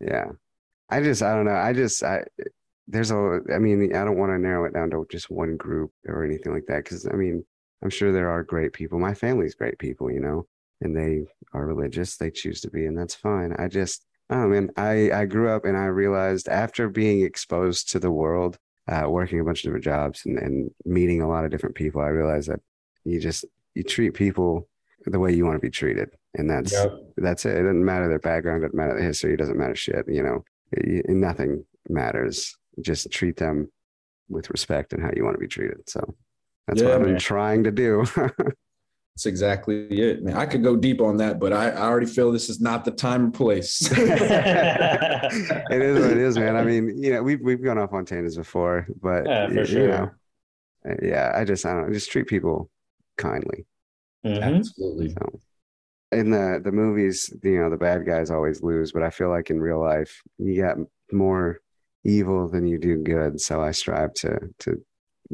Yeah. 0.00 0.32
I 0.90 1.02
just 1.02 1.22
I 1.22 1.34
don't 1.34 1.46
know. 1.46 1.54
I 1.56 1.72
just 1.72 2.02
I 2.02 2.24
there's 2.88 3.10
a 3.10 3.40
I 3.54 3.58
mean 3.58 3.94
I 3.96 4.04
don't 4.04 4.18
want 4.18 4.32
to 4.32 4.38
narrow 4.38 4.66
it 4.66 4.74
down 4.74 4.90
to 4.90 5.06
just 5.10 5.30
one 5.30 5.56
group 5.56 5.92
or 6.06 6.24
anything 6.24 6.52
like 6.52 6.66
that 6.68 6.84
because 6.84 7.06
I 7.06 7.14
mean 7.14 7.44
I'm 7.82 7.90
sure 7.90 8.12
there 8.12 8.30
are 8.30 8.42
great 8.44 8.72
people. 8.72 8.98
My 8.98 9.14
family's 9.14 9.54
great 9.54 9.78
people, 9.78 10.10
you 10.10 10.20
know, 10.20 10.46
and 10.80 10.96
they 10.96 11.24
are 11.54 11.66
religious. 11.66 12.16
They 12.16 12.30
choose 12.30 12.60
to 12.62 12.70
be, 12.70 12.86
and 12.86 12.98
that's 12.98 13.14
fine. 13.14 13.54
I 13.58 13.68
just 13.68 14.06
I 14.30 14.36
don't 14.36 14.50
man. 14.50 14.70
I 14.76 15.10
I 15.12 15.24
grew 15.26 15.50
up 15.50 15.64
and 15.64 15.76
I 15.76 15.86
realized 15.86 16.48
after 16.48 16.88
being 16.88 17.22
exposed 17.24 17.90
to 17.92 17.98
the 18.00 18.10
world, 18.12 18.58
uh, 18.88 19.08
working 19.08 19.40
a 19.40 19.44
bunch 19.44 19.60
of 19.60 19.64
different 19.64 19.84
jobs 19.84 20.22
and, 20.26 20.38
and 20.38 20.70
meeting 20.84 21.20
a 21.22 21.28
lot 21.28 21.44
of 21.44 21.50
different 21.50 21.74
people, 21.76 22.00
I 22.00 22.08
realized 22.08 22.48
that 22.48 22.60
you 23.04 23.20
just 23.20 23.44
you 23.74 23.82
treat 23.82 24.14
people 24.14 24.68
the 25.06 25.18
way 25.18 25.32
you 25.32 25.44
want 25.44 25.56
to 25.56 25.60
be 25.66 25.70
treated, 25.70 26.08
and 26.34 26.48
that's 26.50 26.72
Yep. 26.72 26.92
that's 27.18 27.44
it. 27.46 27.56
It 27.56 27.62
doesn't 27.62 27.84
matter 27.84 28.08
their 28.08 28.18
background, 28.18 28.62
it 28.62 28.66
doesn't 28.68 28.76
matter 28.76 28.94
their 28.94 29.06
history, 29.06 29.34
it 29.34 29.38
doesn't 29.38 29.56
matter 29.58 29.74
shit. 29.74 30.04
You 30.08 30.22
know, 30.22 30.44
y- 30.76 31.02
nothing 31.08 31.64
matters. 31.88 32.56
Just 32.80 33.10
treat 33.10 33.36
them 33.36 33.70
with 34.28 34.50
respect 34.50 34.92
and 34.92 35.02
how 35.02 35.10
you 35.16 35.24
want 35.24 35.34
to 35.34 35.40
be 35.40 35.48
treated. 35.48 35.88
So 35.88 36.00
that's 36.66 36.80
Yeah, 36.80 36.88
what 36.88 36.94
I've 36.96 37.02
been 37.02 37.12
man. 37.12 37.20
trying 37.20 37.64
to 37.64 37.70
do. 37.70 38.04
That's 39.18 39.26
exactly 39.26 39.88
it, 39.98 40.22
man. 40.22 40.36
I 40.36 40.46
could 40.46 40.62
go 40.62 40.76
deep 40.76 41.00
on 41.00 41.16
that, 41.16 41.40
but 41.40 41.52
I, 41.52 41.70
I 41.70 41.88
already 41.88 42.06
feel 42.06 42.30
this 42.30 42.48
is 42.48 42.60
not 42.60 42.84
the 42.84 42.92
time 42.92 43.26
or 43.26 43.30
place. 43.32 43.90
it 43.92 45.82
is 45.82 45.98
what 46.00 46.12
it 46.12 46.18
is, 46.18 46.38
man. 46.38 46.54
I 46.54 46.62
mean, 46.62 47.02
you 47.02 47.12
know, 47.14 47.24
we've 47.24 47.40
we've 47.40 47.60
gone 47.60 47.78
off 47.78 47.92
on 47.92 48.04
tangents 48.04 48.36
before, 48.36 48.86
but 49.02 49.26
Yeah, 49.26 49.48
for 49.48 49.54
y- 49.54 49.54
you 49.54 49.66
sure. 49.66 49.88
know, 49.88 50.10
uh, 50.88 50.94
yeah, 51.02 51.32
I 51.34 51.44
just 51.44 51.66
I 51.66 51.72
don't 51.72 51.88
know, 51.88 51.92
just 51.92 52.12
treat 52.12 52.28
people 52.28 52.70
kindly. 53.16 53.66
Mhm. 54.24 54.40
Absolutely. 54.58 55.08
So 55.08 55.40
in 56.12 56.30
the 56.30 56.60
the 56.62 56.70
movies, 56.70 57.28
you 57.42 57.58
know, 57.58 57.70
the 57.70 57.76
bad 57.76 58.06
guys 58.06 58.30
always 58.30 58.62
lose, 58.62 58.92
but 58.92 59.02
I 59.02 59.10
feel 59.10 59.30
like 59.30 59.50
in 59.50 59.58
real 59.60 59.80
life, 59.80 60.22
you 60.38 60.62
got 60.62 60.76
more 61.10 61.58
evil 62.04 62.48
than 62.48 62.68
you 62.68 62.78
do 62.78 63.02
good. 63.02 63.40
So 63.40 63.60
I 63.60 63.72
strive 63.72 64.14
to 64.14 64.38
to 64.60 64.80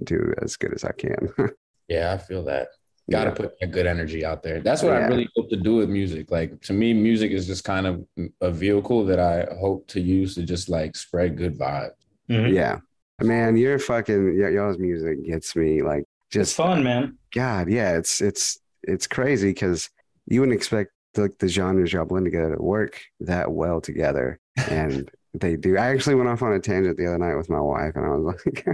do 0.04 0.32
as 0.40 0.56
good 0.56 0.72
as 0.72 0.84
I 0.84 0.92
can. 0.92 1.28
Yeah, 1.86 2.14
I 2.14 2.16
feel 2.16 2.44
that. 2.44 2.68
Gotta 3.10 3.30
Yeah. 3.30 3.34
put 3.34 3.54
a 3.60 3.66
good 3.66 3.86
energy 3.86 4.24
out 4.24 4.42
there. 4.42 4.60
That's 4.60 4.82
what 4.82 4.92
I 4.94 5.06
really 5.06 5.28
hope 5.36 5.50
to 5.50 5.56
do 5.56 5.76
with 5.76 5.90
music. 5.90 6.30
Like 6.30 6.60
to 6.62 6.72
me, 6.72 6.94
music 6.94 7.32
is 7.32 7.46
just 7.46 7.62
kind 7.64 7.86
of 7.86 8.04
a 8.40 8.50
vehicle 8.50 9.04
that 9.06 9.18
I 9.20 9.46
hope 9.60 9.86
to 9.88 10.00
use 10.00 10.34
to 10.36 10.42
just 10.42 10.68
like 10.70 10.96
spread 10.96 11.36
good 11.36 11.58
vibes. 11.58 11.90
Mhm. 12.30 12.52
Yeah. 12.54 12.78
Man, 13.22 13.56
your 13.56 13.78
fucking 13.78 14.40
y- 14.40 14.48
y'all's 14.48 14.78
music 14.78 15.24
gets 15.26 15.54
me 15.54 15.82
like 15.82 16.04
It's 16.28 16.32
just 16.34 16.56
fun, 16.56 16.82
man. 16.82 17.18
God, 17.34 17.68
yeah, 17.68 17.96
it's 17.98 18.20
it's 18.22 18.58
it's 18.82 19.06
crazy 19.06 19.50
because 19.50 19.90
you 20.26 20.40
wouldn't 20.40 20.56
expect 20.56 20.90
like 21.16 21.38
the 21.38 21.48
genres 21.48 21.92
y'all 21.92 22.06
blend 22.06 22.24
together 22.24 22.56
to 22.56 22.62
work 22.62 23.00
that 23.20 23.52
well 23.52 23.80
together, 23.80 24.40
and 24.70 25.10
they 25.34 25.56
do. 25.56 25.76
I 25.76 25.88
actually 25.88 26.14
went 26.16 26.28
off 26.30 26.42
on 26.42 26.54
a 26.54 26.58
tangent 26.58 26.96
the 26.96 27.06
other 27.06 27.18
night 27.18 27.36
with 27.36 27.50
my 27.50 27.60
wife, 27.60 27.92
and 27.96 28.04
I 28.06 28.08
was 28.08 28.34
like, 28.46 28.66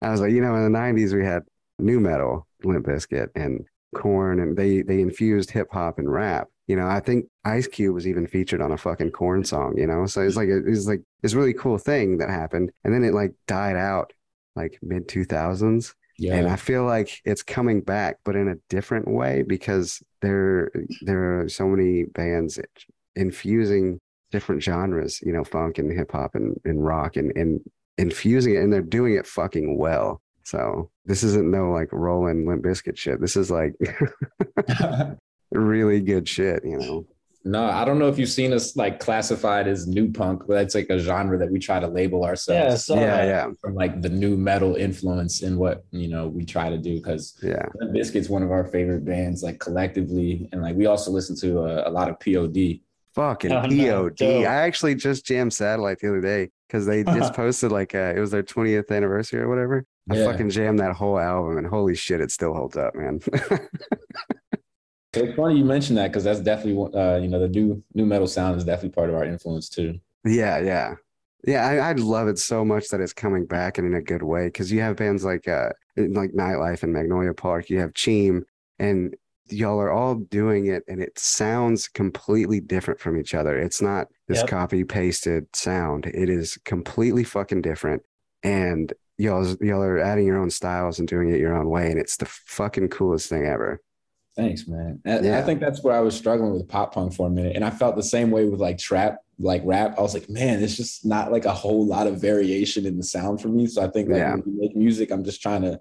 I 0.00 0.10
was 0.10 0.20
like, 0.20 0.30
you 0.32 0.40
know, 0.40 0.54
in 0.54 0.72
the 0.72 0.78
'90s 0.78 1.12
we 1.12 1.24
had 1.24 1.42
nu 1.78 1.98
metal, 2.00 2.46
Limp 2.64 2.86
Bizkit, 2.86 3.28
and 3.34 3.64
Korn, 3.94 4.40
and 4.40 4.56
they 4.56 4.82
they 4.82 5.00
infused 5.00 5.50
hip 5.50 5.68
hop 5.72 5.98
and 5.98 6.10
rap. 6.12 6.48
You 6.66 6.76
know, 6.76 6.86
I 6.86 7.00
think 7.00 7.26
Ice 7.44 7.66
Cube 7.66 7.94
was 7.94 8.06
even 8.06 8.26
featured 8.26 8.60
on 8.60 8.72
a 8.72 8.78
fucking 8.78 9.10
Korn 9.12 9.44
song. 9.44 9.74
You 9.76 9.86
know, 9.86 10.06
so 10.06 10.22
it's 10.22 10.36
like 10.36 10.48
it's 10.48 10.86
like 10.86 11.02
this 11.22 11.34
really 11.34 11.54
cool 11.54 11.78
thing 11.78 12.18
that 12.18 12.30
happened, 12.30 12.70
and 12.84 12.94
then 12.94 13.04
it 13.04 13.14
like 13.14 13.32
died 13.46 13.76
out 13.76 14.12
like 14.54 14.78
mid 14.82 15.08
2000s 15.08 15.94
Yeah. 16.18 16.34
and 16.36 16.46
I 16.48 16.56
feel 16.56 16.84
like 16.84 17.20
it's 17.24 17.42
coming 17.42 17.80
back, 17.80 18.18
but 18.24 18.36
in 18.36 18.48
a 18.48 18.56
different 18.68 19.08
way 19.08 19.42
because 19.42 20.02
there 20.20 20.70
there 21.02 21.40
are 21.40 21.48
so 21.48 21.66
many 21.66 22.04
bands 22.04 22.58
infusing 23.16 23.98
different 24.30 24.62
genres, 24.62 25.20
you 25.22 25.32
know, 25.32 25.44
funk 25.44 25.78
and 25.78 25.92
hip 25.92 26.12
hop 26.12 26.34
and, 26.34 26.58
and 26.64 26.84
rock 26.84 27.16
and, 27.16 27.32
and 27.36 27.60
infusing 27.98 28.54
it, 28.54 28.58
and 28.62 28.72
they're 28.72 28.80
doing 28.82 29.14
it 29.14 29.26
fucking 29.26 29.76
well. 29.78 30.20
So 30.44 30.90
this 31.04 31.22
isn't 31.22 31.50
no 31.50 31.70
like 31.70 31.88
rolling 31.92 32.46
Limp 32.46 32.64
Bizkit 32.64 32.96
shit. 32.96 33.20
This 33.20 33.36
is 33.36 33.50
like 33.50 33.74
really 35.52 36.00
good 36.00 36.28
shit, 36.28 36.64
you 36.64 36.78
know. 36.78 37.06
no, 37.44 37.64
I 37.64 37.84
don't 37.84 37.98
know 37.98 38.08
if 38.08 38.18
you've 38.18 38.28
seen 38.28 38.52
us 38.52 38.76
like 38.76 39.00
classified 39.00 39.66
as 39.68 39.86
new 39.86 40.10
punk, 40.12 40.44
but 40.46 40.54
that's 40.54 40.74
like 40.74 40.88
a 40.90 40.98
genre 40.98 41.36
that 41.38 41.50
we 41.50 41.58
try 41.58 41.80
to 41.80 41.88
label 41.88 42.20
Yeah, 42.22 42.26
ourselves 42.28 42.84
so 42.86 42.94
yeah, 42.94 43.24
yeah, 43.24 43.46
from 43.60 43.74
like 43.74 44.00
the 44.02 44.08
nu 44.08 44.36
metal 44.36 44.76
influence 44.76 45.42
in 45.42 45.58
what 45.58 45.84
you 45.90 46.08
know 46.08 46.28
we 46.28 46.44
try 46.44 46.70
to 46.70 46.78
do 46.78 46.94
because 46.96 47.36
yeah. 47.42 47.66
Bizkit's 47.94 48.28
one 48.28 48.42
of 48.42 48.50
our 48.50 48.64
favorite 48.64 49.04
bands, 49.04 49.42
like 49.42 49.58
collectively, 49.58 50.48
and 50.52 50.62
like 50.62 50.76
we 50.76 50.86
also 50.86 51.10
listen 51.10 51.36
to 51.36 51.60
a, 51.60 51.88
a 51.88 51.90
lot 51.90 52.08
of 52.08 52.18
POD. 52.20 52.80
Fucking 53.14 53.52
Oh, 53.52 53.60
POD. 53.62 54.16
dope. 54.16 54.46
I 54.46 54.62
actually 54.62 54.94
just 54.94 55.26
jammed 55.26 55.52
Satellite 55.52 55.98
the 55.98 56.08
other 56.08 56.22
day 56.22 56.48
because 56.66 56.86
they 56.86 57.04
just 57.18 57.34
posted 57.34 57.70
like 57.70 57.94
uh, 57.94 58.14
it 58.16 58.20
was 58.20 58.30
their 58.30 58.42
20th 58.42 58.90
anniversary 58.90 59.40
or 59.40 59.48
whatever. 59.48 59.84
I 60.10 60.16
Yeah. 60.16 60.24
fucking 60.26 60.50
jammed 60.50 60.78
that 60.80 60.92
whole 60.94 61.18
album 61.18 61.58
and 61.58 61.66
holy 61.66 61.94
shit, 61.94 62.20
it 62.20 62.30
still 62.30 62.54
holds 62.54 62.76
up, 62.76 62.94
man. 62.94 63.20
It's 65.14 65.36
funny 65.36 65.58
you 65.58 65.64
mentioned 65.64 65.98
that 65.98 66.08
because 66.08 66.24
that's 66.24 66.40
definitely 66.40 66.98
uh, 66.98 67.18
you 67.18 67.28
know 67.28 67.38
the 67.38 67.48
new 67.48 67.82
nu 67.94 68.06
metal 68.06 68.26
sound 68.26 68.56
is 68.56 68.64
definitely 68.64 68.90
part 68.94 69.10
of 69.10 69.14
our 69.14 69.24
influence 69.24 69.68
too. 69.68 70.00
yeah, 70.24 70.58
yeah. 70.58 70.94
Yeah, 71.44 71.66
I, 71.66 71.90
I 71.90 71.92
love 71.94 72.28
it 72.28 72.38
so 72.38 72.64
much 72.64 72.88
that 72.88 73.00
it's 73.00 73.12
coming 73.12 73.44
back 73.46 73.76
and 73.76 73.86
in 73.86 73.94
a 73.94 74.00
good 74.00 74.22
way 74.22 74.46
because 74.46 74.70
you 74.70 74.80
have 74.80 74.96
bands 74.96 75.24
like 75.24 75.46
uh 75.48 75.70
like 75.96 76.30
Nightlife 76.32 76.82
and 76.82 76.92
Magnolia 76.92 77.34
Park, 77.34 77.68
you 77.68 77.78
have 77.80 77.92
Cheem, 77.92 78.42
and 78.78 79.14
y'all 79.50 79.78
are 79.80 79.90
all 79.90 80.14
doing 80.14 80.66
it 80.66 80.82
and 80.88 81.02
it 81.02 81.18
sounds 81.18 81.88
completely 81.88 82.60
different 82.60 82.98
from 83.00 83.18
each 83.18 83.34
other. 83.34 83.58
It's 83.58 83.82
not 83.82 84.06
this 84.28 84.38
Yep. 84.38 84.46
copy 84.48 84.84
pasted 84.84 85.46
sound. 85.54 86.06
It 86.06 86.30
is 86.30 86.56
completely 86.64 87.24
fucking 87.24 87.60
different. 87.60 88.02
And 88.44 88.92
y'all 89.22 89.46
y'all 89.60 89.82
are 89.82 89.98
adding 89.98 90.26
your 90.26 90.38
own 90.38 90.50
styles 90.50 90.98
and 90.98 91.06
doing 91.06 91.30
it 91.30 91.38
your 91.40 91.54
own 91.54 91.68
way. 91.68 91.90
And 91.90 91.98
it's 92.00 92.16
the 92.16 92.26
fucking 92.26 92.88
coolest 92.88 93.28
thing 93.28 93.46
ever. 93.46 93.80
Thanks, 94.34 94.66
man. 94.66 95.00
I, 95.04 95.38
I 95.38 95.42
think 95.42 95.60
that's 95.60 95.82
where 95.84 95.94
I 95.94 96.00
was 96.00 96.16
struggling 96.16 96.54
with 96.54 96.66
pop 96.66 96.94
punk 96.94 97.12
for 97.14 97.26
a 97.26 97.30
minute, 97.30 97.54
and 97.54 97.64
I 97.64 97.70
felt 97.70 97.96
the 97.96 98.02
same 98.02 98.30
way 98.30 98.46
with 98.46 98.60
like 98.60 98.78
trap, 98.78 99.18
like 99.38 99.60
rap. 99.64 99.94
I 99.98 100.00
was 100.00 100.14
like, 100.14 100.30
man, 100.30 100.62
it's 100.62 100.76
just 100.76 101.04
not 101.04 101.30
like 101.30 101.44
a 101.44 101.52
whole 101.52 101.86
lot 101.86 102.06
of 102.06 102.18
variation 102.18 102.86
in 102.86 102.96
the 102.96 103.02
sound 103.02 103.42
for 103.42 103.48
me. 103.48 103.66
So 103.66 103.82
I 103.84 103.88
think 103.88 104.08
like 104.08 104.18
Yeah. 104.18 104.34
when 104.36 104.42
we 104.46 104.52
make 104.68 104.76
music, 104.76 105.10
I'm 105.10 105.22
just 105.22 105.42
trying 105.42 105.62
to 105.62 105.80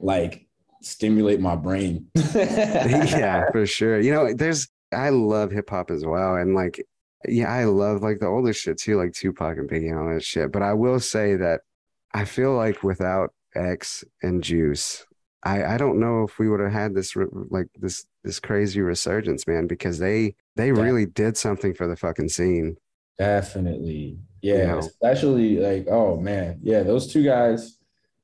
like 0.00 0.46
stimulate 0.82 1.40
my 1.40 1.54
brain. 1.54 2.06
yeah, 2.34 3.48
for 3.52 3.64
sure. 3.64 4.00
You 4.00 4.12
know, 4.12 4.34
there's 4.34 4.68
I 4.92 5.10
love 5.10 5.52
hip 5.52 5.70
hop 5.70 5.92
as 5.92 6.04
well, 6.04 6.34
and 6.34 6.54
like, 6.56 6.84
yeah, 7.28 7.48
I 7.50 7.64
love 7.64 8.02
like 8.02 8.18
the 8.18 8.26
older 8.26 8.52
shit 8.52 8.76
too, 8.78 8.96
like 8.96 9.12
Tupac 9.12 9.56
and 9.56 9.70
Biggie 9.70 9.90
and 9.90 9.98
all 10.00 10.12
that 10.12 10.24
shit. 10.24 10.50
But 10.50 10.62
I 10.62 10.72
will 10.72 10.98
say 10.98 11.36
that 11.36 11.60
I 12.14 12.24
feel 12.24 12.54
like 12.54 12.82
without 12.82 13.34
X 13.54 14.04
and 14.22 14.42
Juice, 14.42 15.04
I 15.42 15.64
I 15.64 15.76
don't 15.76 15.98
know 16.00 16.22
if 16.22 16.38
we 16.38 16.48
would 16.48 16.60
have 16.60 16.72
had 16.72 16.94
this 16.94 17.14
like 17.50 17.66
this 17.78 18.06
this 18.22 18.40
crazy 18.40 18.80
resurgence, 18.80 19.46
man, 19.46 19.66
because 19.66 19.98
they 19.98 20.34
they 20.56 20.68
Yeah. 20.68 20.80
really 20.82 21.06
did 21.06 21.36
something 21.36 21.74
for 21.74 21.86
the 21.86 21.96
fucking 21.96 22.28
scene. 22.30 22.76
Definitely. 23.18 24.18
Yeah. 24.42 24.78
Especially 24.78 25.56
like, 25.58 25.86
oh 25.90 26.20
man. 26.20 26.60
Yeah, 26.62 26.82
those 26.82 27.12
two 27.12 27.24
guys. 27.24 27.78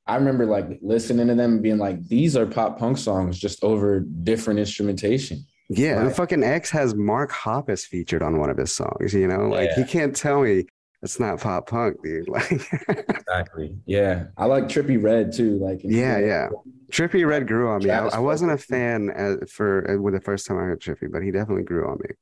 I 0.07 0.15
remember 0.15 0.45
like 0.45 0.79
listening 0.81 1.27
to 1.27 1.35
them 1.35 1.53
and 1.53 1.61
being 1.63 1.77
like, 1.77 2.05
these 2.07 2.35
are 2.35 2.45
pop 2.45 2.79
punk 2.79 2.97
songs 2.97 3.37
just 3.39 3.63
over 3.63 3.99
different 3.99 4.59
instrumentation. 4.59 5.45
Yeah, 5.69 6.01
and 6.01 6.13
fucking 6.13 6.43
X 6.43 6.69
has 6.71 6.95
Mark 6.95 7.31
Hoppus 7.31 7.85
featured 7.85 8.21
on 8.21 8.37
one 8.39 8.49
of 8.49 8.57
his 8.57 8.73
songs. 8.75 9.13
You 9.13 9.27
know, 9.27 9.47
like 9.47 9.69
Yeah. 9.71 9.79
you 9.79 9.85
can't 9.85 10.15
tell 10.15 10.41
me 10.41 10.65
it's 11.01 11.19
not 11.19 11.39
pop 11.39 11.67
punk, 11.67 12.01
dude. 12.03 12.27
Like. 12.29 12.51
Exactly. 12.51 13.75
Yeah. 13.85 14.25
I 14.37 14.45
like 14.45 14.65
Trippie 14.65 15.01
Redd 15.01 15.33
too. 15.33 15.57
Like 15.57 15.81
Yeah, 15.83 16.19
yeah. 16.19 16.49
Trippie 16.91 17.25
Redd 17.25 17.47
grew 17.47 17.69
on 17.69 17.83
me. 17.83 17.89
I, 17.89 18.05
I 18.07 18.19
wasn't 18.19 18.51
a 18.51 18.57
fan 18.57 19.09
uh 19.09 19.45
for 19.47 19.89
uh, 19.89 20.01
with 20.01 20.13
the 20.13 20.21
first 20.21 20.45
time 20.45 20.57
I 20.57 20.61
heard 20.61 20.81
Trippie, 20.81 21.11
but 21.11 21.23
he 21.23 21.31
definitely 21.31 21.63
grew 21.63 21.87
on 21.87 21.97
me. 21.99 22.15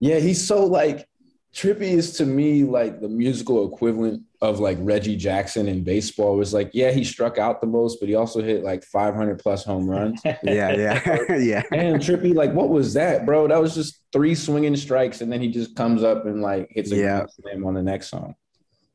Yeah, 0.00 0.18
he's 0.18 0.46
so 0.46 0.64
like 0.64 1.08
Trippie 1.54 1.82
is 1.92 2.16
to 2.16 2.26
me 2.26 2.64
like 2.64 3.00
the 3.00 3.08
musical 3.08 3.72
equivalent 3.72 4.22
of 4.40 4.58
like 4.58 4.76
Reggie 4.80 5.14
Jackson 5.16 5.68
in 5.68 5.84
baseball. 5.84 6.34
It 6.34 6.38
was 6.38 6.52
like, 6.52 6.70
yeah, 6.74 6.90
he 6.90 7.04
struck 7.04 7.38
out 7.38 7.60
the 7.60 7.66
most, 7.68 8.00
but 8.00 8.08
he 8.08 8.16
also 8.16 8.42
hit 8.42 8.64
like 8.64 8.82
500 8.82 9.38
plus 9.38 9.64
home 9.64 9.88
runs. 9.88 10.20
Yeah, 10.42 10.72
yeah, 10.72 11.34
yeah. 11.36 11.62
And 11.72 12.00
Trippie, 12.02 12.34
like, 12.34 12.52
what 12.52 12.70
was 12.70 12.92
that, 12.94 13.24
bro? 13.24 13.46
That 13.46 13.60
was 13.60 13.74
just 13.74 14.00
three 14.12 14.34
swinging 14.34 14.74
strikes, 14.76 15.20
and 15.20 15.30
then 15.32 15.40
he 15.40 15.48
just 15.48 15.76
comes 15.76 16.02
up 16.02 16.26
and 16.26 16.42
like 16.42 16.68
hits 16.70 16.90
a 16.90 16.96
Yeah. 16.96 17.24
slam 17.40 17.64
on 17.64 17.74
the 17.74 17.82
next 17.82 18.08
song. 18.08 18.34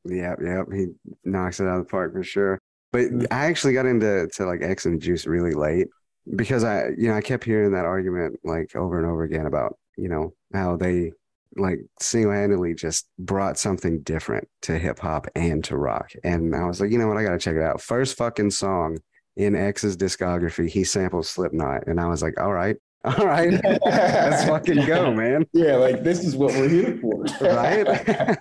Yeah, 0.05 0.35
yeah. 0.43 0.63
He 0.73 0.87
knocks 1.23 1.59
it 1.61 1.65
out 1.67 1.79
of 1.79 1.85
the 1.85 1.89
park 1.89 2.11
for 2.13 2.23
sure. 2.23 2.59
But. 2.91 3.05
I 3.31 3.45
actually 3.45 3.73
got 3.73 3.85
into 3.85 4.27
to 4.35 4.45
like 4.45 4.61
X 4.61 4.85
and 4.85 5.01
Juice 5.01 5.25
really 5.25 5.53
late 5.53 5.87
because 6.35 6.63
I, 6.65 6.89
you 6.97 7.07
know, 7.07 7.13
I 7.13 7.21
kept 7.21 7.43
hearing 7.45 7.71
that 7.71 7.85
argument 7.85 8.39
like 8.43 8.75
over 8.75 8.97
and 8.97 9.07
over 9.09 9.23
again 9.23 9.45
about, 9.45 9.77
you 9.97 10.09
know, 10.09 10.33
how 10.53 10.75
they 10.75 11.11
like 11.55 11.79
single-handedly 11.99 12.75
just 12.75 13.07
brought 13.17 13.57
something 13.57 14.01
different 14.01 14.47
to 14.61 14.77
hip 14.77 14.99
hop 14.99 15.27
and 15.35 15.63
to 15.65 15.77
rock. 15.77 16.11
And 16.23 16.55
I 16.55 16.65
was 16.65 16.79
like, 16.79 16.91
you 16.91 16.97
know 16.97 17.07
what, 17.07 17.17
I 17.17 17.23
gotta 17.23 17.39
check 17.39 17.55
it 17.55 17.61
out. 17.61 17.81
First 17.81 18.17
fucking 18.17 18.51
song 18.51 18.99
in 19.35 19.55
X's 19.55 19.97
discography, 19.97 20.69
he 20.69 20.83
samples 20.83 21.29
Slipknot. 21.29 21.87
And 21.87 21.99
I 21.99 22.07
was 22.07 22.21
like, 22.21 22.39
all 22.39 22.53
right, 22.53 22.77
all 23.05 23.25
right, 23.25 23.51
let's 23.63 24.43
fucking 24.45 24.85
go, 24.85 25.13
man. 25.13 25.45
Yeah, 25.53 25.77
like 25.77 26.03
this 26.03 26.23
is 26.23 26.35
what 26.35 26.51
we're 26.51 26.69
here 26.69 26.99
for, 27.01 27.23
right? 27.41 28.37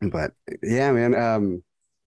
but 0.00 0.32
yeah, 0.62 0.92
man. 0.92 1.14
Um, 1.14 1.62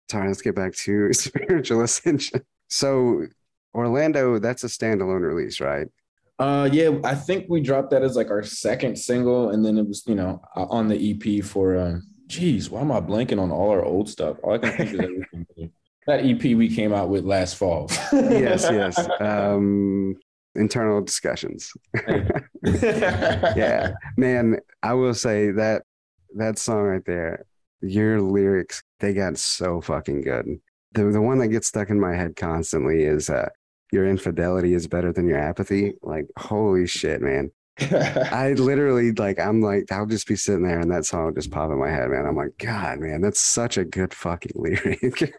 sorry, 0.09 0.27
let's 0.27 0.41
get 0.41 0.55
back 0.55 0.73
to 0.73 1.13
spiritual 1.13 1.81
ascension. 1.81 2.41
So 2.69 3.27
Orlando, 3.75 4.39
that's 4.39 4.63
a 4.63 4.67
standalone 4.67 5.21
release, 5.21 5.59
right? 5.59 5.87
Uh, 6.41 6.67
yeah, 6.71 6.89
I 7.03 7.13
think 7.13 7.45
we 7.49 7.61
dropped 7.61 7.91
that 7.91 8.01
as 8.01 8.15
like 8.15 8.31
our 8.31 8.41
second 8.41 8.97
single, 8.97 9.51
and 9.51 9.63
then 9.63 9.77
it 9.77 9.87
was 9.87 10.01
you 10.07 10.15
know 10.15 10.41
uh, 10.55 10.65
on 10.65 10.87
the 10.87 11.11
EP 11.11 11.43
for. 11.45 11.77
Um, 11.77 12.07
why 12.69 12.79
am 12.79 12.91
I 12.93 13.01
blanking 13.01 13.41
on 13.41 13.51
all 13.51 13.69
our 13.69 13.83
old 13.83 14.09
stuff? 14.09 14.37
All 14.41 14.53
I 14.53 14.57
can 14.57 14.71
think 14.71 14.93
is 14.93 14.99
everything. 15.01 15.71
that 16.07 16.25
EP 16.25 16.41
we 16.57 16.73
came 16.73 16.93
out 16.93 17.09
with 17.09 17.25
last 17.25 17.57
fall. 17.57 17.87
yes, 18.13 18.63
yes. 18.71 18.97
Um, 19.19 20.15
internal 20.55 21.01
discussions. 21.01 21.71
Yeah, 23.55 23.93
man. 24.17 24.59
I 24.81 24.93
will 24.93 25.13
say 25.13 25.51
that 25.51 25.83
that 26.37 26.57
song 26.57 26.83
right 26.83 27.05
there, 27.05 27.45
your 27.81 28.21
lyrics, 28.21 28.81
they 28.99 29.13
got 29.13 29.37
so 29.37 29.81
fucking 29.81 30.21
good. 30.21 30.59
The 30.93 31.03
the 31.05 31.21
one 31.21 31.37
that 31.39 31.49
gets 31.49 31.67
stuck 31.67 31.89
in 31.89 31.99
my 31.99 32.15
head 32.15 32.35
constantly 32.35 33.03
is 33.03 33.29
uh, 33.29 33.49
your 33.91 34.07
infidelity 34.07 34.73
is 34.73 34.87
better 34.87 35.11
than 35.11 35.27
your 35.27 35.39
apathy. 35.39 35.93
Like, 36.01 36.27
holy 36.37 36.87
shit, 36.87 37.21
man. 37.21 37.51
I 37.79 38.53
literally 38.57 39.11
like 39.11 39.39
I'm 39.39 39.61
like 39.61 39.91
I'll 39.91 40.05
just 40.05 40.27
be 40.27 40.35
sitting 40.35 40.63
there 40.63 40.79
and 40.79 40.91
that 40.91 41.05
song 41.05 41.25
will 41.25 41.33
just 41.33 41.51
pop 41.51 41.71
in 41.71 41.79
my 41.79 41.89
head, 41.89 42.09
man. 42.09 42.25
I'm 42.25 42.35
like, 42.35 42.57
God, 42.57 42.99
man, 42.99 43.21
that's 43.21 43.39
such 43.39 43.77
a 43.77 43.85
good 43.85 44.13
fucking 44.13 44.51
lyric. 44.55 45.33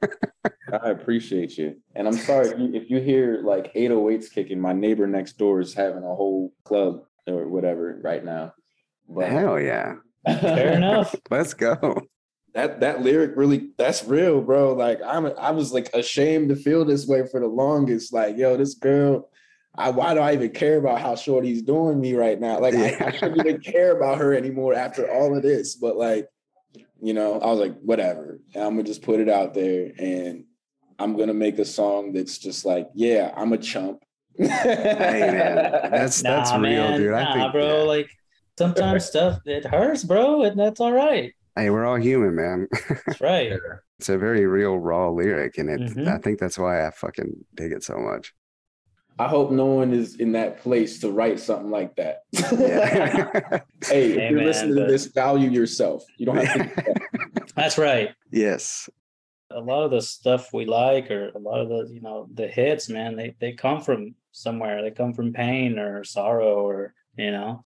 I 0.73 0.91
appreciate 0.91 1.57
you. 1.59 1.77
And 1.95 2.09
I'm 2.09 2.17
sorry 2.17 2.49
if 2.49 2.59
you, 2.59 2.75
if 2.75 2.91
you 2.91 3.01
hear 3.01 3.43
like 3.45 3.73
808s 3.75 4.33
kicking, 4.33 4.61
my 4.61 4.73
neighbor 4.73 5.07
next 5.07 5.35
door 5.35 5.61
is 5.61 5.75
having 5.75 6.03
a 6.03 6.15
whole 6.15 6.53
club 6.65 7.03
or 7.27 7.49
whatever 7.49 8.01
right 8.03 8.25
now. 8.25 8.55
But 9.09 9.29
Hell 9.29 9.61
yeah. 9.61 9.97
Fair 10.27 10.73
enough. 10.77 11.15
Let's 11.31 11.55
go. 11.55 12.03
That 12.55 12.81
that 12.81 13.03
lyric 13.03 13.33
really 13.37 13.71
that's 13.79 14.05
real, 14.05 14.41
bro. 14.41 14.75
Like 14.75 15.01
I'm 15.05 15.27
I 15.39 15.51
was 15.51 15.73
like 15.73 15.91
ashamed 15.95 16.51
to 16.51 16.57
feel 16.57 16.85
this 16.85 17.07
way 17.07 17.27
for 17.27 17.41
the 17.41 17.47
longest. 17.47 18.13
Like, 18.13 18.37
yo, 18.37 18.57
this 18.57 18.75
girl, 18.75 19.31
I, 19.75 19.91
why 19.91 20.15
do 20.15 20.21
I 20.21 20.35
even 20.35 20.51
care 20.51 20.77
about 20.77 21.01
how 21.01 21.15
Shorty's 21.15 21.63
doing 21.63 22.01
me 22.01 22.15
right 22.15 22.39
now? 22.39 22.61
Like 22.61 22.75
I, 22.75 23.07
I 23.07 23.11
shouldn't 23.11 23.39
even 23.39 23.61
care 23.61 23.97
about 23.97 24.19
her 24.19 24.35
anymore 24.35 24.75
after 24.75 25.11
all 25.11 25.35
of 25.37 25.43
this. 25.43 25.77
But 25.77 25.97
like, 25.97 26.29
you 27.01 27.15
know, 27.15 27.41
I 27.41 27.47
was 27.47 27.59
like, 27.59 27.81
whatever. 27.81 28.39
And 28.55 28.65
I'm 28.65 28.75
gonna 28.75 28.85
just 28.85 29.03
put 29.03 29.21
it 29.21 29.31
out 29.31 29.55
there 29.55 29.93
and 29.99 30.45
I'm 30.99 31.17
gonna 31.17 31.35
make 31.35 31.59
a 31.59 31.65
song 31.65 32.13
that's 32.13 32.37
just 32.37 32.67
like, 32.67 32.89
yeah, 32.95 33.33
I'm 33.35 33.53
a 33.55 33.59
chump. 33.59 34.03
hey 34.37 34.47
man, 34.47 35.91
that's 35.91 36.23
nah, 36.23 36.37
that's 36.37 36.53
real, 36.53 36.61
man, 36.61 37.01
dude. 37.01 37.13
I 37.13 37.25
nah, 37.25 37.33
think, 37.35 37.53
bro. 37.53 37.79
yeah. 37.79 37.83
Like 37.85 38.11
sometimes 38.59 39.07
stuff 39.07 39.39
it 39.47 39.65
hurts, 39.65 40.05
bro, 40.05 40.43
and 40.43 40.59
that's 40.59 40.81
all 40.81 40.93
right. 40.93 41.33
Hey, 41.57 41.71
we're 41.71 41.85
all 41.85 41.97
human, 41.97 42.35
man. 42.35 42.69
That's 43.07 43.21
right. 43.21 43.53
it's 43.99 44.09
a 44.09 44.19
very 44.19 44.47
real, 44.47 44.79
raw 44.79 45.09
lyric, 45.11 45.59
and 45.59 45.69
it. 45.71 45.81
Mhm. 45.81 46.09
I 46.09 46.19
think 46.19 46.39
that's 46.39 46.59
why 46.59 46.87
I 46.87 46.91
fucking 46.91 47.33
dig 47.55 47.73
it 47.73 47.83
so 47.85 47.97
much. 47.99 48.33
I 49.19 49.29
hope 49.29 49.51
no 49.51 49.67
one 49.67 49.93
is 49.93 50.17
in 50.17 50.33
that 50.33 50.61
place 50.63 50.99
to 51.01 51.11
write 51.13 51.39
something 51.39 51.71
like 51.71 51.95
that. 51.97 52.21
Yeah. 52.33 52.41
hey, 53.85 54.11
if 54.13 54.17
Hey, 54.17 54.29
you're 54.31 54.39
man, 54.39 54.47
listening 54.47 54.75
but- 54.75 54.87
to 54.87 54.93
this, 54.93 55.07
value 55.07 55.51
yourself. 55.51 56.03
You 56.17 56.27
don't 56.27 56.37
have 56.45 56.75
to. 56.75 56.95
That's 57.55 57.77
right. 57.79 58.11
yes. 58.31 58.89
A 59.51 59.61
lot 59.61 59.85
of 59.85 59.91
the 59.91 60.01
stuff 60.01 60.55
we 60.55 60.65
like, 60.65 61.11
or 61.11 61.29
a 61.35 61.39
lot 61.39 61.61
of 61.61 61.69
the 61.69 61.93
you 61.93 62.01
know 62.01 62.27
the 62.33 62.49
hits, 62.49 62.89
man, 62.89 63.17
they 63.17 63.35
they 63.39 63.53
come 63.53 63.83
from 63.83 64.15
somewhere. 64.31 64.81
They 64.81 64.91
come 64.91 65.13
from 65.13 65.35
pain 65.35 65.79
or 65.79 66.05
sorrow, 66.05 66.67
or 66.67 66.95
you 67.19 67.31
know. 67.31 67.63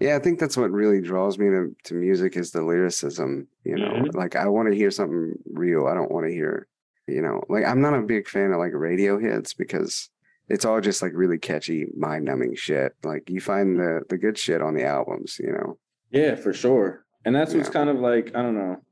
Yeah, 0.00 0.16
I 0.16 0.18
think 0.18 0.40
that's 0.40 0.56
what 0.56 0.70
really 0.70 1.00
draws 1.00 1.38
me 1.38 1.46
to, 1.46 1.74
to 1.84 1.94
music 1.94 2.36
is 2.36 2.50
the 2.50 2.62
lyricism. 2.62 3.46
You 3.64 3.76
know, 3.76 3.88
Mhm. 4.02 4.14
like 4.14 4.36
I 4.36 4.48
want 4.48 4.68
to 4.68 4.74
hear 4.74 4.90
something 4.90 5.34
real. 5.52 5.86
I 5.86 5.94
don't 5.94 6.10
want 6.10 6.26
to 6.26 6.32
hear, 6.32 6.66
you 7.06 7.22
know, 7.22 7.42
like 7.48 7.64
I'm 7.64 7.80
not 7.80 7.94
a 7.94 8.02
big 8.02 8.28
fan 8.28 8.52
of 8.52 8.58
like 8.58 8.72
radio 8.74 9.18
hits 9.18 9.54
because 9.54 10.10
it's 10.48 10.64
all 10.64 10.80
just 10.80 11.00
like 11.00 11.12
really 11.14 11.38
catchy, 11.38 11.86
mind 11.96 12.24
numbing 12.24 12.54
shit. 12.56 12.94
Like 13.04 13.30
you 13.30 13.40
find 13.40 13.78
the 13.78 14.02
the 14.08 14.18
good 14.18 14.36
shit 14.36 14.60
on 14.60 14.74
the 14.74 14.84
albums, 14.84 15.38
you 15.38 15.52
know. 15.52 15.78
Yeah, 16.10 16.34
for 16.34 16.52
sure. 16.52 17.04
And 17.24 17.34
that's 17.34 17.54
what's 17.54 17.68
Yeah. 17.68 17.72
kind 17.74 17.90
of 17.90 17.98
like, 18.00 18.34
I 18.34 18.42
don't 18.42 18.54
know. 18.54 18.82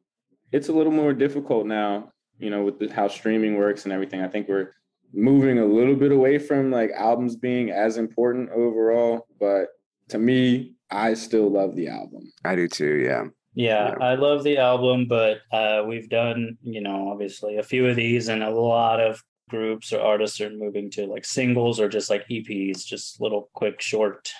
It's 0.53 0.69
a 0.69 0.73
little 0.73 0.93
more 0.93 1.13
difficult 1.13 1.67
now, 1.67 2.13
you 2.39 2.49
know, 2.51 2.65
with 2.65 2.79
the, 2.79 2.89
how 2.93 3.09
streaming 3.09 3.57
works 3.59 3.85
and 3.85 3.93
everything. 3.93 4.21
I 4.23 4.29
think 4.29 4.49
we're 4.49 4.71
moving 5.13 5.59
a 5.59 5.67
little 5.67 5.95
bit 5.97 6.13
away 6.13 6.39
from 6.39 6.71
like 6.71 6.91
albums 6.93 7.37
being 7.37 7.71
as 7.71 7.99
important 7.99 8.51
overall. 8.51 9.27
But 9.39 9.69
to 10.09 10.19
me, 10.19 10.75
I 10.93 11.15
still 11.15 11.51
love 11.51 11.75
the 11.77 11.89
album. 11.89 12.33
I 12.45 12.55
do 12.57 12.69
too. 12.69 12.95
Yeah. 13.05 13.25
Yeah, 13.55 13.89
Yeah. 13.89 14.05
I 14.05 14.15
love 14.15 14.45
the 14.45 14.59
album, 14.59 15.07
but 15.09 15.39
uh, 15.53 15.83
we've 15.87 16.09
done, 16.09 16.57
you 16.63 16.81
know, 16.81 17.11
obviously 17.11 17.57
a 17.59 17.63
few 17.63 17.87
of 17.87 17.97
these, 17.97 18.29
and 18.29 18.43
a 18.43 18.51
lot 18.51 19.01
of 19.01 19.23
groups 19.51 19.93
or 19.93 20.01
artists 20.01 20.41
are 20.41 20.51
moving 20.51 20.91
to 20.91 21.07
like 21.07 21.25
singles 21.25 21.79
or 21.79 21.89
just 21.89 22.09
like 22.09 22.27
EPs, 22.29 22.85
just 22.85 23.21
little 23.21 23.51
quick, 23.53 23.81
short, 23.83 24.31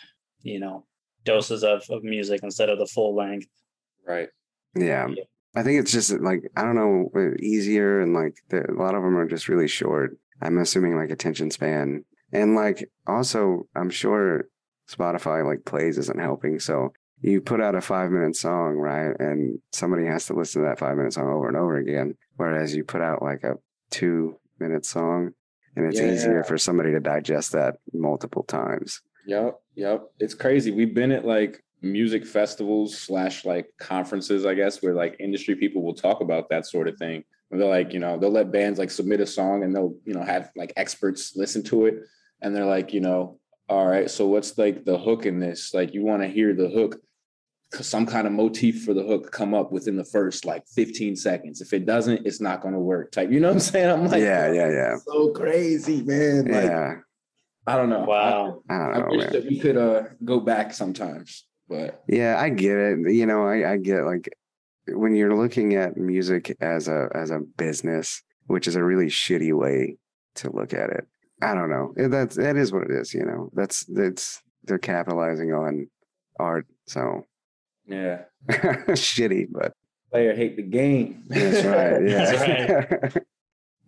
you 0.41 0.59
know, 0.59 0.87
doses 1.25 1.63
of, 1.63 1.85
of 1.91 2.03
music 2.03 2.41
instead 2.43 2.71
of 2.71 2.79
the 2.79 2.87
full 2.87 3.15
length. 3.15 3.49
Right. 4.07 4.29
Yeah. 4.75 5.09
Yeah. 5.09 5.25
I 5.55 5.63
think 5.63 5.81
it's 5.81 5.93
just 5.93 6.11
like 6.21 6.51
I 6.57 6.63
don't 6.63 6.77
know, 6.77 7.11
uh, 7.15 7.35
easier 7.39 8.01
and 8.01 8.15
like 8.15 8.37
the, 8.49 8.71
a 8.71 8.73
lot 8.73 8.95
of 8.95 9.03
them 9.03 9.17
are 9.19 9.29
just 9.29 9.49
really 9.49 9.69
short. 9.69 10.17
I'm 10.41 10.57
assuming 10.59 10.97
like 10.97 11.11
attention 11.11 11.51
span 11.51 12.05
and 12.33 12.55
like 12.55 12.91
also 13.07 13.69
I'm 13.77 13.91
sure 13.91 14.47
Spotify 14.93 15.45
like 15.47 15.65
plays 15.65 15.99
isn't 15.99 16.21
helping. 16.21 16.59
So 16.59 16.93
you 17.21 17.41
put 17.41 17.61
out 17.61 17.75
a 17.75 17.81
five 17.81 18.11
minute 18.11 18.37
song, 18.37 18.75
right? 18.77 19.15
And 19.19 19.59
somebody 19.73 20.07
has 20.07 20.27
to 20.27 20.35
listen 20.35 20.63
to 20.63 20.69
that 20.69 20.79
five 20.79 20.97
minute 20.97 21.13
song 21.13 21.29
over 21.33 21.49
and 21.49 21.57
over 21.57 21.77
again. 21.77 22.17
Whereas 22.37 22.75
you 22.75 22.85
put 22.85 23.01
out 23.01 23.23
like 23.23 23.43
a 23.45 23.55
two 23.91 24.37
minute 24.59 24.85
song 24.85 25.33
and 25.77 25.87
it's 25.87 26.01
Yeah. 26.01 26.13
easier 26.13 26.45
for 26.45 26.59
somebody 26.59 26.91
to 26.93 27.01
digest 27.01 27.53
that 27.53 27.77
multiple 27.93 28.43
times. 28.43 29.01
Yep. 29.27 29.61
Yep. 29.77 30.03
It's 30.19 30.35
crazy. 30.35 30.71
We've 30.73 30.95
been 30.95 31.13
at 31.13 31.25
like 31.25 31.63
music 31.81 32.27
festivals 32.27 32.97
slash 32.99 33.45
like 33.45 33.67
conferences, 33.79 34.45
I 34.45 34.55
guess, 34.55 34.83
where 34.83 34.95
like 34.95 35.17
industry 35.21 35.55
people 35.57 35.83
will 35.83 35.95
talk 35.95 36.21
about 36.21 36.49
that 36.51 36.67
sort 36.67 36.89
of 36.89 36.97
thing. 36.99 37.25
Where 37.49 37.61
they're 37.61 37.69
like, 37.69 37.93
you 37.93 38.01
know, 38.01 38.19
they'll 38.19 38.31
let 38.31 38.51
bands 38.53 38.79
like 38.79 38.91
submit 38.91 39.21
a 39.21 39.27
song 39.27 39.63
and 39.63 39.75
they'll, 39.75 39.95
you 40.05 40.15
know, 40.15 40.23
have 40.23 40.51
like 40.57 40.73
experts 40.77 41.37
listen 41.37 41.63
to 41.65 41.87
it. 41.87 41.95
And 42.41 42.55
they're 42.55 42.67
like, 42.67 42.93
you 42.93 43.01
know, 43.01 43.39
all 43.73 43.87
right, 43.87 44.11
so 44.11 44.27
what's 44.27 44.59
like 44.59 44.85
the 44.85 44.99
hook 44.99 45.25
in 45.25 45.41
this? 45.41 45.73
Like 45.73 45.95
you 45.95 46.05
want 46.05 46.23
to 46.23 46.29
hear 46.29 46.55
the 46.55 46.69
hook, 46.69 46.99
some 47.73 48.05
kind 48.05 48.27
of 48.27 48.33
motif 48.35 48.85
for 48.85 48.93
the 48.93 49.03
hook 49.03 49.33
come 49.33 49.55
up 49.55 49.73
within 49.73 49.97
the 49.97 50.05
first 50.05 50.45
like 50.45 50.67
15 50.69 51.17
seconds. 51.17 51.63
If 51.63 51.73
it 51.73 51.87
doesn't, 51.87 52.27
it's 52.27 52.41
not 52.41 52.61
going 52.61 52.75
to 52.75 52.81
work. 52.81 53.13
Type, 53.13 53.31
you 53.31 53.41
know 53.41 53.49
what 53.49 53.55
I'm 53.55 53.61
saying? 53.61 53.89
I'm 53.91 54.07
like, 54.07 54.21
yeah, 54.21 54.53
yeah, 54.53 54.71
yeah. 54.71 54.97
so 55.07 55.31
crazy, 55.31 56.03
man. 56.03 56.45
Like, 56.45 56.65
yeah. 56.65 56.95
I 57.67 57.77
don't 57.77 57.89
know. 57.89 58.05
Wow. 58.05 58.63
I 58.69 58.77
don't 58.79 58.95
I 58.95 58.99
know, 58.99 59.07
wish 59.11 59.25
man. 59.25 59.33
that 59.33 59.45
we 59.47 59.59
could 59.59 59.77
uh 59.79 60.03
go 60.25 60.41
back 60.41 60.75
sometimes, 60.75 61.47
but 61.69 62.03
Yeah, 62.09 62.37
I 62.39 62.51
get 62.51 62.77
it. 62.77 63.13
You 63.13 63.25
know, 63.25 63.47
I, 63.47 63.73
I 63.73 63.77
get 63.79 64.03
like 64.05 64.29
when 64.89 65.15
you're 65.15 65.35
looking 65.35 65.77
at 65.77 65.97
music 65.97 66.55
as 66.61 66.89
a 66.89 67.09
as 67.15 67.31
a 67.31 67.39
business, 67.39 68.23
which 68.49 68.67
is 68.69 68.77
a 68.77 68.85
really 68.85 69.07
shitty 69.07 69.57
way 69.57 69.97
to 70.35 70.51
look 70.51 70.75
at 70.75 70.91
it. 70.91 71.07
I 71.43 71.55
don't 71.55 71.71
know. 71.71 71.93
That's 71.97 72.37
that 72.37 72.57
is 72.57 72.73
what 72.73 72.85
it 72.85 72.91
is. 72.93 73.13
You 73.13 73.25
know, 73.25 73.51
that's 73.53 73.85
that's 73.85 74.41
they're 74.65 74.79
capitalizing 74.79 75.53
on 75.53 75.89
art. 76.39 76.67
So 76.87 77.27
yeah, 77.87 78.23
shitty, 78.49 79.49
but 79.51 79.73
player 80.11 80.35
hate 80.35 80.57
the 80.57 80.63
game. 80.63 81.25
that's 81.29 81.65
right. 81.65 82.03
Yeah, 82.09 82.87
That's 82.87 83.19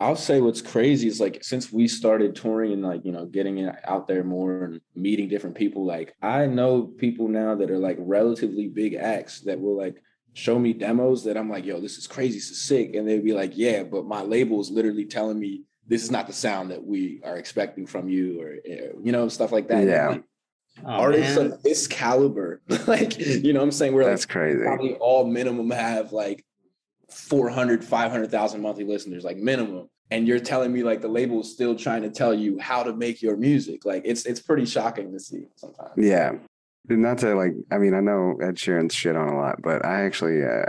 I'll 0.00 0.16
say 0.16 0.40
what's 0.40 0.60
crazy 0.60 1.06
is 1.06 1.20
like 1.20 1.44
since 1.44 1.72
we 1.72 1.86
started 1.86 2.34
touring 2.34 2.72
and 2.72 2.82
like 2.82 3.04
you 3.04 3.12
know 3.12 3.26
getting 3.26 3.58
it 3.58 3.76
out 3.84 4.08
there 4.08 4.24
more 4.24 4.64
and 4.64 4.80
meeting 4.96 5.28
different 5.28 5.56
people, 5.56 5.86
like 5.86 6.14
I 6.20 6.46
know 6.46 6.82
people 6.82 7.28
now 7.28 7.54
that 7.54 7.70
are 7.70 7.78
like 7.78 7.96
relatively 8.00 8.66
big 8.66 8.94
acts 8.94 9.42
that 9.42 9.60
will 9.60 9.76
like 9.76 10.02
show 10.32 10.58
me 10.58 10.72
demos 10.72 11.22
that 11.24 11.36
I'm 11.36 11.48
like, 11.48 11.64
yo, 11.64 11.80
this 11.80 11.96
is 11.96 12.08
crazy, 12.08 12.38
this 12.38 12.50
is 12.50 12.60
sick, 12.60 12.96
and 12.96 13.08
they'd 13.08 13.24
be 13.24 13.32
like, 13.32 13.52
yeah, 13.54 13.84
but 13.84 14.04
my 14.04 14.22
label 14.22 14.60
is 14.60 14.70
literally 14.70 15.04
telling 15.04 15.38
me 15.38 15.62
this 15.86 16.02
is 16.02 16.10
not 16.10 16.26
the 16.26 16.32
sound 16.32 16.70
that 16.70 16.84
we 16.84 17.20
are 17.24 17.36
expecting 17.36 17.86
from 17.86 18.08
you, 18.08 18.40
or 18.40 18.56
eh, 18.64 18.88
you 19.02 19.12
know 19.12 19.28
stuff 19.28 19.52
like 19.52 19.68
that. 19.68 19.86
Yeah. 19.86 20.08
Like, 20.08 20.24
Oh, 20.84 20.88
artists 20.88 21.36
man. 21.36 21.52
of 21.52 21.62
this 21.62 21.86
caliber, 21.86 22.60
like 22.88 23.16
you 23.16 23.52
know, 23.52 23.60
what 23.60 23.66
I'm 23.66 23.70
saying 23.70 23.92
we're 23.92 24.02
like 24.02 24.10
that's 24.10 24.26
crazy. 24.26 24.60
probably 24.60 24.94
all 24.94 25.24
minimum 25.24 25.70
have 25.70 26.12
like 26.12 26.44
400 27.10 27.84
500,000 27.84 28.60
monthly 28.60 28.84
listeners 28.84 29.22
like 29.24 29.36
minimum 29.36 29.88
and 30.10 30.26
you're 30.26 30.40
telling 30.40 30.72
me 30.72 30.82
like 30.82 31.00
the 31.00 31.06
label 31.08 31.42
is 31.42 31.52
still 31.52 31.76
trying 31.76 32.02
to 32.02 32.10
tell 32.10 32.34
you 32.34 32.58
how 32.58 32.82
to 32.82 32.92
make 32.92 33.22
your 33.22 33.36
music 33.36 33.84
like 33.84 34.02
it's 34.04 34.26
it's 34.26 34.40
pretty 34.40 34.64
shocking 34.64 35.12
to 35.12 35.20
see 35.20 35.44
sometimes 35.56 35.92
Yeah. 35.96 36.32
Not 36.86 37.16
to 37.18 37.34
like, 37.34 37.52
I 37.70 37.78
mean, 37.78 37.94
I 37.94 38.00
know 38.00 38.36
Ed 38.42 38.56
Sheeran's 38.56 38.94
shit 38.94 39.16
on 39.16 39.28
a 39.28 39.36
lot, 39.38 39.62
but 39.62 39.86
I 39.86 40.02
actually 40.02 40.44
uh, 40.44 40.64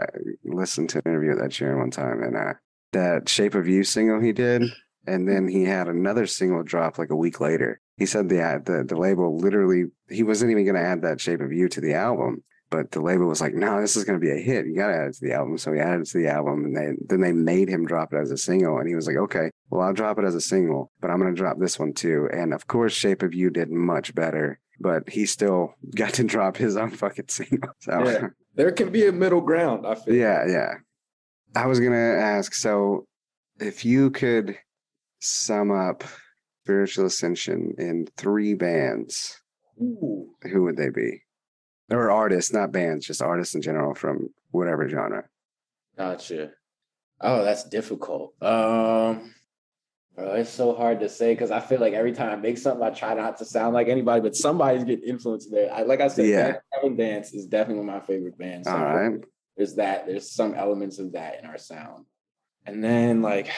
listened 0.45 0.87
to 0.91 0.99
an 0.99 1.11
interview 1.11 1.31
with 1.31 1.41
Ed 1.43 1.49
Sheeran 1.51 1.79
one 1.79 1.91
time 1.91 2.23
and 2.23 2.37
uh, 2.37 2.53
that 2.93 3.27
Shape 3.27 3.53
of 3.53 3.67
You 3.67 3.83
single 3.83 4.21
he 4.21 4.31
did. 4.31 4.63
And 5.07 5.27
then 5.27 5.47
he 5.47 5.63
had 5.63 5.87
another 5.87 6.25
single 6.25 6.63
drop 6.63 6.97
like 6.97 7.09
a 7.09 7.15
week 7.15 7.39
later. 7.39 7.79
He 7.97 8.05
said 8.05 8.27
the, 8.29 8.61
the, 8.65 8.83
the 8.83 8.97
label 8.97 9.37
literally, 9.37 9.85
he 10.09 10.23
wasn't 10.23 10.51
even 10.51 10.65
going 10.65 10.75
to 10.75 10.81
add 10.81 11.01
that 11.03 11.21
Shape 11.21 11.41
of 11.41 11.51
You 11.53 11.69
to 11.69 11.81
the 11.81 11.93
album, 11.93 12.43
but 12.69 12.91
the 12.91 13.01
label 13.01 13.27
was 13.27 13.39
like, 13.39 13.53
no, 13.53 13.79
this 13.79 13.95
is 13.95 14.03
going 14.03 14.19
to 14.19 14.25
be 14.25 14.31
a 14.31 14.41
hit. 14.41 14.65
You 14.65 14.75
got 14.75 14.87
to 14.87 14.95
add 14.95 15.07
it 15.09 15.13
to 15.15 15.25
the 15.25 15.33
album. 15.33 15.57
So 15.57 15.71
he 15.71 15.79
added 15.79 16.01
it 16.01 16.07
to 16.07 16.17
the 16.17 16.27
album 16.27 16.65
and 16.65 16.75
they, 16.75 16.91
then 17.07 17.21
they 17.21 17.31
made 17.31 17.69
him 17.69 17.85
drop 17.85 18.13
it 18.13 18.17
as 18.17 18.31
a 18.31 18.37
single. 18.37 18.77
And 18.79 18.87
he 18.87 18.95
was 18.95 19.07
like, 19.07 19.17
okay, 19.17 19.49
well, 19.69 19.81
I'll 19.81 19.93
drop 19.93 20.19
it 20.19 20.25
as 20.25 20.35
a 20.35 20.41
single, 20.41 20.91
but 20.99 21.09
I'm 21.09 21.19
going 21.19 21.33
to 21.33 21.39
drop 21.39 21.57
this 21.59 21.79
one 21.79 21.93
too. 21.93 22.27
And 22.33 22.53
of 22.53 22.67
course, 22.67 22.93
Shape 22.93 23.21
of 23.23 23.33
You 23.33 23.49
did 23.49 23.69
much 23.71 24.13
better 24.15 24.59
but 24.79 25.07
he 25.09 25.25
still 25.25 25.73
got 25.95 26.13
to 26.13 26.23
drop 26.23 26.57
his 26.57 26.75
own 26.75 26.91
fucking 26.91 27.29
single. 27.29 27.69
So 27.79 28.03
Yeah. 28.05 28.27
there 28.55 28.71
can 28.71 28.91
be 28.91 29.07
a 29.07 29.11
middle 29.11 29.41
ground 29.41 29.85
i 29.87 29.95
feel 29.95 30.13
yeah, 30.13 30.45
yeah. 30.47 30.73
I 31.55 31.67
was 31.67 31.79
gonna 31.79 31.95
ask, 31.95 32.53
so 32.53 33.05
if 33.59 33.85
you 33.85 34.11
could 34.11 34.57
sum 35.25 35.71
up 35.71 36.03
spiritual 36.63 37.05
ascension 37.05 37.75
in 37.77 38.07
three 38.17 38.53
bands, 38.53 39.39
Ooh. 39.81 40.29
who 40.51 40.63
would 40.63 40.77
they 40.77 40.89
be? 40.89 41.21
Or 41.91 42.09
artists, 42.09 42.51
not 42.51 42.71
bands, 42.71 43.05
just 43.05 43.21
artists 43.21 43.53
in 43.55 43.61
general 43.61 43.93
from 43.93 44.29
whatever 44.51 44.87
genre. 44.89 45.25
gotcha 45.97 46.51
oh 47.21 47.43
that's 47.45 47.63
difficult 47.65 48.33
um 48.41 49.33
bro, 50.15 50.33
it's 50.33 50.49
so 50.49 50.73
hard 50.75 50.99
to 51.01 51.07
say 51.09 51.33
because 51.33 51.51
I 51.51 51.59
feel 51.61 51.79
like 51.79 51.93
every 51.93 52.11
time 52.13 52.31
I 52.31 52.35
make 52.35 52.57
something, 52.57 52.83
I 52.85 52.89
try 52.89 53.13
not 53.13 53.37
to 53.37 53.45
sound 53.45 53.73
like 53.73 53.87
anybody, 53.87 54.21
but 54.21 54.35
somebody's 54.35 54.83
getting 54.85 55.07
influenced 55.07 55.51
there. 55.51 55.71
I, 55.73 55.81
like 55.83 56.01
I 56.01 56.07
said, 56.09 56.25
Yeah. 56.27 56.55
Heaven 56.73 56.95
Dance 56.97 57.33
is 57.33 57.45
definitely 57.47 57.83
one 57.85 57.89
of 57.95 58.01
my 58.01 58.05
favorite 58.07 58.37
bands. 58.37 58.67
All 58.67 58.77
right. 58.83 59.19
there's 59.57 59.75
that 59.75 60.07
there's 60.07 60.31
some 60.31 60.53
elements 60.53 60.99
of 60.99 61.11
that 61.13 61.39
in 61.39 61.45
our 61.45 61.57
sound 61.57 62.05
and 62.65 62.83
then 62.83 63.21
like 63.21 63.49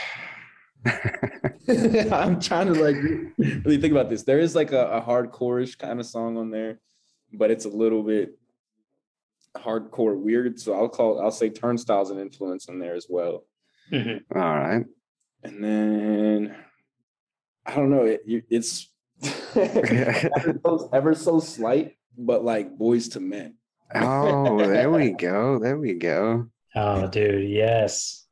i'm 2.12 2.40
trying 2.40 2.68
to 2.72 2.74
like 2.74 2.96
really 3.66 3.78
think 3.80 3.92
about 3.92 4.10
this 4.10 4.24
there 4.24 4.40
is 4.40 4.56
like 4.56 4.72
a, 4.72 4.88
a 4.88 5.02
hardcore-ish 5.02 5.76
kind 5.76 6.00
of 6.00 6.06
song 6.06 6.38
on 6.38 6.50
there 6.50 6.80
but 7.34 7.52
it's 7.52 7.66
a 7.66 7.70
little 7.70 8.04
bit 8.04 8.38
hardcore 9.58 10.18
weird 10.18 10.60
so 10.60 10.74
i'll 10.74 10.88
call 10.90 11.20
i'll 11.22 11.32
say 11.32 11.50
turnstiles 11.50 12.10
an 12.12 12.20
influence 12.20 12.70
on 12.70 12.80
there 12.80 12.96
as 12.96 13.08
well 13.10 13.44
Mhm. 13.92 14.22
All 14.36 14.42
right. 14.42 14.86
and 15.44 15.64
then 15.64 16.56
i 17.66 17.76
don't 17.76 17.90
know 17.90 18.04
it, 18.04 18.22
you- 18.26 18.44
it's 18.50 18.90
ever, 19.56 20.60
so, 20.66 20.90
ever 20.94 21.16
so 21.16 21.40
slight, 21.40 21.98
but 22.16 22.44
like 22.44 22.78
Boyz 22.78 23.16
II 23.16 23.24
Men. 23.24 23.56
oh, 23.96 24.60
there 24.60 24.92
we 24.92 25.10
go. 25.12 25.58
There 25.58 25.78
we 25.80 25.96
go. 25.96 26.50
Oh, 26.76 27.08
dude, 27.08 27.50
yes. 27.50 28.27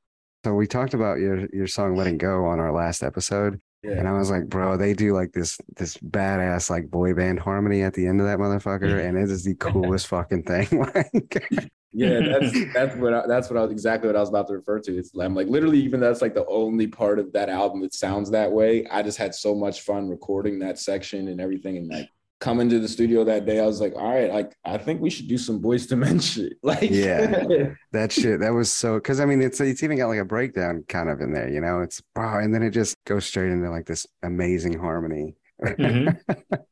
So 0.46 0.54
we 0.54 0.68
talked 0.68 0.94
about 0.94 1.18
your 1.18 1.48
your 1.52 1.66
song 1.66 1.96
"Letting 1.96 2.20
Go" 2.20 2.46
on 2.46 2.60
our 2.60 2.72
last 2.72 3.02
episode, 3.02 3.60
and 3.82 4.08
I 4.08 4.12
was 4.12 4.30
like, 4.30 4.48
bro, 4.48 4.78
they 4.78 4.94
do 4.94 5.12
like 5.12 5.32
this 5.32 5.58
this 5.76 5.98
badass 5.98 6.70
like 6.70 6.92
boy 6.92 7.16
band 7.16 7.40
harmony 7.40 7.82
at 7.82 7.96
the 7.96 8.06
end 8.06 8.22
of 8.22 8.28
that 8.28 8.38
motherfucker, 8.38 9.04
and 9.04 9.18
it 9.18 9.32
is 9.32 9.44
the 9.44 9.56
coolest 9.60 10.06
fucking 10.06 10.44
thing. 10.44 10.68
like, 10.94 11.50
Yeah, 11.94 12.20
that's 12.20 12.74
that's 12.76 12.96
what 12.96 13.16
I, 13.16 13.26
that's 13.26 13.50
what 13.50 13.58
I 13.58 13.64
was 13.64 13.72
exactly 13.72 14.06
what 14.06 14.16
I 14.16 14.20
was 14.20 14.30
about 14.30 14.48
to 14.50 14.54
refer 14.54 14.80
to. 14.82 14.96
It's 14.96 15.10
I'm 15.20 15.34
like 15.34 15.48
literally 15.48 15.80
even 15.80 16.00
that's 16.00 16.22
like 16.22 16.36
the 16.36 16.46
only 16.46 16.86
part 16.86 17.18
of 17.18 17.34
that 17.34 17.50
album 17.50 17.82
that 17.82 17.96
sounds 17.96 18.30
that 18.30 18.52
way. 18.52 18.86
I 18.86 19.02
just 19.02 19.18
had 19.18 19.34
so 19.34 19.56
much 19.56 19.82
fun 19.82 20.10
recording 20.10 20.60
that 20.60 20.78
section 20.78 21.28
and 21.30 21.42
everything, 21.42 21.78
and 21.78 21.88
like 21.88 22.08
coming 22.46 22.68
into 22.68 22.78
the 22.80 22.88
studio 22.88 23.24
that 23.24 23.48
day, 23.48 23.60
I 23.60 23.66
was 23.66 23.82
like, 23.82 23.96
all 23.96 24.14
right, 24.14 24.32
like 24.32 24.56
I 24.64 24.78
think 24.78 25.02
we 25.02 25.10
should 25.10 25.28
do 25.28 25.36
some 25.38 25.60
Boyz 25.60 25.92
II 25.92 25.98
Men 25.98 26.20
shit. 26.20 26.54
Like, 26.64 26.92
Yeah. 26.92 27.74
that 27.92 28.12
shit 28.12 28.40
that 28.42 28.54
was 28.54 28.72
so 28.72 28.96
because 28.96 29.20
I 29.20 29.26
mean 29.26 29.42
it's 29.42 29.60
it's 29.60 29.82
even 29.82 29.98
got 29.98 30.10
like 30.10 30.20
a 30.20 30.26
breakdown 30.26 30.84
kind 30.88 31.10
of 31.10 31.22
in 31.22 31.34
there, 31.34 31.50
you 31.50 31.60
know. 31.60 31.82
It's 31.82 32.02
bro, 32.14 32.38
and 32.38 32.54
then 32.54 32.62
it 32.62 32.70
just 32.70 32.96
goes 33.06 33.26
straight 33.26 33.52
into 33.52 33.70
like 33.72 33.88
this 33.88 34.06
amazing 34.22 34.78
harmony. 34.78 35.36
Mhm. 35.60 36.20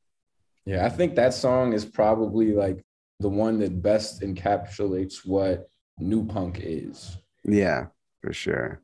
yeah. 0.66 0.86
I 0.86 0.90
think 0.90 1.16
that 1.16 1.34
song 1.34 1.74
is 1.74 1.86
probably 1.86 2.52
like 2.54 2.86
the 3.20 3.30
one 3.30 3.58
that 3.60 3.82
best 3.82 4.22
encapsulates 4.22 5.26
what 5.26 5.68
new 5.98 6.24
punk 6.24 6.60
is. 6.62 7.18
Yeah, 7.46 7.88
for 8.22 8.32
sure. 8.32 8.80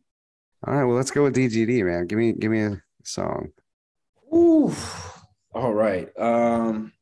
All 0.66 0.74
right, 0.74 0.86
well 0.86 0.96
let's 0.96 1.12
go 1.12 1.24
with 1.24 1.36
DGD, 1.36 1.86
man. 1.86 2.08
Give 2.08 2.18
me 2.18 2.34
give 2.34 2.50
me 2.50 2.62
a 2.64 2.82
song. 3.04 3.50
Ooh. 4.34 4.74
All 5.54 5.74
right. 5.74 6.10
Um 6.18 6.94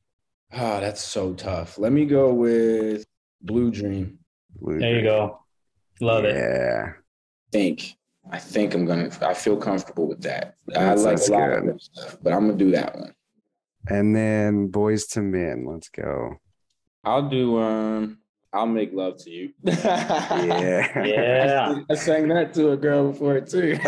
ah, 0.52 0.80
that's 0.80 1.02
so 1.02 1.34
tough. 1.34 1.78
Let 1.78 1.92
me 1.92 2.06
go 2.06 2.34
with 2.34 3.06
Blue 3.42 3.72
Dream. 3.72 4.20
Blue 4.60 4.80
There 4.80 4.96
you 4.96 5.04
go. 5.04 5.40
Love 6.00 6.26
it. 6.26 6.36
Yeah. 6.36 6.94
think 7.52 7.94
I 8.32 8.40
think 8.40 8.74
I'm 8.74 8.86
gonna 8.86 9.10
I 9.22 9.34
feel 9.34 9.58
comfortable 9.58 10.08
with 10.08 10.22
that. 10.22 10.56
I 10.76 10.94
like 10.94 11.20
a 11.20 11.32
lot 11.32 11.48
good. 11.48 11.58
of 11.60 11.66
that 11.66 11.82
stuff, 11.82 12.18
but 12.22 12.34
I'm 12.34 12.48
gonna 12.48 12.58
do 12.58 12.72
that 12.72 12.96
one. 12.96 13.14
And 13.90 14.16
then 14.16 14.70
Boyz 14.70 15.16
II 15.16 15.24
Men. 15.24 15.66
Let's 15.68 15.90
go. 15.90 16.36
I'll 17.04 17.30
do 17.30 17.58
um 17.60 18.20
I'll 18.54 18.66
make 18.66 18.94
love 18.94 19.18
to 19.24 19.30
you. 19.30 19.54
Yeah. 19.64 21.04
Yeah. 21.06 21.76
I 21.90 21.96
sang 21.96 22.30
that 22.30 22.54
to 22.54 22.72
a 22.72 22.78
girl 22.78 23.12
before 23.12 23.42
too. 23.42 23.78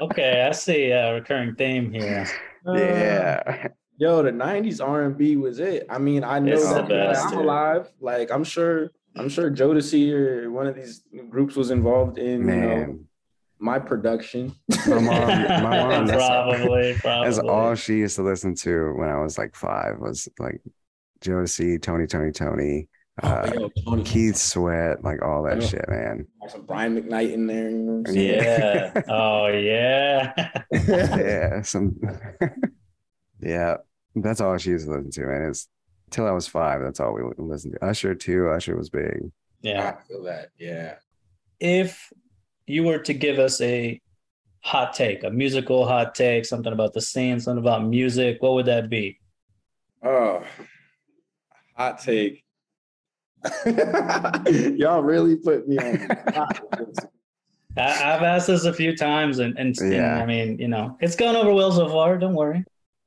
Okay, 0.00 0.42
I 0.46 0.52
see 0.52 0.90
a 0.90 1.14
recurring 1.14 1.54
theme 1.54 1.90
here. 1.90 2.26
Uh, 2.66 2.72
yeah. 2.74 3.68
Yo, 3.98 4.22
the 4.22 4.30
'90s 4.30 4.86
R&B 4.86 5.36
was 5.36 5.58
it. 5.58 5.86
I 5.88 5.98
mean, 5.98 6.22
I 6.22 6.38
know 6.38 6.52
It's 6.52 6.68
the 6.68 6.74
that 6.82 6.88
best, 6.88 7.24
I'm 7.26 7.30
dude. 7.30 7.40
alive. 7.40 7.90
Like, 7.98 8.30
I'm 8.30 8.44
sure, 8.44 8.90
I'm 9.16 9.30
sure 9.30 9.50
Jodeci 9.50 10.12
or 10.12 10.50
one 10.50 10.66
of 10.66 10.74
these 10.74 11.02
groups 11.30 11.56
was 11.56 11.70
involved 11.70 12.18
in 12.18 12.40
you 12.40 12.44
know, 12.46 12.52
Man. 12.76 13.04
my 13.58 13.78
production. 13.78 14.54
My 14.86 14.98
mom, 14.98 15.02
my 15.02 15.60
mom 15.88 16.06
that's, 16.06 16.26
probably, 16.26 16.94
probably. 17.00 17.24
that's 17.24 17.38
all 17.38 17.74
she 17.74 17.94
used 17.98 18.16
to 18.16 18.22
listen 18.22 18.54
to 18.56 18.92
when 18.98 19.08
I 19.08 19.18
was 19.18 19.38
like 19.38 19.56
five 19.56 19.98
was 19.98 20.28
like 20.38 20.60
Jodeci, 21.22 21.80
Tony, 21.80 22.06
Tony, 22.06 22.32
Tony, 22.32 22.88
uh, 23.22 23.50
Oh, 23.56 23.70
yo, 23.96 24.02
Keith 24.04 24.36
Sweat, 24.36 25.02
like 25.02 25.22
all 25.22 25.42
that 25.44 25.60
Yeah. 25.62 25.66
shit, 25.68 25.88
man. 25.88 26.26
some 26.48 26.62
Brian 26.66 27.00
McKnight 27.00 27.32
in 27.32 27.46
there. 27.46 27.70
You 27.70 27.76
know 27.78 27.92
what 27.94 28.08
I'm 28.08 28.14
saying? 28.14 28.42
Yeah. 28.42 29.02
Oh 29.08 29.46
yeah. 29.48 30.52
yeah, 30.72 31.62
some 31.62 31.98
yeah. 33.40 33.76
That's 34.14 34.40
all 34.40 34.56
she 34.58 34.70
used 34.70 34.86
to 34.86 34.92
listen 34.92 35.10
to, 35.12 35.22
and 35.30 35.48
it's 35.50 35.68
till 36.10 36.26
I 36.26 36.30
was 36.30 36.46
five. 36.48 36.80
That's 36.82 37.00
all 37.00 37.12
we 37.14 37.22
listened 37.38 37.74
to. 37.80 37.84
Usher 37.86 38.14
too. 38.14 38.48
Usher 38.48 38.76
was 38.76 38.88
big. 38.90 39.30
yeah. 39.62 39.94
I 39.98 40.02
feel 40.08 40.22
that. 40.24 40.48
Yeah. 40.58 40.94
If 41.60 42.12
you 42.66 42.82
were 42.84 42.98
to 42.98 43.12
give 43.14 43.38
us 43.38 43.60
a 43.60 44.00
hot 44.60 44.92
take, 44.94 45.22
a 45.24 45.30
musical 45.30 45.86
hot 45.86 46.14
take, 46.14 46.44
something 46.44 46.72
about 46.72 46.92
the 46.94 47.00
scene, 47.00 47.38
something 47.40 47.62
about 47.62 47.84
music, 47.86 48.38
what 48.42 48.54
would 48.54 48.66
that 48.66 48.88
be? 48.90 49.18
Oh, 50.02 50.42
hot 51.74 51.98
take. 52.00 52.42
Y'all 54.76 55.02
really 55.02 55.36
put 55.36 55.68
me 55.68 55.80
on. 55.80 55.98
the 55.98 56.10
spot 56.30 56.60
with 56.62 56.94
this. 56.94 57.06
I, 57.78 58.14
I've 58.14 58.22
asked 58.22 58.46
this 58.48 58.64
a 58.64 58.72
few 58.72 58.96
times, 58.96 59.38
and, 59.38 59.58
and, 59.58 59.76
and 59.90 60.18
I 60.18 60.26
mean, 60.26 60.58
you 60.58 60.68
know, 60.68 60.96
it's 61.00 61.16
gone 61.16 61.36
over 61.36 61.52
well 61.52 61.72
so 61.72 61.88
far. 61.88 62.18
Don't 62.18 62.34
worry. 62.34 62.64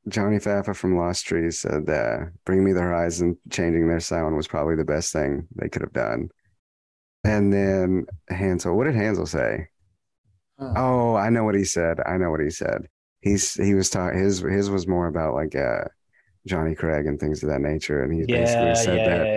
Johnny 0.08 0.38
Faffa 0.38 0.76
from 0.76 0.98
Lost 0.98 1.26
Trees 1.26 1.60
said 1.60 1.86
that 1.88 2.32
"Bring 2.46 2.64
Me 2.64 2.74
the 2.74 2.82
Horizon" 2.82 3.38
changing 3.50 3.88
their 3.88 4.00
sound 4.00 4.36
was 4.36 4.48
probably 4.48 4.76
the 4.76 4.84
best 4.86 5.12
thing 5.14 5.48
they 5.56 5.70
could 5.70 5.82
have 5.82 5.94
done. 5.94 6.30
And 7.24 7.54
then 7.54 8.06
Hansel, 8.30 8.76
what 8.78 8.86
did 8.86 8.96
Hansel 8.96 9.26
say? 9.28 9.68
Huh. 10.60 10.74
Oh, 10.76 11.16
I 11.16 11.30
know 11.30 11.44
what 11.44 11.56
he 11.56 11.64
said. 11.64 12.00
I 12.06 12.18
know 12.18 12.32
what 12.32 12.42
he 12.42 12.50
said. 12.50 12.88
He's 13.22 13.54
he 13.54 13.74
was 13.74 13.90
talking. 13.90 14.20
His 14.20 14.40
his 14.40 14.70
was 14.70 14.88
more 14.88 15.08
about 15.08 15.34
like 15.34 15.56
uh, 15.56 15.86
Johnny 16.48 16.76
Craig 16.76 17.08
and 17.08 17.20
things 17.20 17.44
of 17.44 17.50
that 17.50 17.62
nature, 17.62 18.04
and 18.04 18.14
he 18.14 18.26
Yeah, 18.26 18.38
basically 18.38 18.70
yeah, 18.70 18.74
said 18.74 19.00
yeah, 19.00 19.06
that 19.06 19.34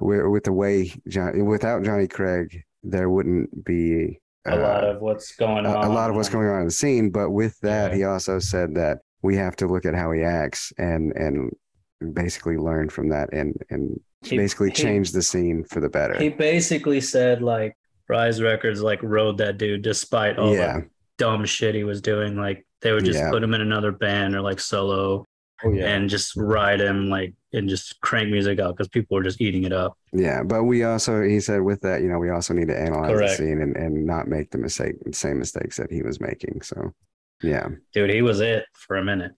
yeah, 0.00 0.06
with, 0.06 0.26
with 0.26 0.44
the 0.44 0.52
way 0.52 0.92
John, 1.08 1.44
without 1.46 1.82
Johnny 1.82 2.06
Craig, 2.08 2.62
there 2.82 3.08
wouldn't 3.10 3.64
be 3.64 4.20
A 4.46 4.56
lot 4.56 4.84
uh, 4.84 4.88
of 4.88 5.00
what's 5.00 5.34
going 5.36 5.64
a, 5.66 5.74
on. 5.74 5.84
a 5.84 5.88
lot 5.92 6.10
of 6.10 6.16
what's 6.16 6.28
going 6.28 6.48
on 6.48 6.60
in 6.60 6.66
the 6.66 6.70
scene. 6.70 7.10
But 7.10 7.30
with 7.30 7.58
that, 7.60 7.90
Yeah. 7.90 7.96
he 7.96 8.04
also 8.04 8.38
said 8.38 8.74
that 8.74 8.98
we 9.22 9.36
have 9.36 9.56
to 9.56 9.66
look 9.66 9.86
at 9.86 9.94
how 9.94 10.12
he 10.12 10.22
acts 10.22 10.72
and 10.78 11.12
and 11.16 11.50
basically 12.12 12.56
learn 12.58 12.88
from 12.90 13.08
that 13.08 13.32
and 13.32 13.54
and 13.70 13.98
He- 14.22 14.36
basically 14.36 14.68
he- 14.68 14.74
change 14.74 15.12
the 15.12 15.22
scene 15.22 15.64
for 15.64 15.80
the 15.80 15.88
better. 15.88 16.14
He 16.18 16.28
basically 16.28 17.00
said 17.00 17.40
like 17.42 17.74
Rise 18.08 18.42
Records 18.42 18.82
like 18.82 19.02
rode 19.02 19.38
that 19.38 19.56
dude 19.56 19.80
despite 19.82 20.38
all 20.38 20.54
yeah, 20.54 20.80
the 20.80 20.86
dumb 21.16 21.46
shit 21.46 21.74
he 21.74 21.84
was 21.84 22.02
doing. 22.02 22.36
Like 22.36 22.66
they 22.82 22.92
would 22.92 23.06
just 23.06 23.18
Yeah. 23.18 23.30
put 23.30 23.42
him 23.42 23.54
in 23.54 23.62
another 23.62 23.92
band 23.92 24.34
or 24.34 24.42
like 24.42 24.60
solo 24.60 25.24
Oh 25.62 25.70
yeah. 25.72 25.86
and 25.94 26.10
just 26.10 26.34
ride 26.36 26.80
him 26.80 27.08
like 27.08 27.32
and 27.52 27.68
just 27.68 28.00
crank 28.00 28.28
music 28.28 28.58
out 28.58 28.76
because 28.76 28.88
people 28.88 29.16
were 29.16 29.22
just 29.22 29.40
eating 29.40 29.64
it 29.64 29.72
up. 29.72 29.96
yeah. 30.12 30.42
But 30.42 30.64
we 30.64 30.82
also, 30.82 31.22
he 31.22 31.38
said, 31.38 31.62
with 31.62 31.80
that, 31.82 32.02
you 32.02 32.08
know, 32.08 32.18
we 32.18 32.30
also 32.30 32.52
need 32.54 32.68
to 32.68 32.78
analyze 32.78 33.10
Correct. 33.12 33.30
the 33.30 33.36
scene 33.36 33.60
and 33.62 33.76
and 33.76 34.04
not 34.04 34.26
make 34.26 34.50
the 34.50 34.58
mistake, 34.58 34.96
same 35.12 35.38
mistakes 35.38 35.76
that 35.76 35.92
he 35.92 36.02
was 36.02 36.20
making. 36.20 36.60
So, 36.62 36.92
yeah, 37.42 37.68
Dude, 37.92 38.10
he 38.10 38.22
was 38.22 38.40
it 38.40 38.64
for 38.72 38.96
a 38.96 39.04
minute. 39.04 39.32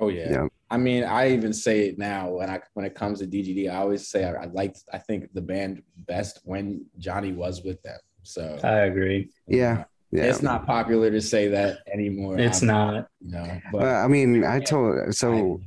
oh 0.00 0.08
yeah. 0.08 0.30
yeah, 0.30 0.46
I 0.70 0.78
mean, 0.78 1.04
I 1.04 1.30
even 1.32 1.52
say 1.52 1.88
it 1.88 1.98
now 1.98 2.30
when 2.30 2.50
I 2.50 2.60
when 2.74 2.84
it 2.84 2.94
comes 2.96 3.20
to 3.20 3.26
DGD. 3.26 3.70
I 3.70 3.76
always 3.76 4.08
say 4.08 4.24
I, 4.24 4.32
I 4.42 4.46
liked. 4.46 4.82
I 4.92 4.98
think 4.98 5.32
the 5.32 5.42
band 5.42 5.82
best 6.08 6.40
when 6.44 6.84
Johnny 6.98 7.32
was 7.32 7.62
with 7.62 7.80
them. 7.82 7.98
So 8.24 8.58
I 8.64 8.80
agree. 8.90 9.30
yeah, 9.46 9.84
yeah. 10.12 10.24
it's 10.24 10.42
not 10.42 10.66
popular 10.66 11.10
to 11.10 11.20
say 11.20 11.48
that 11.48 11.78
anymore. 11.92 12.38
It's 12.38 12.62
I'm- 12.62 12.66
not. 12.68 13.08
You 13.20 13.32
know, 13.32 13.60
but 13.72 13.80
Well, 13.82 14.04
I 14.04 14.08
mean, 14.08 14.44
I 14.44 14.60
told 14.60 15.14
so 15.14 15.60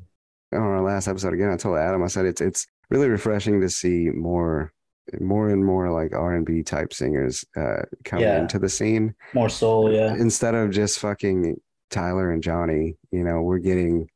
on 0.53 0.61
our 0.61 0.81
last 0.81 1.07
episode 1.07 1.33
again. 1.33 1.49
I 1.51 1.57
told 1.57 1.77
Adam, 1.77 2.03
I 2.03 2.07
said 2.07 2.25
it's 2.25 2.41
it's 2.41 2.65
really 2.89 3.09
refreshing 3.09 3.59
to 3.61 3.69
see 3.69 4.09
more, 4.11 4.71
more 5.19 5.49
and 5.49 5.65
more 5.65 5.91
like 5.91 6.13
R 6.13 6.35
and 6.35 6.45
B 6.45 6.61
type 6.63 6.93
singers 6.93 7.43
uh, 7.57 7.81
come 8.03 8.19
Yeah. 8.19 8.39
into 8.41 8.59
the 8.59 8.69
scene 8.69 9.15
More 9.33 9.49
soul, 9.49 9.91
yeah. 9.91 10.13
instead 10.15 10.53
of 10.55 10.71
just 10.71 10.99
fucking 10.99 11.59
Tyler 11.89 12.31
and 12.31 12.41
Johnny. 12.43 12.95
You 13.11 13.23
know, 13.23 13.41
we're 13.41 13.57
getting 13.59 14.09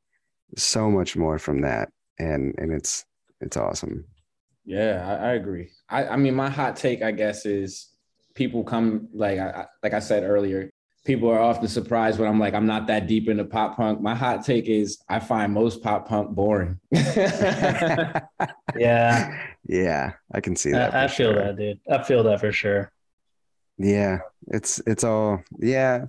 so 0.58 0.90
much 0.90 1.16
more 1.18 1.40
from 1.40 1.62
that, 1.62 1.90
and 2.20 2.54
and 2.58 2.72
it's 2.72 3.06
it's 3.42 3.58
awesome. 3.58 4.06
Yeah, 4.66 5.04
I, 5.22 5.30
I 5.30 5.34
agree. 5.34 5.70
I, 5.90 6.08
I 6.10 6.16
mean, 6.18 6.36
my 6.36 6.50
hot 6.50 6.76
take, 6.76 7.02
I 7.02 7.12
guess, 7.12 7.46
is 7.46 7.89
people 8.40 8.64
come 8.64 9.10
like 9.14 9.38
I, 9.38 9.50
I 9.50 9.66
like 9.84 9.94
I 9.94 10.00
said 10.00 10.24
earlier. 10.24 10.72
People 11.06 11.30
are 11.30 11.40
often 11.40 11.68
surprised 11.68 12.20
when 12.20 12.28
I'm 12.28 12.40
like 12.40 12.54
I'm 12.54 12.66
not 12.66 12.88
that 12.88 13.06
deep 13.06 13.28
into 13.28 13.44
pop 13.44 13.76
punk. 13.76 14.02
My 14.02 14.16
hot 14.16 14.46
take 14.46 14.68
is 14.68 14.98
I 15.10 15.20
find 15.20 15.54
most 15.54 15.84
pop 15.84 16.08
punk 16.08 16.32
boring. 16.32 16.80
Yeah. 18.78 19.38
yeah, 19.68 20.14
I 20.32 20.40
can 20.40 20.56
see 20.56 20.72
that. 20.72 20.94
I, 20.94 21.04
I 21.04 21.08
feel 21.08 21.34
sure. 21.34 21.44
that, 21.44 21.58
dude. 21.58 21.80
I 21.92 22.02
feel 22.04 22.24
that 22.24 22.40
for 22.40 22.52
sure. 22.52 22.92
Yeah, 23.78 24.20
it's 24.48 24.82
it's 24.88 25.04
all 25.04 25.44
yeah. 25.60 26.06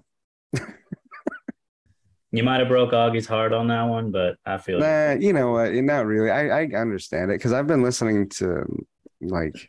You 2.32 2.44
might 2.44 2.60
have 2.60 2.68
broke 2.68 2.92
Augie's 2.92 3.26
heart 3.26 3.52
on 3.52 3.66
that 3.68 3.82
one, 3.82 4.12
but 4.12 4.36
I 4.46 4.58
feel 4.58 4.76
it. 4.76 4.82
Nah, 4.82 5.20
you 5.20 5.32
know 5.32 5.50
what? 5.50 5.74
Not 5.74 6.06
really. 6.06 6.30
I, 6.30 6.60
I 6.60 6.64
understand 6.76 7.32
it 7.32 7.38
because 7.38 7.52
I've 7.52 7.66
been 7.66 7.82
listening 7.82 8.28
to 8.38 8.64
like 9.20 9.68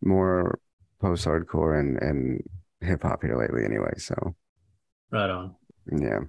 more 0.00 0.60
post 1.00 1.24
hardcore 1.26 1.78
and, 1.80 1.96
and 2.02 2.42
hip 2.80 3.02
hop 3.02 3.22
here 3.22 3.36
lately 3.38 3.64
anyway. 3.64 3.92
So 3.96 4.14
Right 5.10 5.30
on. 5.30 5.54
yeah. 5.90 6.20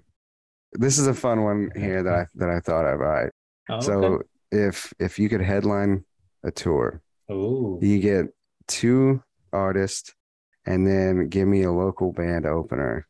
This 0.74 0.98
is 0.98 1.08
a 1.08 1.14
fun 1.14 1.44
one 1.44 1.70
here 1.76 2.02
that 2.04 2.14
I 2.14 2.26
that 2.36 2.50
I 2.50 2.60
thought 2.62 2.86
of. 2.86 3.02
All 3.02 3.08
right. 3.08 3.30
Oh, 3.70 3.80
So 3.82 4.04
okay. 4.04 4.24
if 4.52 4.94
if 5.00 5.20
you 5.20 5.30
could 5.30 5.42
headline 5.42 6.06
a 6.44 6.52
tour, 6.52 7.02
Ooh. 7.32 7.78
you 7.82 8.00
get 8.00 8.26
two 8.68 9.22
artists 9.54 10.14
and 10.66 10.88
then 10.88 11.28
give 11.28 11.48
me 11.48 11.64
a 11.64 11.72
local 11.72 12.14
band 12.14 12.46
opener 12.46 13.06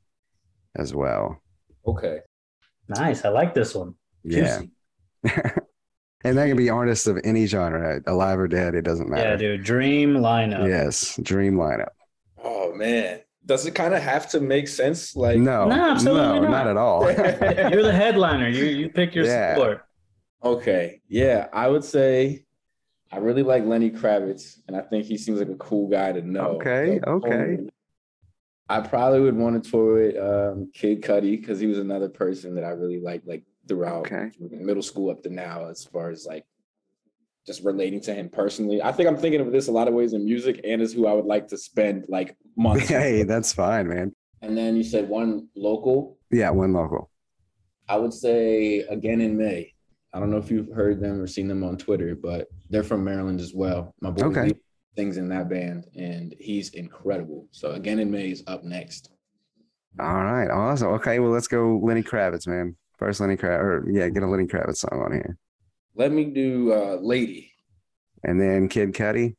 as 0.76 0.94
well. 0.96 1.42
okay. 1.86 2.20
Nice. 2.90 3.24
I 3.24 3.30
like 3.30 3.54
this 3.54 3.74
one. 3.76 3.94
Yeah. 4.24 4.62
Juicy. 6.24 6.30
and 6.30 6.38
that 6.38 6.48
can 6.48 6.58
be 6.58 6.70
artists 6.70 7.08
of 7.08 7.20
any 7.24 7.46
genre, 7.46 8.02
alive 8.08 8.40
or 8.40 8.48
dead. 8.48 8.76
It 8.76 8.84
doesn't 8.84 9.10
matter. 9.10 9.30
Yeah, 9.32 9.36
dude. 9.36 9.64
Dream 9.64 10.14
lineup. 10.16 10.68
Yes, 10.68 11.20
dream 11.22 11.56
lineup. 11.56 11.90
Oh 12.44 12.74
man, 12.74 13.20
does 13.46 13.66
it 13.66 13.76
kind 13.76 13.94
of 13.94 14.02
have 14.02 14.30
to 14.32 14.40
make 14.40 14.68
sense? 14.68 15.16
Like, 15.16 15.38
No, 15.40 15.68
No, 15.68 15.92
absolutely 15.92 16.22
no, 16.22 16.42
not. 16.42 16.50
not 16.52 16.68
at 16.68 16.78
all. 16.78 17.04
You're 17.72 17.84
the 17.84 17.94
headliner. 17.94 18.48
You 18.50 18.66
you 18.66 18.90
pick 18.90 19.14
your 19.16 19.26
Yeah. 19.26 19.56
support. 19.56 19.86
okay, 20.44 21.02
yeah, 21.08 21.48
I 21.54 21.68
would 21.68 21.84
say 21.84 22.46
I 23.12 23.18
really 23.18 23.44
like 23.44 23.66
Lenny 23.66 23.92
Kravitz, 23.92 24.60
and 24.68 24.76
I 24.78 24.82
think 24.82 25.06
he 25.06 25.18
seems 25.18 25.40
like 25.40 25.50
a 25.50 25.56
cool 25.56 25.90
guy 25.90 26.14
to 26.14 26.22
know. 26.22 26.56
Okay, 26.62 27.00
So, 27.04 27.12
okay. 27.16 27.58
I 28.70 28.80
probably 28.80 29.20
would 29.20 29.36
want 29.36 29.62
to 29.62 29.70
tour 29.70 29.96
with 29.96 30.16
um, 30.18 30.72
Kid 30.74 31.02
Cudi 31.02 31.38
because 31.38 31.60
he 31.60 31.68
was 31.68 31.78
another 31.78 32.08
person 32.08 32.56
that 32.56 32.64
I 32.64 32.70
really 32.70 33.02
liked, 33.02 33.28
like 33.28 33.44
throughout 33.68 34.06
Okay. 34.12 34.32
middle 34.40 34.84
school 34.84 35.10
up 35.12 35.22
to 35.24 35.30
now, 35.30 35.68
as 35.68 35.84
far 35.86 36.10
as 36.10 36.26
like 36.26 36.46
just 37.46 37.64
relating 37.64 38.00
to 38.02 38.14
him 38.14 38.30
personally. 38.30 38.82
I 38.82 38.92
think 38.92 39.10
I'm 39.10 39.18
thinking 39.18 39.42
of 39.42 39.52
this 39.52 39.68
a 39.68 39.72
lot 39.72 39.88
of 39.88 39.94
ways 39.94 40.14
in 40.14 40.24
music 40.26 40.62
and 40.64 40.82
as 40.82 40.94
who 40.94 41.08
I 41.08 41.14
would 41.14 41.26
like 41.26 41.48
to 41.50 41.58
spend 41.58 42.06
like 42.08 42.36
months. 42.58 42.82
with. 42.84 42.90
hey, 42.90 43.24
that's 43.24 43.52
fine, 43.54 43.88
man. 43.88 44.14
And 44.42 44.58
then 44.58 44.76
you 44.76 44.84
said 44.84 45.08
one 45.10 45.48
local. 45.56 46.18
Yeah, 46.32 46.50
one 46.52 46.74
local. 46.74 47.10
I 47.90 47.98
would 47.98 48.14
say 48.14 48.80
again 48.82 49.22
in 49.22 49.38
May. 49.38 49.74
I 50.14 50.20
don't 50.20 50.30
know 50.30 50.38
if 50.38 50.52
you've 50.52 50.72
heard 50.74 51.00
them 51.00 51.22
or 51.22 51.28
seen 51.28 51.48
them 51.48 51.64
on 51.64 51.78
Twitter, 51.78 52.16
but 52.16 52.48
they're 52.70 52.84
from 52.84 53.04
Maryland 53.04 53.40
as 53.40 53.54
well. 53.54 53.94
My 54.02 54.12
boy 54.12 54.26
Okay. 54.26 54.44
Lee 54.50 54.54
sings 54.98 55.18
in 55.18 55.30
that 55.30 55.50
band, 55.50 55.86
and 55.96 56.36
he's 56.38 56.70
incredible. 56.74 57.48
So 57.52 57.72
again 57.72 58.00
in 58.00 58.12
May 58.12 58.30
is 58.32 58.44
up 58.48 58.64
next. 58.64 59.10
All 60.00 60.24
right, 60.24 60.50
awesome. 60.50 60.90
Okay, 60.94 61.20
well, 61.20 61.32
let's 61.32 61.48
go 61.48 61.80
Lenny 61.84 62.04
Kravitz, 62.04 62.46
man. 62.48 62.76
First 63.02 63.20
Lenny 63.20 63.36
Kravitz, 63.36 63.64
or 63.64 63.90
yeah, 63.92 64.10
get 64.10 64.22
a 64.22 64.28
Lenny 64.28 64.46
Kravitz 64.46 64.78
song 64.78 65.02
on 65.04 65.12
here, 65.12 65.36
Let 65.96 66.12
me 66.12 66.26
do 66.26 66.72
uh, 66.72 67.00
"Lady." 67.02 67.52
and 68.24 68.40
then 68.40 68.70
Kid 68.70 68.94
Cudi. 68.94 69.36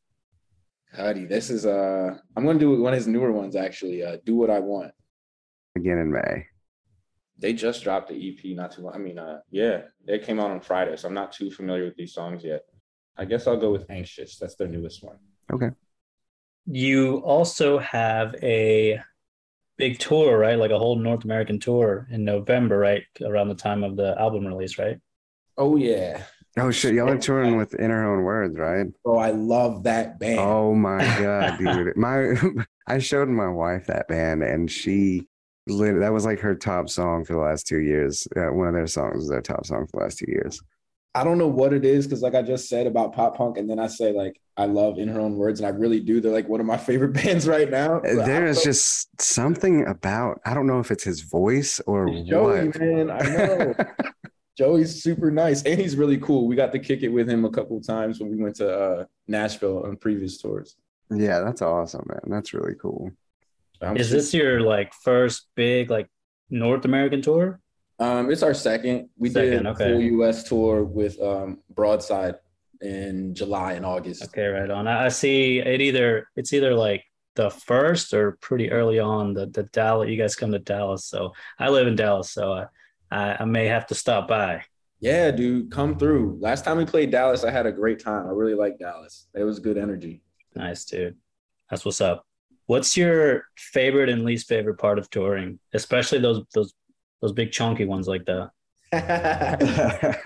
Cuddy, 0.93 1.27
this 1.27 1.49
is 1.49 1.65
uh, 1.65 2.19
I'm 2.37 2.45
gonna 2.45 2.59
do 2.59 2.83
one 2.83 2.93
of 2.93 2.97
his 2.97 3.07
newer 3.07 3.31
ones 3.31 3.55
actually. 3.55 4.03
Uh, 4.03 4.17
"Do 4.27 4.35
What 4.35 4.51
I 4.51 4.59
Want." 4.59 4.91
again 5.77 5.99
in 5.99 6.11
May. 6.11 6.47
They 7.39 7.53
just 7.53 7.85
dropped 7.85 8.09
the 8.09 8.17
EP 8.17 8.57
not 8.57 8.73
too 8.73 8.83
long. 8.83 8.95
I 8.97 8.99
mean, 8.99 9.19
uh, 9.19 9.39
yeah, 9.51 9.83
it 10.09 10.25
came 10.25 10.41
out 10.41 10.51
on 10.51 10.61
Friday, 10.61 10.97
so 10.97 11.07
I'm 11.07 11.15
not 11.15 11.31
too 11.33 11.51
familiar 11.51 11.85
with 11.85 11.95
these 11.97 12.13
songs 12.13 12.43
yet. 12.43 12.63
I 13.17 13.25
guess 13.27 13.47
I'll 13.47 13.57
go 13.57 13.71
with 13.71 13.89
"Anxious." 13.89 14.39
That's 14.39 14.57
their 14.57 14.67
newest 14.67 15.05
one. 15.05 15.19
Okay. 15.53 15.71
You 16.67 17.19
also 17.19 17.79
have 17.79 18.35
a 18.43 19.01
big 19.79 19.99
tour, 19.99 20.39
right? 20.39 20.59
Like 20.59 20.71
a 20.71 20.79
whole 20.79 20.97
North 20.97 21.25
American 21.25 21.59
tour 21.59 22.07
in 22.11 22.25
November, 22.25 22.79
right? 22.79 23.03
Around 23.25 23.49
the 23.49 23.55
time 23.55 23.85
of 23.85 23.97
the 23.97 24.19
album 24.19 24.47
release, 24.47 24.79
right? 24.79 24.99
Oh 25.59 25.77
yeah, 25.77 26.23
Oh 26.59 26.71
shit, 26.71 26.95
y'all 26.95 27.09
are 27.09 27.17
touring 27.17 27.57
with 27.57 27.73
In 27.75 27.91
Her 27.91 28.13
Own 28.13 28.25
Words, 28.25 28.59
right? 28.59 28.87
Oh, 29.07 29.17
I 29.17 29.31
love 29.31 29.85
that 29.85 30.19
band. 30.19 30.39
Oh 30.39 30.75
my 30.75 30.99
god, 30.99 31.59
dude! 31.59 31.97
My 31.97 32.35
I 32.87 32.99
showed 32.99 33.29
my 33.29 33.49
wife 33.49 33.87
that 33.87 34.07
band, 34.09 34.43
and 34.43 34.71
she 34.71 35.29
lit, 35.67 35.99
that 36.01 36.13
was 36.13 36.27
like 36.27 36.41
her 36.41 36.55
top 36.55 36.91
song 36.91 37.25
for 37.25 37.35
the 37.35 37.39
last 37.39 37.67
two 37.67 37.81
years. 37.81 38.29
Uh, 38.37 38.53
one 38.53 38.69
of 38.69 38.75
their 38.75 38.87
songs 38.87 39.17
was 39.17 39.29
their 39.31 39.41
top 39.41 39.65
song 39.65 39.87
for 39.87 40.01
the 40.01 40.05
last 40.05 40.19
two 40.19 40.27
years. 40.29 40.61
I 41.15 41.25
don't 41.25 41.37
know 41.39 41.49
what 41.49 41.73
it 41.75 41.85
is 41.85 42.07
because, 42.07 42.23
like 42.23 42.35
I 42.35 42.43
just 42.43 42.69
said 42.69 42.87
about 42.87 43.13
pop 43.13 43.37
punk, 43.37 43.59
and 43.59 43.69
then 43.69 43.79
I 43.79 43.87
say 43.87 44.13
like 44.13 44.41
I 44.57 44.65
love 44.67 44.99
in 44.99 45.09
her 45.09 45.21
own 45.21 45.37
words, 45.37 45.61
and 45.61 45.67
I 45.67 45.71
really 45.71 46.01
do. 46.01 46.21
They're 46.21 46.33
like 46.33 46.49
one 46.49 46.61
of 46.61 46.67
my 46.67 46.77
favorite 46.89 47.13
bands 47.13 47.47
right 47.47 47.71
now. 47.71 47.99
Uh, 47.99 48.25
There 48.27 48.47
is 48.47 48.63
just 48.63 49.21
something 49.21 49.87
about 49.87 50.41
I 50.47 50.55
don't 50.55 50.67
know 50.67 50.81
if 50.81 50.91
it's 50.91 51.05
his 51.05 51.21
voice 51.23 51.81
or 51.87 52.07
Joey, 52.09 52.69
what. 52.69 52.79
man. 52.81 53.11
I 53.11 53.19
know 53.23 53.75
Joey's 54.59 55.03
super 55.03 55.31
nice, 55.31 55.63
and 55.63 55.81
he's 55.81 55.97
really 55.97 56.19
cool. 56.19 56.47
We 56.47 56.57
got 56.57 56.73
to 56.73 56.79
kick 56.79 57.03
it 57.03 57.09
with 57.09 57.29
him 57.29 57.45
a 57.45 57.51
couple 57.51 57.77
of 57.79 57.87
times 57.87 58.21
when 58.21 58.31
we 58.31 58.37
went 58.37 58.57
to 58.57 58.71
uh, 58.79 59.05
Nashville 59.27 59.85
on 59.85 59.97
previous 59.97 60.39
tours. 60.39 60.77
Yeah, 61.11 61.41
that's 61.41 61.63
awesome, 61.63 62.05
man. 62.09 62.21
That's 62.27 62.53
really 62.55 62.75
cool. 62.81 63.13
I'm 63.81 63.97
Is 63.97 64.09
super- 64.09 64.17
this 64.19 64.35
your 64.35 64.61
like 64.61 64.93
first 65.05 65.49
big 65.57 65.91
like 65.91 66.09
North 66.51 66.85
American 66.85 67.21
tour? 67.23 67.61
Um, 68.03 68.33
it's 68.33 68.43
our 68.43 68.53
second. 68.53 69.11
We 69.17 69.31
Second, 69.31 69.51
did 69.51 69.67
a 69.67 69.71
okay. 69.71 69.93
full 69.93 70.01
U.S. 70.01 70.43
tour 70.43 70.83
with 70.83 71.21
um, 71.23 71.59
Broadside 71.71 72.35
in 72.81 73.33
July 73.33 73.75
and 73.75 73.87
August. 73.87 74.25
Okay, 74.25 74.47
right 74.47 74.69
on. 74.69 74.89
I 74.89 75.07
I 75.07 75.09
see 75.09 75.61
it 75.61 75.81
either 75.81 76.27
it's 76.35 76.53
either 76.53 76.75
like 76.75 77.05
the 77.37 77.49
first 77.49 78.13
or 78.13 78.33
pretty 78.41 78.73
early 78.73 78.99
on 78.99 79.35
the 79.35 79.47
the 79.47 79.63
Dallas. 79.65 80.09
You 80.11 80.17
guys 80.17 80.35
come 80.35 80.51
to 80.51 80.59
Dallas, 80.59 81.05
so 81.05 81.33
I 81.61 81.69
live 81.69 81.87
in 81.87 81.95
Dallas, 81.95 82.33
so 82.33 82.53
I 82.53 82.67
I, 83.13 83.37
I 83.41 83.45
may 83.45 83.67
have 83.67 83.87
to 83.87 83.95
stop 83.95 84.27
by. 84.27 84.65
Yeah, 84.99 85.31
dude, 85.31 85.71
come 85.71 85.97
through. 85.97 86.39
Last 86.41 86.65
time 86.65 86.79
we 86.79 86.85
played 86.85 87.13
Dallas, 87.13 87.45
I 87.45 87.53
had 87.53 87.67
a 87.67 87.73
great 87.73 88.01
time. 88.01 88.27
I 88.27 88.31
really 88.31 88.55
like 88.55 88.79
Dallas. 88.81 89.29
It 89.35 89.45
was 89.45 89.61
good 89.61 89.79
energy. 89.79 90.23
Nice, 90.57 90.85
dude. 90.85 91.17
That's 91.71 91.85
what's 91.85 92.01
up. 92.01 92.27
What's 92.67 92.97
your 92.97 93.45
favorite 93.57 94.09
and 94.09 94.25
least 94.25 94.49
favorite 94.49 94.79
part 94.79 94.99
of 94.99 95.09
touring, 95.09 95.61
especially 95.73 96.19
those 96.19 96.43
those 96.53 96.75
those 97.23 97.33
big 97.33 97.53
chunky 97.53 97.87
ones 97.87 98.09
like 98.09 98.27
the, 98.27 98.51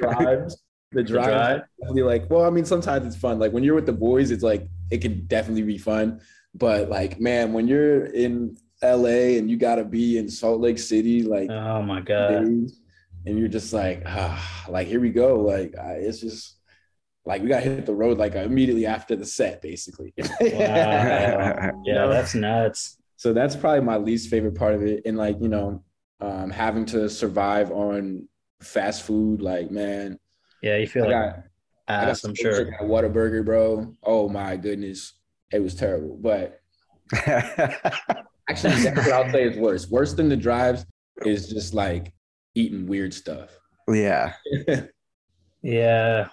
drives, 0.00 0.56
the 0.92 1.02
the 1.08 1.18
drive, 1.20 1.26
drive? 1.30 1.62
definitely 1.80 2.02
like. 2.02 2.30
Well, 2.30 2.44
I 2.44 2.50
mean, 2.50 2.64
sometimes 2.64 3.06
it's 3.06 3.16
fun. 3.16 3.38
Like 3.38 3.52
when 3.52 3.62
you're 3.64 3.74
with 3.74 3.86
the 3.86 3.92
boys, 3.92 4.30
it's 4.30 4.42
like 4.42 4.68
it 4.90 4.98
can 5.02 5.26
definitely 5.26 5.62
be 5.62 5.78
fun. 5.78 6.20
But 6.54 6.88
like, 6.88 7.20
man, 7.20 7.52
when 7.52 7.68
you're 7.68 8.06
in 8.06 8.56
LA 8.82 9.38
and 9.38 9.50
you 9.50 9.56
got 9.56 9.76
to 9.76 9.84
be 9.84 10.18
in 10.18 10.28
Salt 10.28 10.60
Lake 10.60 10.78
City, 10.78 11.22
like 11.22 11.50
Oh 11.50 11.82
my 11.82 12.00
god. 12.00 12.44
days, 12.44 12.80
and 13.26 13.38
you're 13.38 13.48
just 13.48 13.72
like, 13.72 14.02
ah, 14.06 14.66
like 14.68 14.86
here 14.88 15.00
we 15.00 15.10
go. 15.10 15.40
Like 15.40 15.76
I, 15.78 15.94
it's 15.94 16.20
just 16.20 16.56
like 17.24 17.42
we 17.42 17.48
got 17.48 17.60
to 17.62 17.68
hit 17.70 17.86
the 17.86 17.94
road 17.94 18.18
like 18.18 18.34
immediately 18.34 18.86
after 18.86 19.16
the 19.16 19.26
set, 19.26 19.60
basically. 19.62 20.14
Wow. 20.40 21.82
Yeah, 21.84 22.06
that's 22.06 22.34
nuts. 22.34 22.98
so 23.16 23.32
that's 23.32 23.56
probably 23.56 23.80
my 23.80 23.96
least 23.96 24.30
favorite 24.30 24.54
part 24.54 24.74
of 24.74 24.82
it. 24.82 25.02
And 25.06 25.16
like, 25.16 25.36
you 25.40 25.48
know, 25.48 25.82
um, 26.20 26.50
having 26.50 26.84
to 26.86 27.08
survive 27.10 27.70
on 27.70 28.28
fast 28.62 29.02
food, 29.04 29.42
like, 29.42 29.70
man, 29.70 30.18
Yeah, 30.62 30.76
you 30.78 30.86
feel 30.86 31.04
I 31.04 31.06
like 31.08 31.14
got, 31.14 31.44
I 31.88 32.04
got 32.06 32.10
ass, 32.10 32.24
I'm 32.24 32.34
sure. 32.34 32.60
at 32.74 32.80
Whataburger, 32.80 33.44
bro. 33.44 33.94
Oh 34.02 34.28
my 34.28 34.56
goodness. 34.56 35.14
It 35.52 35.60
was 35.60 35.74
terrible. 35.74 36.16
But 36.20 36.60
actually, 38.48 38.74
that's 38.82 38.96
what 38.96 39.12
I'll 39.12 39.30
say 39.30 39.44
is 39.44 39.56
worse. 39.56 39.88
Worse 39.88 40.14
than 40.14 40.28
the 40.28 40.36
drives 40.36 40.84
is 41.24 41.48
just 41.48 41.74
like 41.74 42.12
eating 42.54 42.86
weird 42.86 43.14
stuff. 43.14 43.50
yeah, 43.88 44.32
Yeah. 45.62 46.28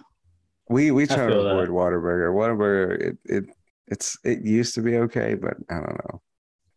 we 0.70 0.92
we 0.92 1.06
try 1.08 1.28
to 1.28 1.28
feel 1.28 1.44
that. 1.44 1.52
avoid 1.52 1.70
Whataburger. 1.70 2.34
Whataburger, 2.34 3.02
it 3.02 3.18
it 3.26 3.44
it's 3.88 4.18
it 4.24 4.44
used 4.46 4.76
to 4.76 4.82
be 4.82 4.98
okay, 4.98 5.36
but 5.36 5.56
I 5.70 5.76
don't 5.76 6.00
know. 6.06 6.22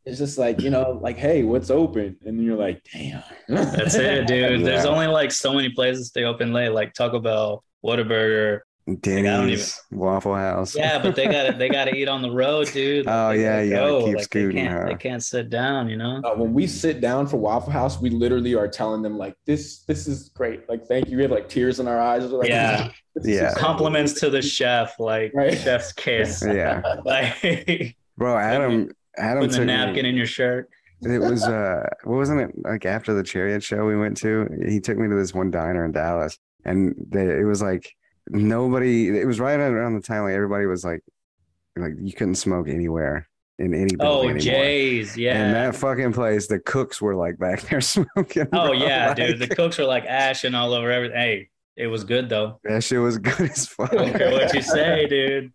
It's 0.07 0.19
just 0.19 0.39
like, 0.39 0.61
you 0.61 0.71
know, 0.71 0.99
like, 1.03 1.17
hey, 1.17 1.43
what's 1.43 1.69
open? 1.69 2.17
And 2.25 2.43
you're 2.43 2.57
like, 2.57 2.81
damn. 2.93 3.23
That's 3.49 3.97
it, 3.97 4.27
dude. 4.29 4.65
There's 4.65 4.85
Yeah. 4.85 4.91
only 4.91 5.09
like 5.09 5.33
so 5.33 5.53
many 5.53 5.69
places 5.71 6.13
they 6.13 6.23
open 6.25 6.53
late, 6.53 6.69
like 6.71 6.95
Taco 6.95 7.19
Bell, 7.19 7.65
Whataburger. 7.85 8.61
Denny's, 9.01 9.83
Waffle 9.91 10.37
House. 10.37 10.77
Yeah, 10.77 11.03
but 11.03 11.17
they 11.17 11.27
got 11.27 11.59
they 11.59 11.69
got 11.69 11.87
to 11.87 11.95
eat 11.97 12.07
on 12.07 12.23
the 12.23 12.31
road, 12.31 12.69
dude. 12.73 13.07
Oh, 13.09 13.31
they 13.33 13.43
yeah, 13.43 13.61
you 13.61 13.71
gotta 13.73 13.89
go. 13.91 14.05
keep 14.07 14.15
like, 14.15 14.25
scooting, 14.25 14.55
They 14.55 14.63
can't, 14.71 14.81
huh? 14.83 14.87
they 14.89 14.95
can't 14.95 15.23
sit 15.25 15.51
down, 15.51 15.89
you 15.89 15.97
know. 15.97 16.21
Uh, 16.23 16.37
when 16.37 16.55
we 16.55 16.69
sit 16.69 17.01
down 17.01 17.27
for 17.27 17.37
Waffle 17.39 17.73
House, 17.73 18.01
we 18.01 18.11
literally 18.11 18.55
are 18.55 18.69
telling 18.69 19.03
them 19.03 19.19
like, 19.19 19.35
this, 19.45 19.81
this 19.89 20.07
is 20.07 20.29
great. 20.29 20.69
Like, 20.69 20.87
thank 20.87 21.09
you. 21.09 21.17
We 21.17 21.23
have 21.25 21.33
like 21.33 21.49
tears 21.49 21.81
in 21.81 21.89
our 21.89 21.99
eyes. 22.01 22.23
We're 22.31 22.39
like, 22.39 22.49
Yeah. 22.49 22.93
Yeah. 23.25 23.49
so- 23.55 23.59
Compliments 23.59 24.13
to 24.21 24.31
the 24.31 24.41
chef, 24.41 25.01
like 25.01 25.33
Right. 25.35 25.59
chef's 25.59 25.93
kiss. 25.93 26.45
Yeah, 26.47 26.81
like 27.05 27.97
bro. 28.17 28.39
Adam 28.39 28.91
Adam 29.19 29.45
putting 29.45 29.63
a 29.63 29.65
napkin 29.67 30.05
me, 30.05 30.11
in 30.11 30.17
your 30.17 30.27
shirt. 30.27 30.69
It 31.03 31.19
was 31.19 31.45
uh, 31.45 31.87
what 32.05 32.17
wasn't 32.17 32.41
it 32.41 32.51
like 32.65 32.87
after 32.87 33.13
the 33.15 33.23
Chariot 33.23 33.63
show 33.63 33.85
we 33.85 33.97
went 33.97 34.17
to? 34.19 34.49
He 34.67 34.81
took 34.81 34.97
me 34.97 35.09
to 35.09 35.15
this 35.15 35.35
one 35.35 35.51
diner 35.51 35.85
in 35.85 35.93
Dallas, 35.93 36.39
and 36.65 36.95
they, 37.11 37.25
it 37.41 37.45
was 37.45 37.61
like 37.63 37.95
nobody. 38.29 39.09
It 39.19 39.27
was 39.27 39.39
right 39.41 39.59
around 39.59 39.95
the 39.95 40.01
time 40.01 40.23
like 40.25 40.35
everybody 40.35 40.67
was 40.67 40.85
like, 40.85 41.01
like 41.77 41.93
you 42.01 42.13
couldn't 42.13 42.37
smoke 42.37 42.69
anywhere 42.69 43.29
in 43.59 43.75
any 43.75 43.95
building 43.97 44.01
Oh, 44.01 44.21
anymore. 44.23 44.39
Jays, 44.39 45.17
yeah 45.17 45.43
And 45.43 45.55
that 45.55 45.75
fucking 45.77 46.13
place, 46.13 46.47
the 46.47 46.59
cooks 46.59 47.01
were 47.01 47.15
like 47.15 47.39
back 47.39 47.63
there 47.63 47.81
smoking. 47.83 48.49
Oh 48.53 48.69
bro. 48.69 48.73
yeah, 48.73 49.15
dude. 49.15 49.39
The 49.39 49.49
cooks 49.49 49.79
were 49.79 49.85
like 49.85 50.05
ashing 50.07 50.55
all 50.55 50.73
over 50.73 50.91
everything. 50.91 51.17
Hey, 51.19 51.49
it 51.77 51.87
was 51.89 52.05
good 52.05 52.29
though. 52.29 52.59
that 52.65 52.83
shit 52.85 53.01
was 53.01 53.19
good 53.19 53.51
as 53.51 53.67
fuck. 53.67 53.93
I 53.93 53.97
don't 53.97 54.13
care 54.15 54.33
what 54.33 54.53
you 54.55 54.63
say, 54.63 55.07
dude. 55.09 55.53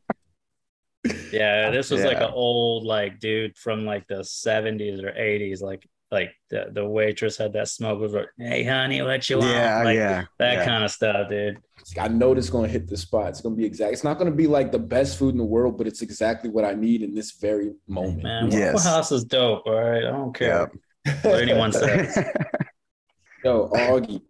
Yeah, 1.31 1.71
this 1.71 1.89
was 1.89 2.03
like 2.03 2.17
an 2.17 2.31
old 2.33 2.85
like 2.85 3.19
dude 3.19 3.57
from 3.57 3.85
like 3.85 4.07
the 4.07 4.19
70s 4.21 5.03
or 5.03 5.11
80s. 5.11 5.61
Like 5.61 5.87
like 6.11 6.31
the, 6.49 6.67
the 6.73 6.85
waitress 6.85 7.37
had 7.37 7.53
that 7.53 7.69
smoke 7.69 7.99
was 7.99 8.11
like, 8.13 8.27
hey 8.37 8.63
honey, 8.63 9.01
what 9.01 9.29
you 9.29 9.37
want? 9.39 9.49
Yeah, 9.49 9.83
like, 9.83 9.95
yeah, 9.95 10.25
That 10.39 10.53
yeah. 10.57 10.65
kind 10.65 10.83
of 10.83 10.91
stuff, 10.91 11.29
dude. 11.29 11.57
I 11.97 12.09
know 12.09 12.35
this 12.35 12.45
is 12.45 12.49
going 12.51 12.65
to 12.65 12.71
hit 12.71 12.87
the 12.87 12.97
spot. 12.97 13.29
It's 13.29 13.41
going 13.41 13.55
to 13.55 13.57
be 13.59 13.65
exact. 13.65 13.93
It's 13.93 14.03
not 14.03 14.17
going 14.19 14.29
to 14.29 14.35
be 14.35 14.45
like 14.45 14.71
the 14.73 14.77
best 14.79 15.17
food 15.17 15.31
in 15.31 15.37
the 15.37 15.43
world, 15.45 15.77
but 15.77 15.87
it's 15.87 16.01
exactly 16.01 16.49
what 16.49 16.65
I 16.65 16.73
need 16.73 17.01
in 17.01 17.15
this 17.15 17.31
very 17.31 17.71
moment. 17.87 18.23
Man, 18.23 18.43
Waffle 18.45 18.59
Yes. 18.59 18.83
House 18.85 19.11
is 19.13 19.23
dope, 19.23 19.63
all 19.65 19.73
right. 19.81 20.03
I 20.05 20.11
don't 20.11 20.35
care 20.35 20.69
Yeah. 21.05 21.13
what 21.23 21.41
anyone 21.41 21.71
says. 21.71 22.15
Yo, 23.43 23.69
Augie, 23.69 24.21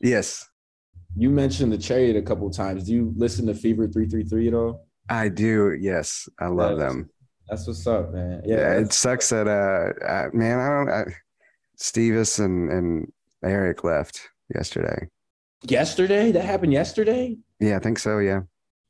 yes. 0.00 0.46
You 1.16 1.30
mentioned 1.30 1.72
the 1.72 1.78
Chariot 1.78 2.16
a 2.16 2.22
couple 2.22 2.50
times. 2.50 2.84
Do 2.84 2.92
you 2.92 3.14
listen 3.16 3.46
to 3.46 3.54
Fever 3.54 3.86
333 3.88 4.48
at 4.48 4.54
all? 4.54 4.86
I 5.10 5.28
do. 5.28 5.76
Yes, 5.78 6.28
I 6.38 6.46
love 6.46 6.78
Yes. 6.78 6.88
them. 6.88 7.10
That's 7.48 7.66
what's 7.66 7.86
up, 7.86 8.12
man. 8.12 8.42
Yeah, 8.46 8.74
it 8.74 8.92
sucks 8.92 9.28
that 9.30 9.48
uh, 9.48 10.04
uh 10.06 10.28
man, 10.32 10.58
I 10.60 10.68
don't. 10.68 10.88
I, 10.88 11.04
Stevis 11.78 12.38
and 12.42 12.70
and 12.70 13.12
Eric 13.44 13.82
left 13.84 14.20
yesterday. 14.54 15.08
yesterday. 15.68 16.30
That 16.32 16.44
happened 16.44 16.72
yesterday. 16.72 17.36
Yeah, 17.58 17.76
I 17.76 17.80
think 17.80 17.98
so. 17.98 18.18
Yeah, 18.18 18.42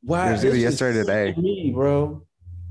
Wow, 0.04 0.28
It 0.28 0.32
was 0.32 0.44
either 0.44 0.56
yesterday 0.56 0.98
or 0.98 1.04
today. 1.04 1.34
Me, 1.40 1.72
bro. 1.74 2.22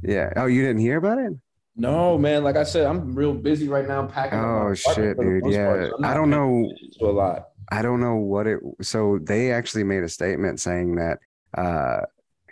yeah. 0.03 0.31
Oh, 0.35 0.45
you 0.45 0.61
didn't 0.61 0.79
hear 0.81 0.97
about 0.97 1.17
it? 1.19 1.33
No, 1.75 2.17
man. 2.17 2.43
Like 2.43 2.57
I 2.57 2.63
said, 2.63 2.85
I'm 2.85 3.15
real 3.15 3.33
busy 3.33 3.67
right 3.69 3.87
now 3.87 4.05
packing. 4.05 4.37
up 4.39 4.45
Oh 4.45 4.73
shit, 4.73 5.17
dude. 5.19 5.45
Yeah, 5.47 5.89
I 6.03 6.13
don't 6.13 6.29
know. 6.29 6.71
to 6.99 7.05
a 7.05 7.11
lot. 7.11 7.47
I 7.71 7.81
don't 7.81 7.99
know 8.01 8.15
what 8.15 8.45
it. 8.47 8.59
So 8.81 9.19
they 9.21 9.51
actually 9.51 9.83
made 9.85 10.03
a 10.03 10.09
statement 10.09 10.59
saying 10.59 10.95
that. 10.95 11.17
uh 11.57 12.01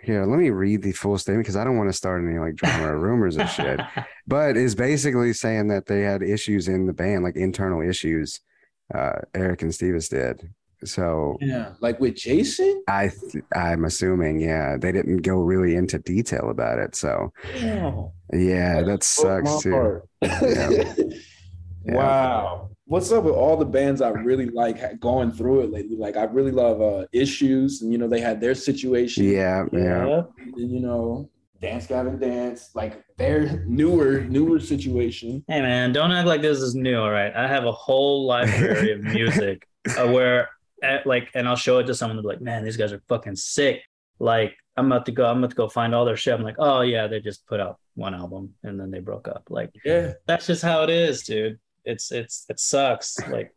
Here, 0.08 0.26
let 0.26 0.39
me 0.39 0.51
read 0.51 0.84
the 0.84 0.93
full 0.93 1.18
statement 1.18 1.43
because 1.43 1.58
I 1.58 1.66
don't 1.66 1.76
want 1.76 1.89
to 1.89 1.93
start 1.93 2.24
any 2.24 2.39
like 2.39 2.55
drama 2.55 2.93
or 2.93 2.97
rumors 2.97 3.36
of 3.36 3.49
shit. 3.49 3.78
But 4.26 4.55
is 4.55 4.74
basically 4.74 5.34
saying 5.34 5.68
that 5.68 5.86
they 5.88 6.01
had 6.01 6.22
issues 6.24 6.70
in 6.70 6.86
the 6.88 6.93
band, 6.93 7.26
like 7.26 7.36
internal 7.36 7.82
issues. 7.82 8.39
Uh 8.95 9.20
Eric 9.34 9.64
and 9.64 9.72
Stevis 9.72 10.10
did. 10.10 10.49
So 10.86 11.36
Yeah, 11.41 11.74
like 11.82 11.99
with 11.99 12.16
Jason. 12.16 12.84
I 12.88 13.10
th- 13.10 13.43
I'm 13.53 13.84
assuming, 13.84 14.39
yeah, 14.39 14.78
they 14.78 14.93
didn't 14.93 15.24
go 15.24 15.41
really 15.41 15.76
into 15.76 15.99
detail 15.99 16.49
about 16.51 16.80
it. 16.80 16.95
So 16.95 17.34
Yeah, 17.53 18.03
yeah, 18.32 18.82
that 18.84 19.03
sucks 19.03 19.62
too. 19.62 20.01
Yeah. 20.22 20.84
Wow. 21.84 22.70
What's 22.90 23.12
up 23.12 23.26
with 23.26 23.34
all 23.34 23.58
the 23.58 23.66
bands 23.66 24.02
I 24.02 24.10
really 24.10 24.46
like 24.46 24.98
going 25.02 25.32
through 25.32 25.62
it 25.62 25.72
lately? 25.72 25.98
Like 25.98 26.16
I 26.16 26.24
really 26.24 26.52
love 26.52 26.82
uh 26.82 27.06
issues, 27.12 27.82
and 27.82 27.92
you 27.92 27.98
know 27.98 28.08
they 28.08 28.22
had 28.22 28.40
their 28.40 28.56
situation. 28.56 29.26
Yeah, 29.26 29.66
yeah, 29.74 30.24
and, 30.38 30.72
you 30.72 30.80
know, 30.80 31.30
Dance 31.62 31.86
Gavin 31.86 32.18
Dance, 32.18 32.70
like 32.76 33.04
their 33.18 33.66
newer 33.66 34.22
newer 34.22 34.62
situation. 34.62 35.44
Hey 35.50 35.62
man, 35.62 35.92
don't 35.92 36.14
act 36.14 36.30
like 36.30 36.42
this 36.42 36.60
is 36.60 36.76
new. 36.76 36.98
All 36.98 37.12
right, 37.12 37.36
I 37.36 37.46
have 37.46 37.66
a 37.66 37.74
whole 37.74 38.26
library 38.26 38.94
of 38.94 39.02
music 39.02 39.68
uh, 39.98 40.08
where, 40.08 40.50
uh, 40.82 41.00
like, 41.06 41.30
and 41.34 41.46
I'll 41.46 41.58
show 41.58 41.80
it 41.80 41.88
to 41.88 41.94
someone. 41.94 42.16
They're 42.16 42.32
like, 42.32 42.42
"Man, 42.42 42.64
these 42.64 42.78
guys 42.78 42.94
are 42.94 43.02
fucking 43.10 43.36
sick." 43.36 43.82
Like, 44.20 44.56
I'm 44.78 44.90
about 44.90 45.06
to 45.08 45.12
go. 45.12 45.26
I'm 45.26 45.40
about 45.40 45.50
to 45.50 45.58
go 45.58 45.68
find 45.68 45.94
all 45.94 46.06
their 46.06 46.16
shit. 46.16 46.34
I'm 46.34 46.42
like, 46.42 46.56
"Oh 46.58 46.82
yeah, 46.82 47.08
they 47.08 47.20
just 47.20 47.46
put 47.48 47.60
out 47.60 47.80
one 47.96 48.16
album 48.16 48.54
and 48.64 48.80
then 48.80 48.92
they 48.92 49.00
broke 49.00 49.28
up." 49.28 49.44
Like, 49.50 49.72
Yeah, 49.84 50.14
that's 50.26 50.48
just 50.48 50.62
how 50.62 50.84
it 50.84 50.90
is, 50.90 51.24
dude. 51.24 51.60
It's 51.88 52.12
it's 52.12 52.46
it 52.50 52.60
sucks. 52.60 53.18
Like, 53.30 53.54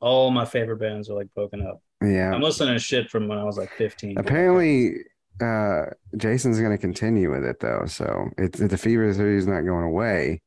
all 0.00 0.30
my 0.30 0.44
favorite 0.44 0.78
bands 0.78 1.08
are 1.08 1.14
like 1.14 1.32
broken 1.34 1.62
up. 1.66 1.80
yeah. 2.02 2.32
I'm 2.32 2.42
listening 2.42 2.74
to 2.74 2.78
shit 2.80 3.08
from 3.10 3.28
when 3.28 3.38
I 3.38 3.44
was 3.44 3.56
like 3.56 3.70
15. 3.78 4.18
Apparently, 4.18 4.96
uh, 5.40 5.86
Jason's 6.16 6.58
going 6.58 6.72
to 6.72 6.78
continue 6.78 7.30
with 7.30 7.44
it 7.44 7.60
though. 7.60 7.84
So 7.86 8.28
it's 8.36 8.58
the 8.58 8.76
fever 8.76 9.12
three 9.14 9.36
is 9.38 9.46
not 9.46 9.62
going 9.62 9.84
away. 9.84 10.42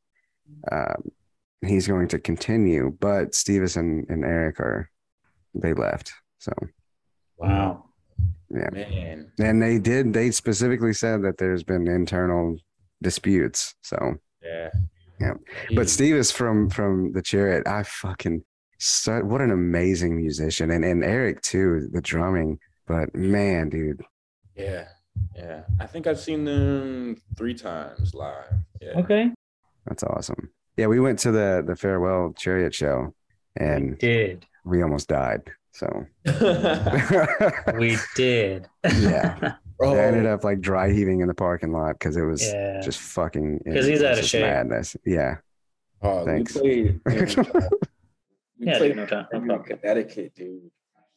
Um, 0.72 1.12
he's 1.66 1.88
going 1.88 2.08
to 2.10 2.20
continue, 2.20 2.96
but 3.00 3.32
Stevis 3.32 3.78
and, 3.78 4.06
and 4.10 4.24
Eric 4.24 4.60
are 4.60 4.90
they 5.56 5.74
left. 5.74 6.14
So 6.40 6.52
Wow. 7.38 7.86
yeah, 8.50 8.70
man. 8.72 9.32
and 9.40 9.62
they 9.62 9.80
did. 9.80 10.14
They 10.14 10.32
specifically 10.32 10.94
said 10.94 11.24
that 11.24 11.38
there's 11.38 11.64
been 11.64 11.88
internal 11.88 12.58
disputes. 13.02 13.76
So, 13.82 14.16
Yeah. 14.44 14.70
Yeah. 15.20 15.34
but 15.76 15.88
mm. 15.88 15.90
Steve 15.90 16.16
is 16.16 16.32
from 16.32 16.70
from 16.70 17.12
the 17.12 17.22
Chariot, 17.22 17.68
I 17.68 17.84
fucking 17.84 18.44
so, 18.80 19.22
what 19.24 19.42
an 19.42 19.52
amazing 19.52 20.16
musician, 20.16 20.72
and 20.72 20.86
and 20.86 21.04
Eric 21.04 21.42
too, 21.42 21.90
the 21.92 22.02
drumming. 22.02 22.60
But 22.86 23.14
man, 23.16 23.70
dude, 23.70 24.02
Yeah. 24.56 24.88
Yeah. 25.36 25.64
I 25.80 25.88
think 25.88 26.08
I've 26.08 26.20
seen 26.20 26.46
them 26.46 27.22
three 27.38 27.56
times 27.56 28.14
live. 28.14 28.54
Yeah. 28.82 29.00
Okay. 29.00 29.32
That's 29.86 30.04
awesome. 30.04 30.52
Yeah, 30.78 30.88
we 30.88 31.00
went 31.00 31.20
to 31.20 31.32
the 31.32 31.64
the 31.66 31.76
farewell 31.76 32.34
chariot 32.38 32.74
show 32.74 33.14
and 33.56 33.92
we 33.92 33.98
Did 33.98 34.46
we 34.64 34.84
almost 34.84 35.08
died. 35.08 35.42
So 35.72 36.06
we 37.78 37.98
did? 38.16 38.68
Yeah. 38.84 39.56
Bro, 39.78 39.94
I 39.96 40.00
ended 40.06 40.26
up 40.26 40.44
like 40.44 40.60
dry 40.62 40.92
heaving 40.92 41.20
in 41.22 41.28
the 41.28 41.34
parking 41.34 41.72
lot 41.72 41.94
because 42.00 42.18
it 42.18 42.24
was 42.24 42.44
Yeah. 42.44 42.82
just 42.82 43.00
fucking 43.00 43.62
'Cause 43.66 43.86
he's 43.86 44.02
out 44.04 44.18
of 44.18 44.26
shape. 44.26 44.42
madness. 44.42 44.98
Yeah. 45.06 45.38
oh, 46.02 46.26
Thanks. 46.26 46.56
we 46.56 46.62
played. 47.06 47.38
in, 47.38 47.40
uh, 47.46 47.70
we 48.60 48.66
Yeah, 48.68 48.78
played 48.80 48.96
no 48.96 49.06
time, 49.06 49.28
no 49.34 49.56
in. 49.56 49.64
Connecticut, 49.64 50.34
dude, 50.36 50.72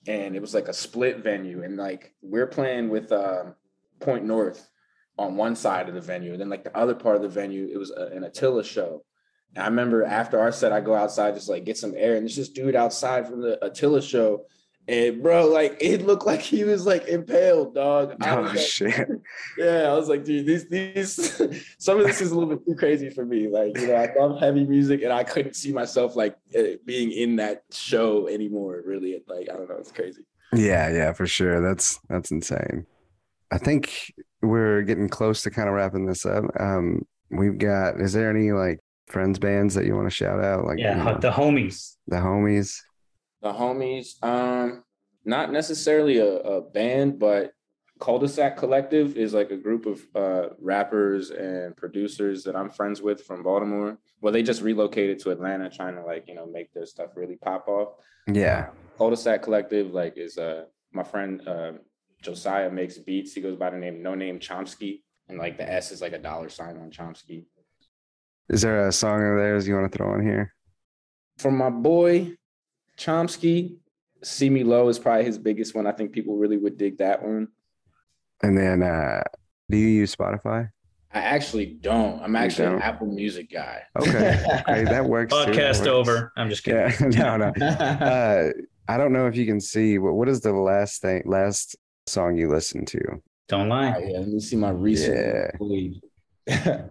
and 0.07 0.37
it 0.37 0.41
was 0.41 0.55
like 0.55 0.69
a 0.69 0.75
split 0.75 1.19
venue, 1.19 1.63
and 1.63 1.77
like 1.79 2.13
we're 2.23 2.47
playing 2.47 2.91
with 2.91 3.11
um, 3.13 3.55
Point 3.99 4.25
North 4.27 4.69
on 5.19 5.37
one 5.37 5.57
side 5.57 5.89
of 5.89 5.95
the 5.95 6.01
venue, 6.03 6.33
and 6.33 6.41
then 6.41 6.51
like 6.51 6.65
the 6.65 6.77
other 6.77 6.95
part 6.95 7.17
of 7.17 7.23
the 7.23 7.29
venue, 7.29 7.69
it 7.73 7.79
was 7.79 7.91
a, 7.91 8.07
an 8.09 8.25
Attila 8.25 8.63
show. 8.65 9.05
And 9.55 9.65
I 9.65 9.69
remember 9.69 10.05
after 10.05 10.39
our 10.39 10.53
set, 10.53 10.71
I 10.73 10.81
go 10.81 10.95
outside 10.95 11.35
just 11.35 11.49
like 11.49 11.65
get 11.65 11.79
some 11.79 11.95
air, 11.97 12.15
and 12.17 12.23
there's 12.25 12.37
this 12.37 12.51
dude 12.51 12.77
outside 12.77 13.27
from 13.27 13.41
the 13.41 13.63
Attila 13.65 14.03
show. 14.03 14.45
And 14.89 15.23
bro, 15.23 15.47
like 15.47 15.77
it 15.81 16.03
looked 16.03 16.27
like 16.27 16.41
he 16.41 16.65
was 16.65 16.87
like 16.87 17.07
impaled, 17.07 17.75
dog. 17.75 18.17
Oh 18.23 18.41
like, 18.41 18.59
shit. 18.59 19.09
yeah, 19.59 19.83
I 19.89 19.95
was 19.95 20.09
like, 20.09 20.25
dude, 20.25 20.47
these 20.47 20.69
these 20.69 21.75
some 21.79 22.01
of 22.01 22.07
this 22.07 22.21
is 22.21 22.33
a 22.33 22.35
little 22.35 22.57
bit 22.57 22.65
too 22.67 22.75
crazy 22.75 23.11
for 23.11 23.25
me. 23.25 23.49
Like, 23.49 23.77
you 23.79 23.87
know, 23.87 23.95
I 23.95 24.13
love 24.19 24.41
heavy 24.41 24.67
music, 24.67 25.03
and 25.03 25.13
I 25.13 25.23
couldn't 25.23 25.55
see 25.55 25.73
myself 25.73 26.17
like 26.17 26.37
eh, 26.55 26.77
being 26.85 27.13
in 27.13 27.37
that 27.37 27.63
show 27.71 28.27
anymore. 28.27 28.83
Really, 28.85 29.23
like, 29.29 29.49
I 29.49 29.57
don't 29.57 29.69
know, 29.69 29.77
it's 29.77 29.93
crazy. 29.93 30.23
Yeah, 30.53 30.91
yeah, 30.91 31.13
for 31.13 31.27
sure. 31.27 31.61
That's 31.61 32.01
that's 32.09 32.31
insane. 32.31 32.87
I 33.53 33.59
think 33.59 34.13
we're 34.43 34.83
getting 34.83 35.09
close 35.09 35.43
to 35.43 35.51
kind 35.51 35.69
of 35.69 35.75
wrapping 35.75 36.07
this 36.07 36.27
up. 36.27 36.45
Um, 36.59 37.03
we've 37.31 37.59
got. 37.59 38.01
Is 38.01 38.13
there 38.13 38.31
any 38.31 38.53
like 38.53 38.81
friends 39.07 39.39
bands 39.39 39.75
that 39.75 39.85
you 39.85 39.95
want 39.95 40.07
to 40.07 40.15
shout 40.15 40.43
out? 40.43 40.65
Like 40.65 40.79
Yeah, 40.79 40.99
you 40.99 41.05
know, 41.05 41.19
the 41.19 41.31
homies. 41.31 41.97
the 42.07 42.17
homies. 42.17 42.81
The 43.43 43.53
homies, 43.53 44.23
um, 44.23 44.85
not 45.25 45.53
necessarily 45.53 46.19
a, 46.19 46.37
a 46.37 46.61
band, 46.61 47.19
but 47.19 47.53
Cul-de-sac 48.01 48.57
Collective 48.57 49.17
is 49.17 49.35
like 49.35 49.51
a 49.51 49.57
group 49.57 49.87
of 49.87 50.03
uh, 50.15 50.55
rappers 50.59 51.31
and 51.31 51.77
producers 51.77 52.43
that 52.45 52.57
I'm 52.57 52.71
friends 52.71 53.03
with 53.03 53.23
from 53.25 53.43
Baltimore. 53.43 53.99
Well, 54.21 54.33
they 54.33 54.43
just 54.43 54.63
relocated 54.63 55.19
to 55.21 55.31
Atlanta, 55.31 55.71
trying 55.71 55.97
to 55.97 56.03
like 56.03 56.27
you 56.29 56.35
know 56.35 56.47
make 56.47 56.73
their 56.73 56.87
stuff 56.87 57.11
really 57.15 57.37
pop 57.37 57.69
off. 57.69 57.95
Yeah. 58.27 58.71
Cul-de-sac 58.99 59.43
Collective, 59.43 59.93
like, 59.93 60.17
is 60.17 60.39
uh 60.39 60.65
my 60.93 61.03
friend 61.03 61.47
uh, 61.47 61.73
Josiah 62.23 62.71
makes 62.71 62.99
beats. 62.99 63.33
He 63.35 63.41
goes 63.41 63.57
by 63.57 63.71
the 63.71 63.79
name 63.79 64.03
No 64.03 64.15
Name 64.15 64.39
Chomsky, 64.39 65.03
and 65.29 65.39
like 65.39 65.57
the 65.57 65.71
S 65.71 65.93
is 65.93 66.01
like 66.01 66.13
a 66.13 66.19
dollar 66.19 66.49
sign 66.49 66.77
on 66.77 66.91
Chomsky. 66.91 67.45
Is 68.49 68.63
there 68.63 68.89
a 68.89 68.93
song 68.93 69.23
of 69.23 69.39
theirs 69.39 69.69
you 69.69 69.75
want 69.75 69.91
to 69.91 69.97
throw 69.97 70.15
in 70.15 70.23
here? 70.23 70.55
For 71.39 71.53
my 71.53 71.71
boy 71.71 72.33
Chomsky, 73.01 73.77
See 74.23 74.51
Me 74.51 74.63
Low 74.63 74.89
is 74.89 74.99
probably 74.99 75.25
his 75.25 75.39
biggest 75.39 75.75
one. 75.75 75.87
I 75.87 75.93
think 75.93 76.13
people 76.13 76.37
really 76.37 76.59
would 76.59 76.77
dig 76.77 76.99
that 76.99 77.23
one. 77.23 77.49
And 78.43 78.57
then, 78.57 78.83
uh, 78.83 79.23
do 79.71 79.79
you 79.79 79.87
use 79.87 80.15
Spotify? 80.15 80.69
I 81.13 81.21
actually 81.21 81.79
don't. 81.81 82.21
I'm 82.23 82.35
You 82.35 82.41
actually 82.41 82.67
don't? 82.67 82.77
an 82.77 82.83
Apple 82.83 83.07
Music 83.07 83.51
guy. 83.51 83.83
Okay. 83.99 84.45
Okay, 84.61 84.85
that 84.85 85.05
works. 85.05 85.33
Podcast 85.33 85.87
over. 85.87 86.33
I'm 86.37 86.51
just 86.51 86.63
kidding. 86.63 87.13
Yeah. 87.13 87.37
no, 87.37 87.51
no. 87.51 87.53
Uh, 87.67 88.51
I 88.87 88.97
don't 88.99 89.13
know 89.13 89.27
if 89.27 89.35
you 89.37 89.47
can 89.47 89.61
see 89.61 89.99
what 89.99 90.15
what 90.15 90.29
is 90.29 90.41
the 90.41 90.53
last 90.53 91.01
thing 91.01 91.23
last 91.25 91.77
song 92.07 92.37
you 92.37 92.49
listened 92.49 92.89
to? 92.89 93.01
Don't 93.49 93.69
lie. 93.69 93.93
right, 93.93 94.05
yeah, 94.11 94.19
let 94.19 94.29
me 94.29 94.41
see 94.41 94.57
my 94.57 94.71
recent. 94.71 95.57
Yeah. 96.47 96.83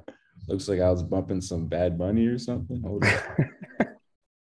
Looks 0.47 0.67
like 0.67 0.79
I 0.79 0.89
was 0.89 1.03
bumping 1.03 1.41
some 1.41 1.67
Bad 1.67 1.97
Bunny 1.97 2.25
or 2.25 2.39
something. 2.39 2.81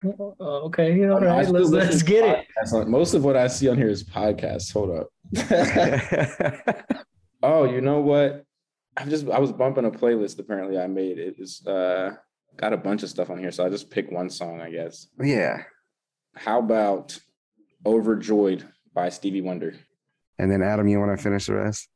Hold 0.05 0.21
on. 0.21 0.35
Oh, 0.41 0.67
Okay, 0.67 0.93
all 1.09 1.19
I 1.27 1.43
Let's 1.43 1.71
let's 1.71 2.03
get 2.03 2.25
it. 2.25 2.47
podcasts 2.65 2.87
Most 2.89 3.15
of 3.15 3.25
what 3.25 3.37
I 3.37 3.47
see 3.49 3.69
on 3.69 3.77
here 3.77 3.89
is 3.89 4.05
podcasts. 4.05 4.73
Hold 4.73 4.91
up. 4.91 5.09
oh, 7.43 7.65
you 7.65 7.81
know 7.81 8.01
what? 8.01 8.45
I 8.97 9.05
just 9.07 9.29
I 9.29 9.39
was 9.39 9.53
bumping 9.53 9.85
a 9.85 9.91
playlist 9.91 10.39
apparently 10.39 10.79
I 10.79 10.87
made. 10.87 11.19
It 11.19 11.37
is 11.39 11.67
uh 11.67 12.13
got 12.57 12.73
a 12.73 12.77
bunch 12.77 13.03
of 13.03 13.09
stuff 13.09 13.31
on 13.31 13.39
here, 13.39 13.51
so 13.51 13.67
I 13.67 13.69
just 13.69 13.91
pick 13.91 14.11
one 14.11 14.31
song, 14.31 14.61
I 14.61 14.71
guess. 14.71 15.09
yeah. 15.21 15.63
How 16.37 16.59
about 16.59 17.19
Overjoyed 17.87 18.65
by 18.93 19.09
Stevie 19.09 19.41
Wonder? 19.41 19.75
And 20.39 20.51
then 20.51 20.63
Adam, 20.63 20.89
you 20.89 20.99
want 20.99 21.17
to 21.17 21.23
finish 21.23 21.47
the 21.47 21.55
rest? 21.55 21.89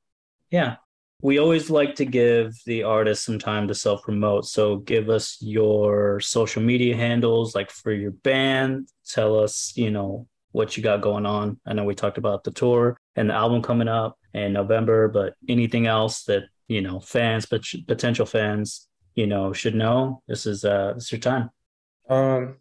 Yeah. 0.51 0.77
We 1.21 1.39
always 1.39 1.69
like 1.69 1.97
to 1.97 2.05
give 2.05 2.55
the 2.65 2.85
artist 2.85 3.25
some 3.25 3.39
time 3.39 3.67
to 3.69 3.75
self 3.75 4.03
promote. 4.03 4.47
So 4.47 4.77
give 4.77 5.11
us 5.11 5.37
your 5.41 6.21
social 6.21 6.63
media 6.63 6.97
handles, 6.97 7.55
like 7.55 7.71
for 7.71 7.93
your 7.93 8.13
band. 8.13 8.89
Tell 9.09 9.39
us, 9.39 9.73
you 9.77 9.91
know, 9.91 10.29
what 10.53 10.77
you 10.77 10.83
got 10.83 11.01
going 11.03 11.27
on. 11.27 11.59
I 11.67 11.73
know 11.75 11.85
we 11.85 11.95
talked 11.95 12.19
about 12.19 12.45
the 12.45 12.53
tour 12.53 12.97
and 13.17 13.31
the 13.31 13.35
album 13.35 13.63
coming 13.63 13.89
up 13.89 14.17
in 14.33 14.53
November, 14.53 15.09
but 15.09 15.35
anything 15.49 15.87
else 15.87 16.23
that, 16.25 16.45
you 16.69 16.81
know, 16.83 17.01
fans, 17.01 17.47
but 17.47 17.65
potential 17.87 18.27
fans, 18.27 18.89
you 19.15 19.27
know, 19.27 19.53
should 19.53 19.75
know, 19.75 20.23
this 20.29 20.47
is 20.47 20.65
uh 20.65 20.95
is 20.97 21.11
your 21.11 21.21
time. 21.21 21.51
Um, 22.09 22.57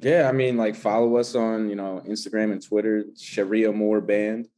Yeah, 0.00 0.28
I 0.28 0.32
mean, 0.32 0.56
like 0.56 0.74
follow 0.76 1.16
us 1.16 1.34
on 1.34 1.68
you 1.68 1.76
know 1.76 2.02
Instagram 2.06 2.52
and 2.52 2.62
Twitter, 2.62 3.04
Cherie 3.16 3.64
Amour 3.64 4.00
Band. 4.00 4.48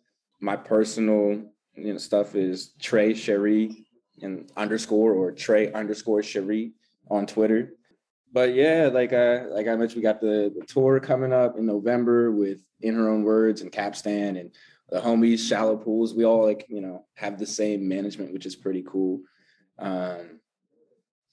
My 0.40 0.57
personal 0.57 1.51
you 1.77 1.93
know 1.93 1.99
stuff 1.99 2.35
is 2.35 2.73
Trey 2.81 3.14
Cherie 3.14 3.87
and 4.23 4.51
underscore 4.57 5.12
or 5.12 5.33
Trey 5.33 5.73
underscore 5.73 6.23
Cherie 6.23 6.73
on 7.11 7.27
Twitter. 7.27 7.75
But 8.33 8.55
yeah, 8.55 8.89
like 8.93 9.12
I 9.12 9.45
like 9.45 9.68
I 9.68 9.77
mentioned, 9.77 9.97
we 9.97 10.03
got 10.03 10.20
the, 10.20 10.53
the 10.59 10.64
tour 10.66 11.01
coming 11.01 11.33
up 11.33 11.59
in 11.59 11.66
November 11.66 12.31
with 12.31 12.62
In 12.81 12.95
Her 12.95 13.09
Own 13.09 13.25
Words 13.25 13.61
and 13.61 13.70
Capstan 13.70 14.37
and 14.37 14.51
the 14.89 15.01
homies 15.01 15.47
Shallow 15.47 15.77
Pools. 15.77 16.14
We 16.14 16.25
all 16.25 16.45
like 16.45 16.66
you 16.68 16.81
know 16.81 17.07
have 17.14 17.39
the 17.39 17.47
same 17.47 17.87
management, 17.87 18.33
which 18.33 18.47
is 18.47 18.57
pretty 18.57 18.85
cool. 18.87 19.20
Um, 19.79 20.41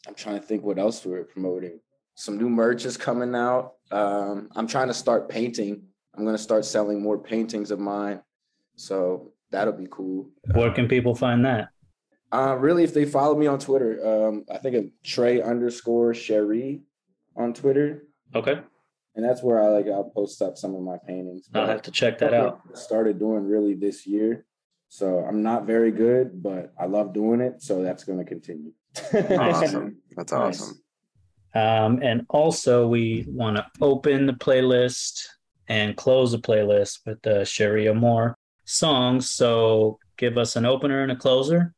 I'm 0.08 0.16
trying 0.16 0.40
to 0.40 0.46
think 0.46 0.64
what 0.64 0.80
else 0.80 1.06
we're 1.06 1.24
promoting. 1.24 1.80
Some 2.16 2.38
new 2.38 2.50
merch 2.50 2.84
is 2.84 2.98
coming 2.98 3.34
out. 3.34 3.76
Um, 3.92 4.50
I'm 4.56 4.68
trying 4.68 4.88
to 4.88 4.94
start 4.94 5.30
painting. 5.30 5.84
I'm 6.16 6.26
gonna 6.26 6.38
start 6.38 6.66
selling 6.66 7.02
more 7.02 7.18
paintings 7.18 7.72
of 7.72 7.80
mine. 7.80 8.22
So 8.76 9.32
that'll 9.52 9.74
be 9.74 9.88
cool. 9.89 10.30
Where 10.54 10.72
can 10.72 10.88
people 10.88 11.16
find 11.16 11.45
that? 11.45 11.70
Uh, 12.32 12.56
really, 12.60 12.84
if 12.84 12.93
they 12.93 13.06
follow 13.06 13.36
me 13.36 13.47
on 13.47 13.58
Twitter, 13.60 14.28
um, 14.28 14.45
I 14.52 14.58
think 14.60 14.76
of 14.76 14.86
Trey 15.04 15.41
underscore 15.41 16.14
Cherie 16.14 16.82
on 17.36 17.54
Twitter, 17.54 18.04
Okay. 18.36 18.60
and 19.16 19.26
that's 19.26 19.41
where 19.41 19.60
I 19.64 19.70
like 19.70 19.88
I'll 19.88 20.12
post 20.12 20.41
up 20.41 20.58
some 20.58 20.76
of 20.76 20.82
my 20.82 20.97
paintings. 21.08 21.50
I'll 21.56 21.66
have 21.66 21.82
to 21.84 21.91
check 21.91 22.20
that 22.20 22.34
out. 22.34 22.62
Started 22.78 23.18
doing 23.18 23.45
really 23.47 23.74
this 23.74 24.06
year, 24.06 24.45
so 24.89 25.20
I'm 25.20 25.41
not 25.41 25.66
very 25.66 25.91
good, 25.91 26.43
but 26.43 26.72
I 26.80 26.86
love 26.86 27.14
doing 27.14 27.41
it, 27.41 27.64
so 27.64 27.82
that's 27.82 28.04
going 28.04 28.20
to 28.20 28.26
continue. 28.26 28.74
Awesome. 29.14 29.97
That's 30.16 30.32
Nice. 30.32 30.62
awesome. 30.62 30.82
Um, 31.56 32.04
and 32.04 32.26
also, 32.30 32.88
we 32.88 33.26
want 33.28 33.58
to 33.58 33.66
open 33.82 34.28
the 34.28 34.34
playlist 34.34 35.24
and 35.68 35.97
close 35.97 36.32
the 36.32 36.38
playlist 36.38 37.00
with 37.08 37.20
the 37.24 37.43
Cherie 37.43 37.88
Amour 37.88 38.38
songs. 38.70 39.32
So 39.32 39.99
give 40.17 40.38
us 40.38 40.55
an 40.55 40.65
opener 40.65 41.01
and 41.01 41.11
a 41.11 41.15
closer. 41.15 41.74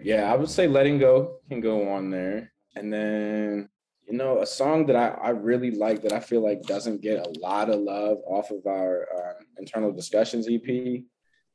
Yeah, 0.00 0.32
I 0.32 0.36
would 0.36 0.48
say 0.48 0.68
letting 0.68 0.98
go 0.98 1.38
can 1.48 1.60
go 1.60 1.90
on 1.90 2.10
there. 2.10 2.52
And 2.76 2.92
then, 2.92 3.68
you 4.08 4.16
know, 4.16 4.40
a 4.40 4.46
song 4.46 4.86
that 4.86 4.96
I, 4.96 5.08
I 5.08 5.30
really 5.30 5.72
like 5.72 6.02
that 6.02 6.12
I 6.12 6.20
feel 6.20 6.42
like 6.42 6.62
doesn't 6.62 7.02
get 7.02 7.26
a 7.26 7.32
lot 7.40 7.68
of 7.68 7.80
love 7.80 8.18
off 8.26 8.50
of 8.50 8.66
our 8.66 9.06
um, 9.14 9.46
internal 9.58 9.92
discussions 9.92 10.48
EP 10.48 11.02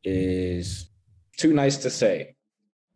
is 0.03 0.89
Too 1.37 1.53
Nice 1.53 1.77
to 1.77 1.89
Say. 1.89 2.35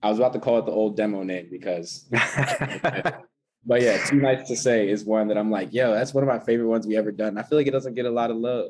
I 0.03 0.09
was 0.09 0.19
about 0.19 0.33
to 0.33 0.39
call 0.39 0.59
it 0.59 0.65
the 0.65 0.71
old 0.71 0.97
demo 0.97 1.23
name 1.23 1.47
because, 1.51 2.07
but 2.11 3.81
yeah, 3.81 4.03
Too 4.05 4.17
Nice 4.17 4.47
to 4.49 4.55
Say 4.55 4.89
is 4.89 5.05
one 5.05 5.27
that 5.29 5.37
I'm 5.37 5.51
like, 5.51 5.73
yo, 5.73 5.93
that's 5.93 6.13
one 6.13 6.23
of 6.23 6.27
my 6.27 6.39
favorite 6.39 6.67
ones 6.67 6.85
we 6.85 6.97
ever 6.97 7.11
done. 7.11 7.37
I 7.37 7.43
feel 7.43 7.57
like 7.57 7.67
it 7.67 7.71
doesn't 7.71 7.95
get 7.95 8.05
a 8.05 8.11
lot 8.11 8.29
of 8.29 8.37
love. 8.37 8.69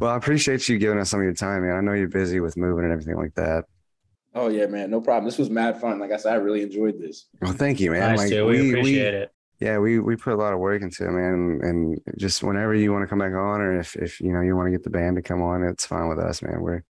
Well, 0.00 0.10
I 0.10 0.16
appreciate 0.16 0.68
you 0.68 0.78
giving 0.78 0.98
us 0.98 1.10
some 1.10 1.20
of 1.20 1.24
your 1.24 1.34
time, 1.34 1.62
man. 1.62 1.76
I 1.76 1.80
know 1.80 1.92
you're 1.92 2.08
busy 2.08 2.40
with 2.40 2.56
moving 2.56 2.84
and 2.84 2.92
everything 2.92 3.16
like 3.16 3.34
that. 3.34 3.64
Oh, 4.34 4.48
yeah, 4.48 4.66
man, 4.66 4.90
no 4.90 5.00
problem. 5.00 5.24
This 5.24 5.38
was 5.38 5.50
mad 5.50 5.80
fun. 5.80 5.98
Like 5.98 6.12
I 6.12 6.16
said, 6.16 6.32
I 6.32 6.36
really 6.36 6.62
enjoyed 6.62 7.00
this. 7.00 7.26
Well, 7.40 7.52
thank 7.52 7.80
you, 7.80 7.90
man. 7.90 8.00
nice, 8.00 8.18
like 8.18 8.28
too. 8.28 8.46
We, 8.46 8.70
appreciate 8.70 9.14
it. 9.14 9.32
yeah, 9.58 9.78
we 9.78 9.98
we 9.98 10.16
put 10.16 10.32
a 10.32 10.36
lot 10.36 10.52
of 10.52 10.60
work 10.60 10.82
into 10.82 11.06
it, 11.06 11.10
man. 11.10 11.60
And 11.62 12.00
just 12.16 12.42
whenever 12.42 12.74
you 12.74 12.92
want 12.92 13.02
to 13.02 13.08
come 13.08 13.18
back 13.18 13.32
on, 13.32 13.60
or 13.60 13.80
if 13.80 13.96
if 13.96 14.20
you 14.20 14.32
know 14.32 14.40
you 14.40 14.54
want 14.54 14.66
to 14.66 14.70
get 14.70 14.84
the 14.84 14.90
band 14.90 15.16
to 15.16 15.22
come 15.22 15.42
on, 15.42 15.64
it's 15.64 15.86
fine 15.86 16.08
with 16.08 16.18
us, 16.18 16.42
man. 16.42 16.60
We're 16.60 16.84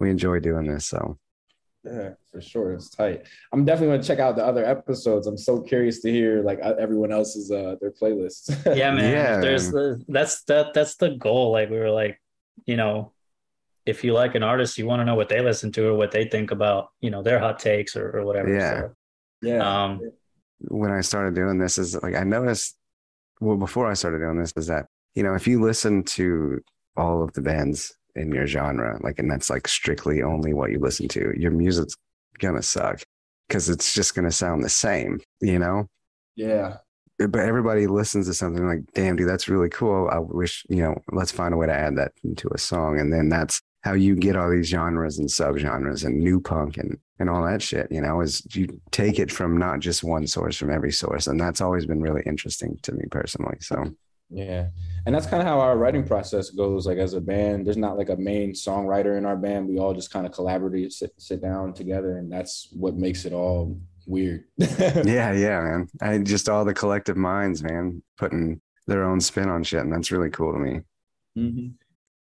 we 0.00 0.10
enjoy 0.10 0.40
doing 0.40 0.66
this, 0.66 0.86
so 0.86 1.18
Yeah, 1.84 2.14
for 2.32 2.40
sure. 2.40 2.72
It's 2.72 2.90
tight. 2.90 3.26
I'm 3.52 3.64
definitely 3.64 3.88
going 3.88 4.00
to 4.00 4.06
check 4.06 4.18
out 4.18 4.34
the 4.36 4.44
other 4.44 4.64
episodes. 4.64 5.26
I'm 5.26 5.38
so 5.38 5.60
curious 5.60 6.00
to 6.00 6.10
hear 6.10 6.42
like 6.42 6.58
uh, 6.62 6.74
everyone 6.78 7.12
else's 7.12 7.50
uh 7.52 7.76
their 7.80 7.92
playlists. 7.92 8.50
Yeah, 8.76 8.92
man. 8.92 9.12
Yeah, 9.12 9.40
There's 9.40 9.70
the, 9.70 10.02
that's 10.08 10.42
that 10.44 10.74
that's 10.74 10.96
the 10.96 11.10
goal. 11.10 11.52
Like 11.52 11.70
we 11.70 11.78
were 11.78 11.90
like, 11.90 12.18
you 12.66 12.76
know, 12.76 13.12
if 13.84 14.04
you 14.04 14.12
like 14.12 14.34
an 14.34 14.42
artist, 14.42 14.78
you 14.78 14.86
want 14.86 15.00
to 15.00 15.04
know 15.04 15.14
what 15.14 15.28
they 15.28 15.40
listen 15.40 15.72
to 15.72 15.88
or 15.88 15.94
what 15.94 16.12
they 16.12 16.26
think 16.26 16.50
about, 16.50 16.88
you 17.00 17.10
know, 17.10 17.22
their 17.22 17.38
hot 17.38 17.58
takes 17.58 17.96
or, 17.96 18.18
or 18.18 18.24
whatever. 18.24 18.54
Yeah. 18.54 18.80
So, 18.80 18.94
yeah. 19.42 19.84
um, 19.84 20.00
when 20.68 20.92
I 20.92 21.00
started 21.00 21.34
doing 21.34 21.58
this 21.58 21.78
is 21.78 22.00
like 22.02 22.14
I 22.14 22.22
noticed 22.22 22.76
well 23.40 23.56
before 23.56 23.90
I 23.90 23.94
started 23.94 24.18
doing 24.18 24.38
this 24.38 24.52
is 24.56 24.68
that 24.68 24.86
you 25.14 25.24
know 25.24 25.34
if 25.34 25.48
you 25.48 25.60
listen 25.60 26.04
to 26.04 26.60
all 26.96 27.22
of 27.22 27.32
the 27.32 27.42
bands 27.42 27.92
in 28.14 28.30
your 28.30 28.46
genre 28.46 28.98
like 29.02 29.18
and 29.18 29.28
that's 29.28 29.50
like 29.50 29.66
strictly 29.66 30.22
only 30.22 30.54
what 30.54 30.70
you 30.70 30.78
listen 30.78 31.08
to 31.08 31.32
your 31.36 31.50
music's 31.50 31.96
gonna 32.38 32.62
suck 32.62 33.02
because 33.48 33.68
it's 33.68 33.92
just 33.92 34.14
gonna 34.14 34.30
sound 34.30 34.62
the 34.62 34.68
same 34.68 35.20
you 35.40 35.58
know 35.58 35.88
yeah. 36.36 36.76
But 37.26 37.40
everybody 37.40 37.86
listens 37.86 38.26
to 38.26 38.34
something 38.34 38.66
like 38.66 38.80
damn 38.94 39.16
dude 39.16 39.28
that's 39.28 39.48
really 39.48 39.68
cool 39.68 40.08
I 40.10 40.18
wish 40.18 40.64
you 40.68 40.82
know 40.82 40.96
let's 41.12 41.32
find 41.32 41.54
a 41.54 41.56
way 41.56 41.66
to 41.66 41.72
add 41.72 41.96
that 41.96 42.12
into 42.24 42.48
a 42.54 42.58
song 42.58 42.98
and 42.98 43.12
then 43.12 43.28
that's 43.28 43.60
how 43.82 43.94
you 43.94 44.14
get 44.14 44.36
all 44.36 44.50
these 44.50 44.68
genres 44.68 45.18
and 45.18 45.28
subgenres 45.28 46.04
and 46.04 46.18
new 46.18 46.40
punk 46.40 46.76
and 46.76 46.98
and 47.18 47.28
all 47.28 47.44
that 47.44 47.62
shit 47.62 47.88
you 47.90 48.00
know 48.00 48.20
is 48.20 48.42
you 48.54 48.80
take 48.90 49.18
it 49.18 49.30
from 49.30 49.56
not 49.56 49.80
just 49.80 50.04
one 50.04 50.26
source 50.26 50.56
from 50.56 50.70
every 50.70 50.92
source 50.92 51.26
and 51.26 51.40
that's 51.40 51.60
always 51.60 51.86
been 51.86 52.00
really 52.00 52.22
interesting 52.26 52.78
to 52.82 52.92
me 52.92 53.04
personally 53.10 53.56
so 53.60 53.84
Yeah. 54.32 54.68
And 55.04 55.14
that's 55.14 55.26
kind 55.26 55.42
of 55.42 55.46
how 55.46 55.60
our 55.60 55.76
writing 55.76 56.04
process 56.04 56.48
goes. 56.50 56.86
Like 56.86 56.96
as 56.96 57.12
a 57.12 57.20
band, 57.20 57.66
there's 57.66 57.76
not 57.76 57.98
like 57.98 58.08
a 58.08 58.16
main 58.16 58.52
songwriter 58.52 59.18
in 59.18 59.26
our 59.26 59.36
band. 59.36 59.68
We 59.68 59.78
all 59.78 59.92
just 59.92 60.10
kind 60.10 60.24
of 60.24 60.32
collaborate, 60.32 60.92
sit, 60.92 61.12
sit 61.18 61.42
down 61.42 61.74
together, 61.74 62.16
and 62.16 62.32
that's 62.32 62.68
what 62.72 62.96
makes 62.96 63.26
it 63.26 63.32
all 63.32 63.78
weird. 64.06 64.44
yeah 64.58 65.32
yeah 65.32 65.60
man 65.60 65.88
i 66.00 66.18
just 66.18 66.48
all 66.48 66.64
the 66.64 66.74
collective 66.74 67.16
minds 67.16 67.62
man 67.62 68.02
putting 68.18 68.60
their 68.86 69.04
own 69.04 69.20
spin 69.20 69.48
on 69.48 69.62
shit 69.62 69.80
and 69.80 69.92
that's 69.92 70.10
really 70.10 70.30
cool 70.30 70.52
to 70.52 70.58
me 70.58 70.80
Mhm. 71.38 71.72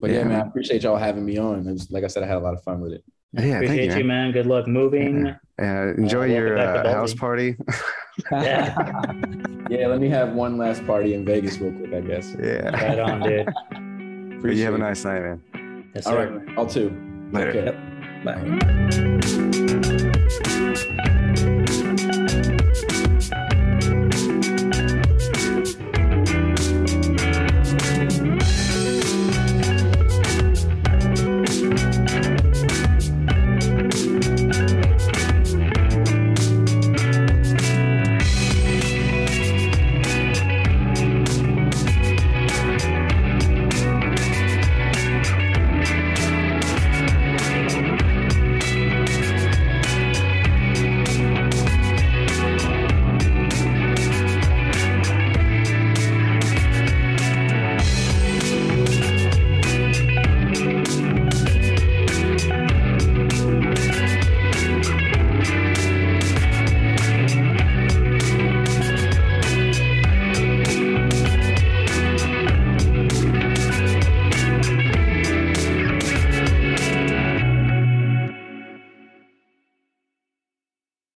But 0.00 0.10
yeah, 0.10 0.18
Yeah. 0.18 0.24
man, 0.24 0.40
I 0.40 0.46
appreciate 0.48 0.82
y'all 0.82 0.96
having 0.96 1.24
me 1.24 1.38
on. 1.38 1.64
Was, 1.64 1.88
like 1.90 2.02
I 2.02 2.08
said, 2.08 2.22
I 2.24 2.26
had 2.26 2.36
a 2.36 2.40
lot 2.40 2.54
of 2.54 2.62
fun 2.64 2.80
with 2.80 2.92
it. 2.92 3.04
yeah 3.34 3.40
thank 3.42 3.54
appreciate 3.64 3.90
you, 3.92 3.98
you, 3.98 4.04
man. 4.04 4.24
man. 4.26 4.32
Good 4.32 4.46
luck 4.46 4.66
moving. 4.68 5.26
Uh, 5.60 5.92
enjoy 5.96 6.24
Uh, 6.30 6.34
your 6.34 6.54
welcome 6.56 6.74
back 6.74 6.82
to 6.84 6.90
uh, 6.90 6.94
house 6.94 7.14
party 7.14 7.56
Yeah. 8.32 8.74
yeah, 9.70 9.86
let 9.86 10.00
me 10.00 10.08
have 10.08 10.32
one 10.34 10.56
last 10.58 10.84
party 10.86 11.14
in 11.14 11.24
Vegas 11.24 11.58
real 11.58 11.72
quick, 11.72 11.92
I 11.94 12.00
guess. 12.00 12.34
yeah 12.40 12.70
Right 12.70 12.98
on, 12.98 13.20
dude. 13.22 13.46
but 14.42 14.54
you 14.56 14.64
have 14.64 14.74
a 14.74 14.78
nice 14.78 15.04
night 15.04 15.22
man 15.22 15.40
Yes, 15.94 16.06
All 16.06 16.12
sir. 16.14 16.18
right, 16.18 16.32
man. 16.46 16.54
I'll 16.58 16.66
too. 16.66 16.90
Later. 17.32 17.50
Okay. 17.50 17.74
Bye. 21.44 21.58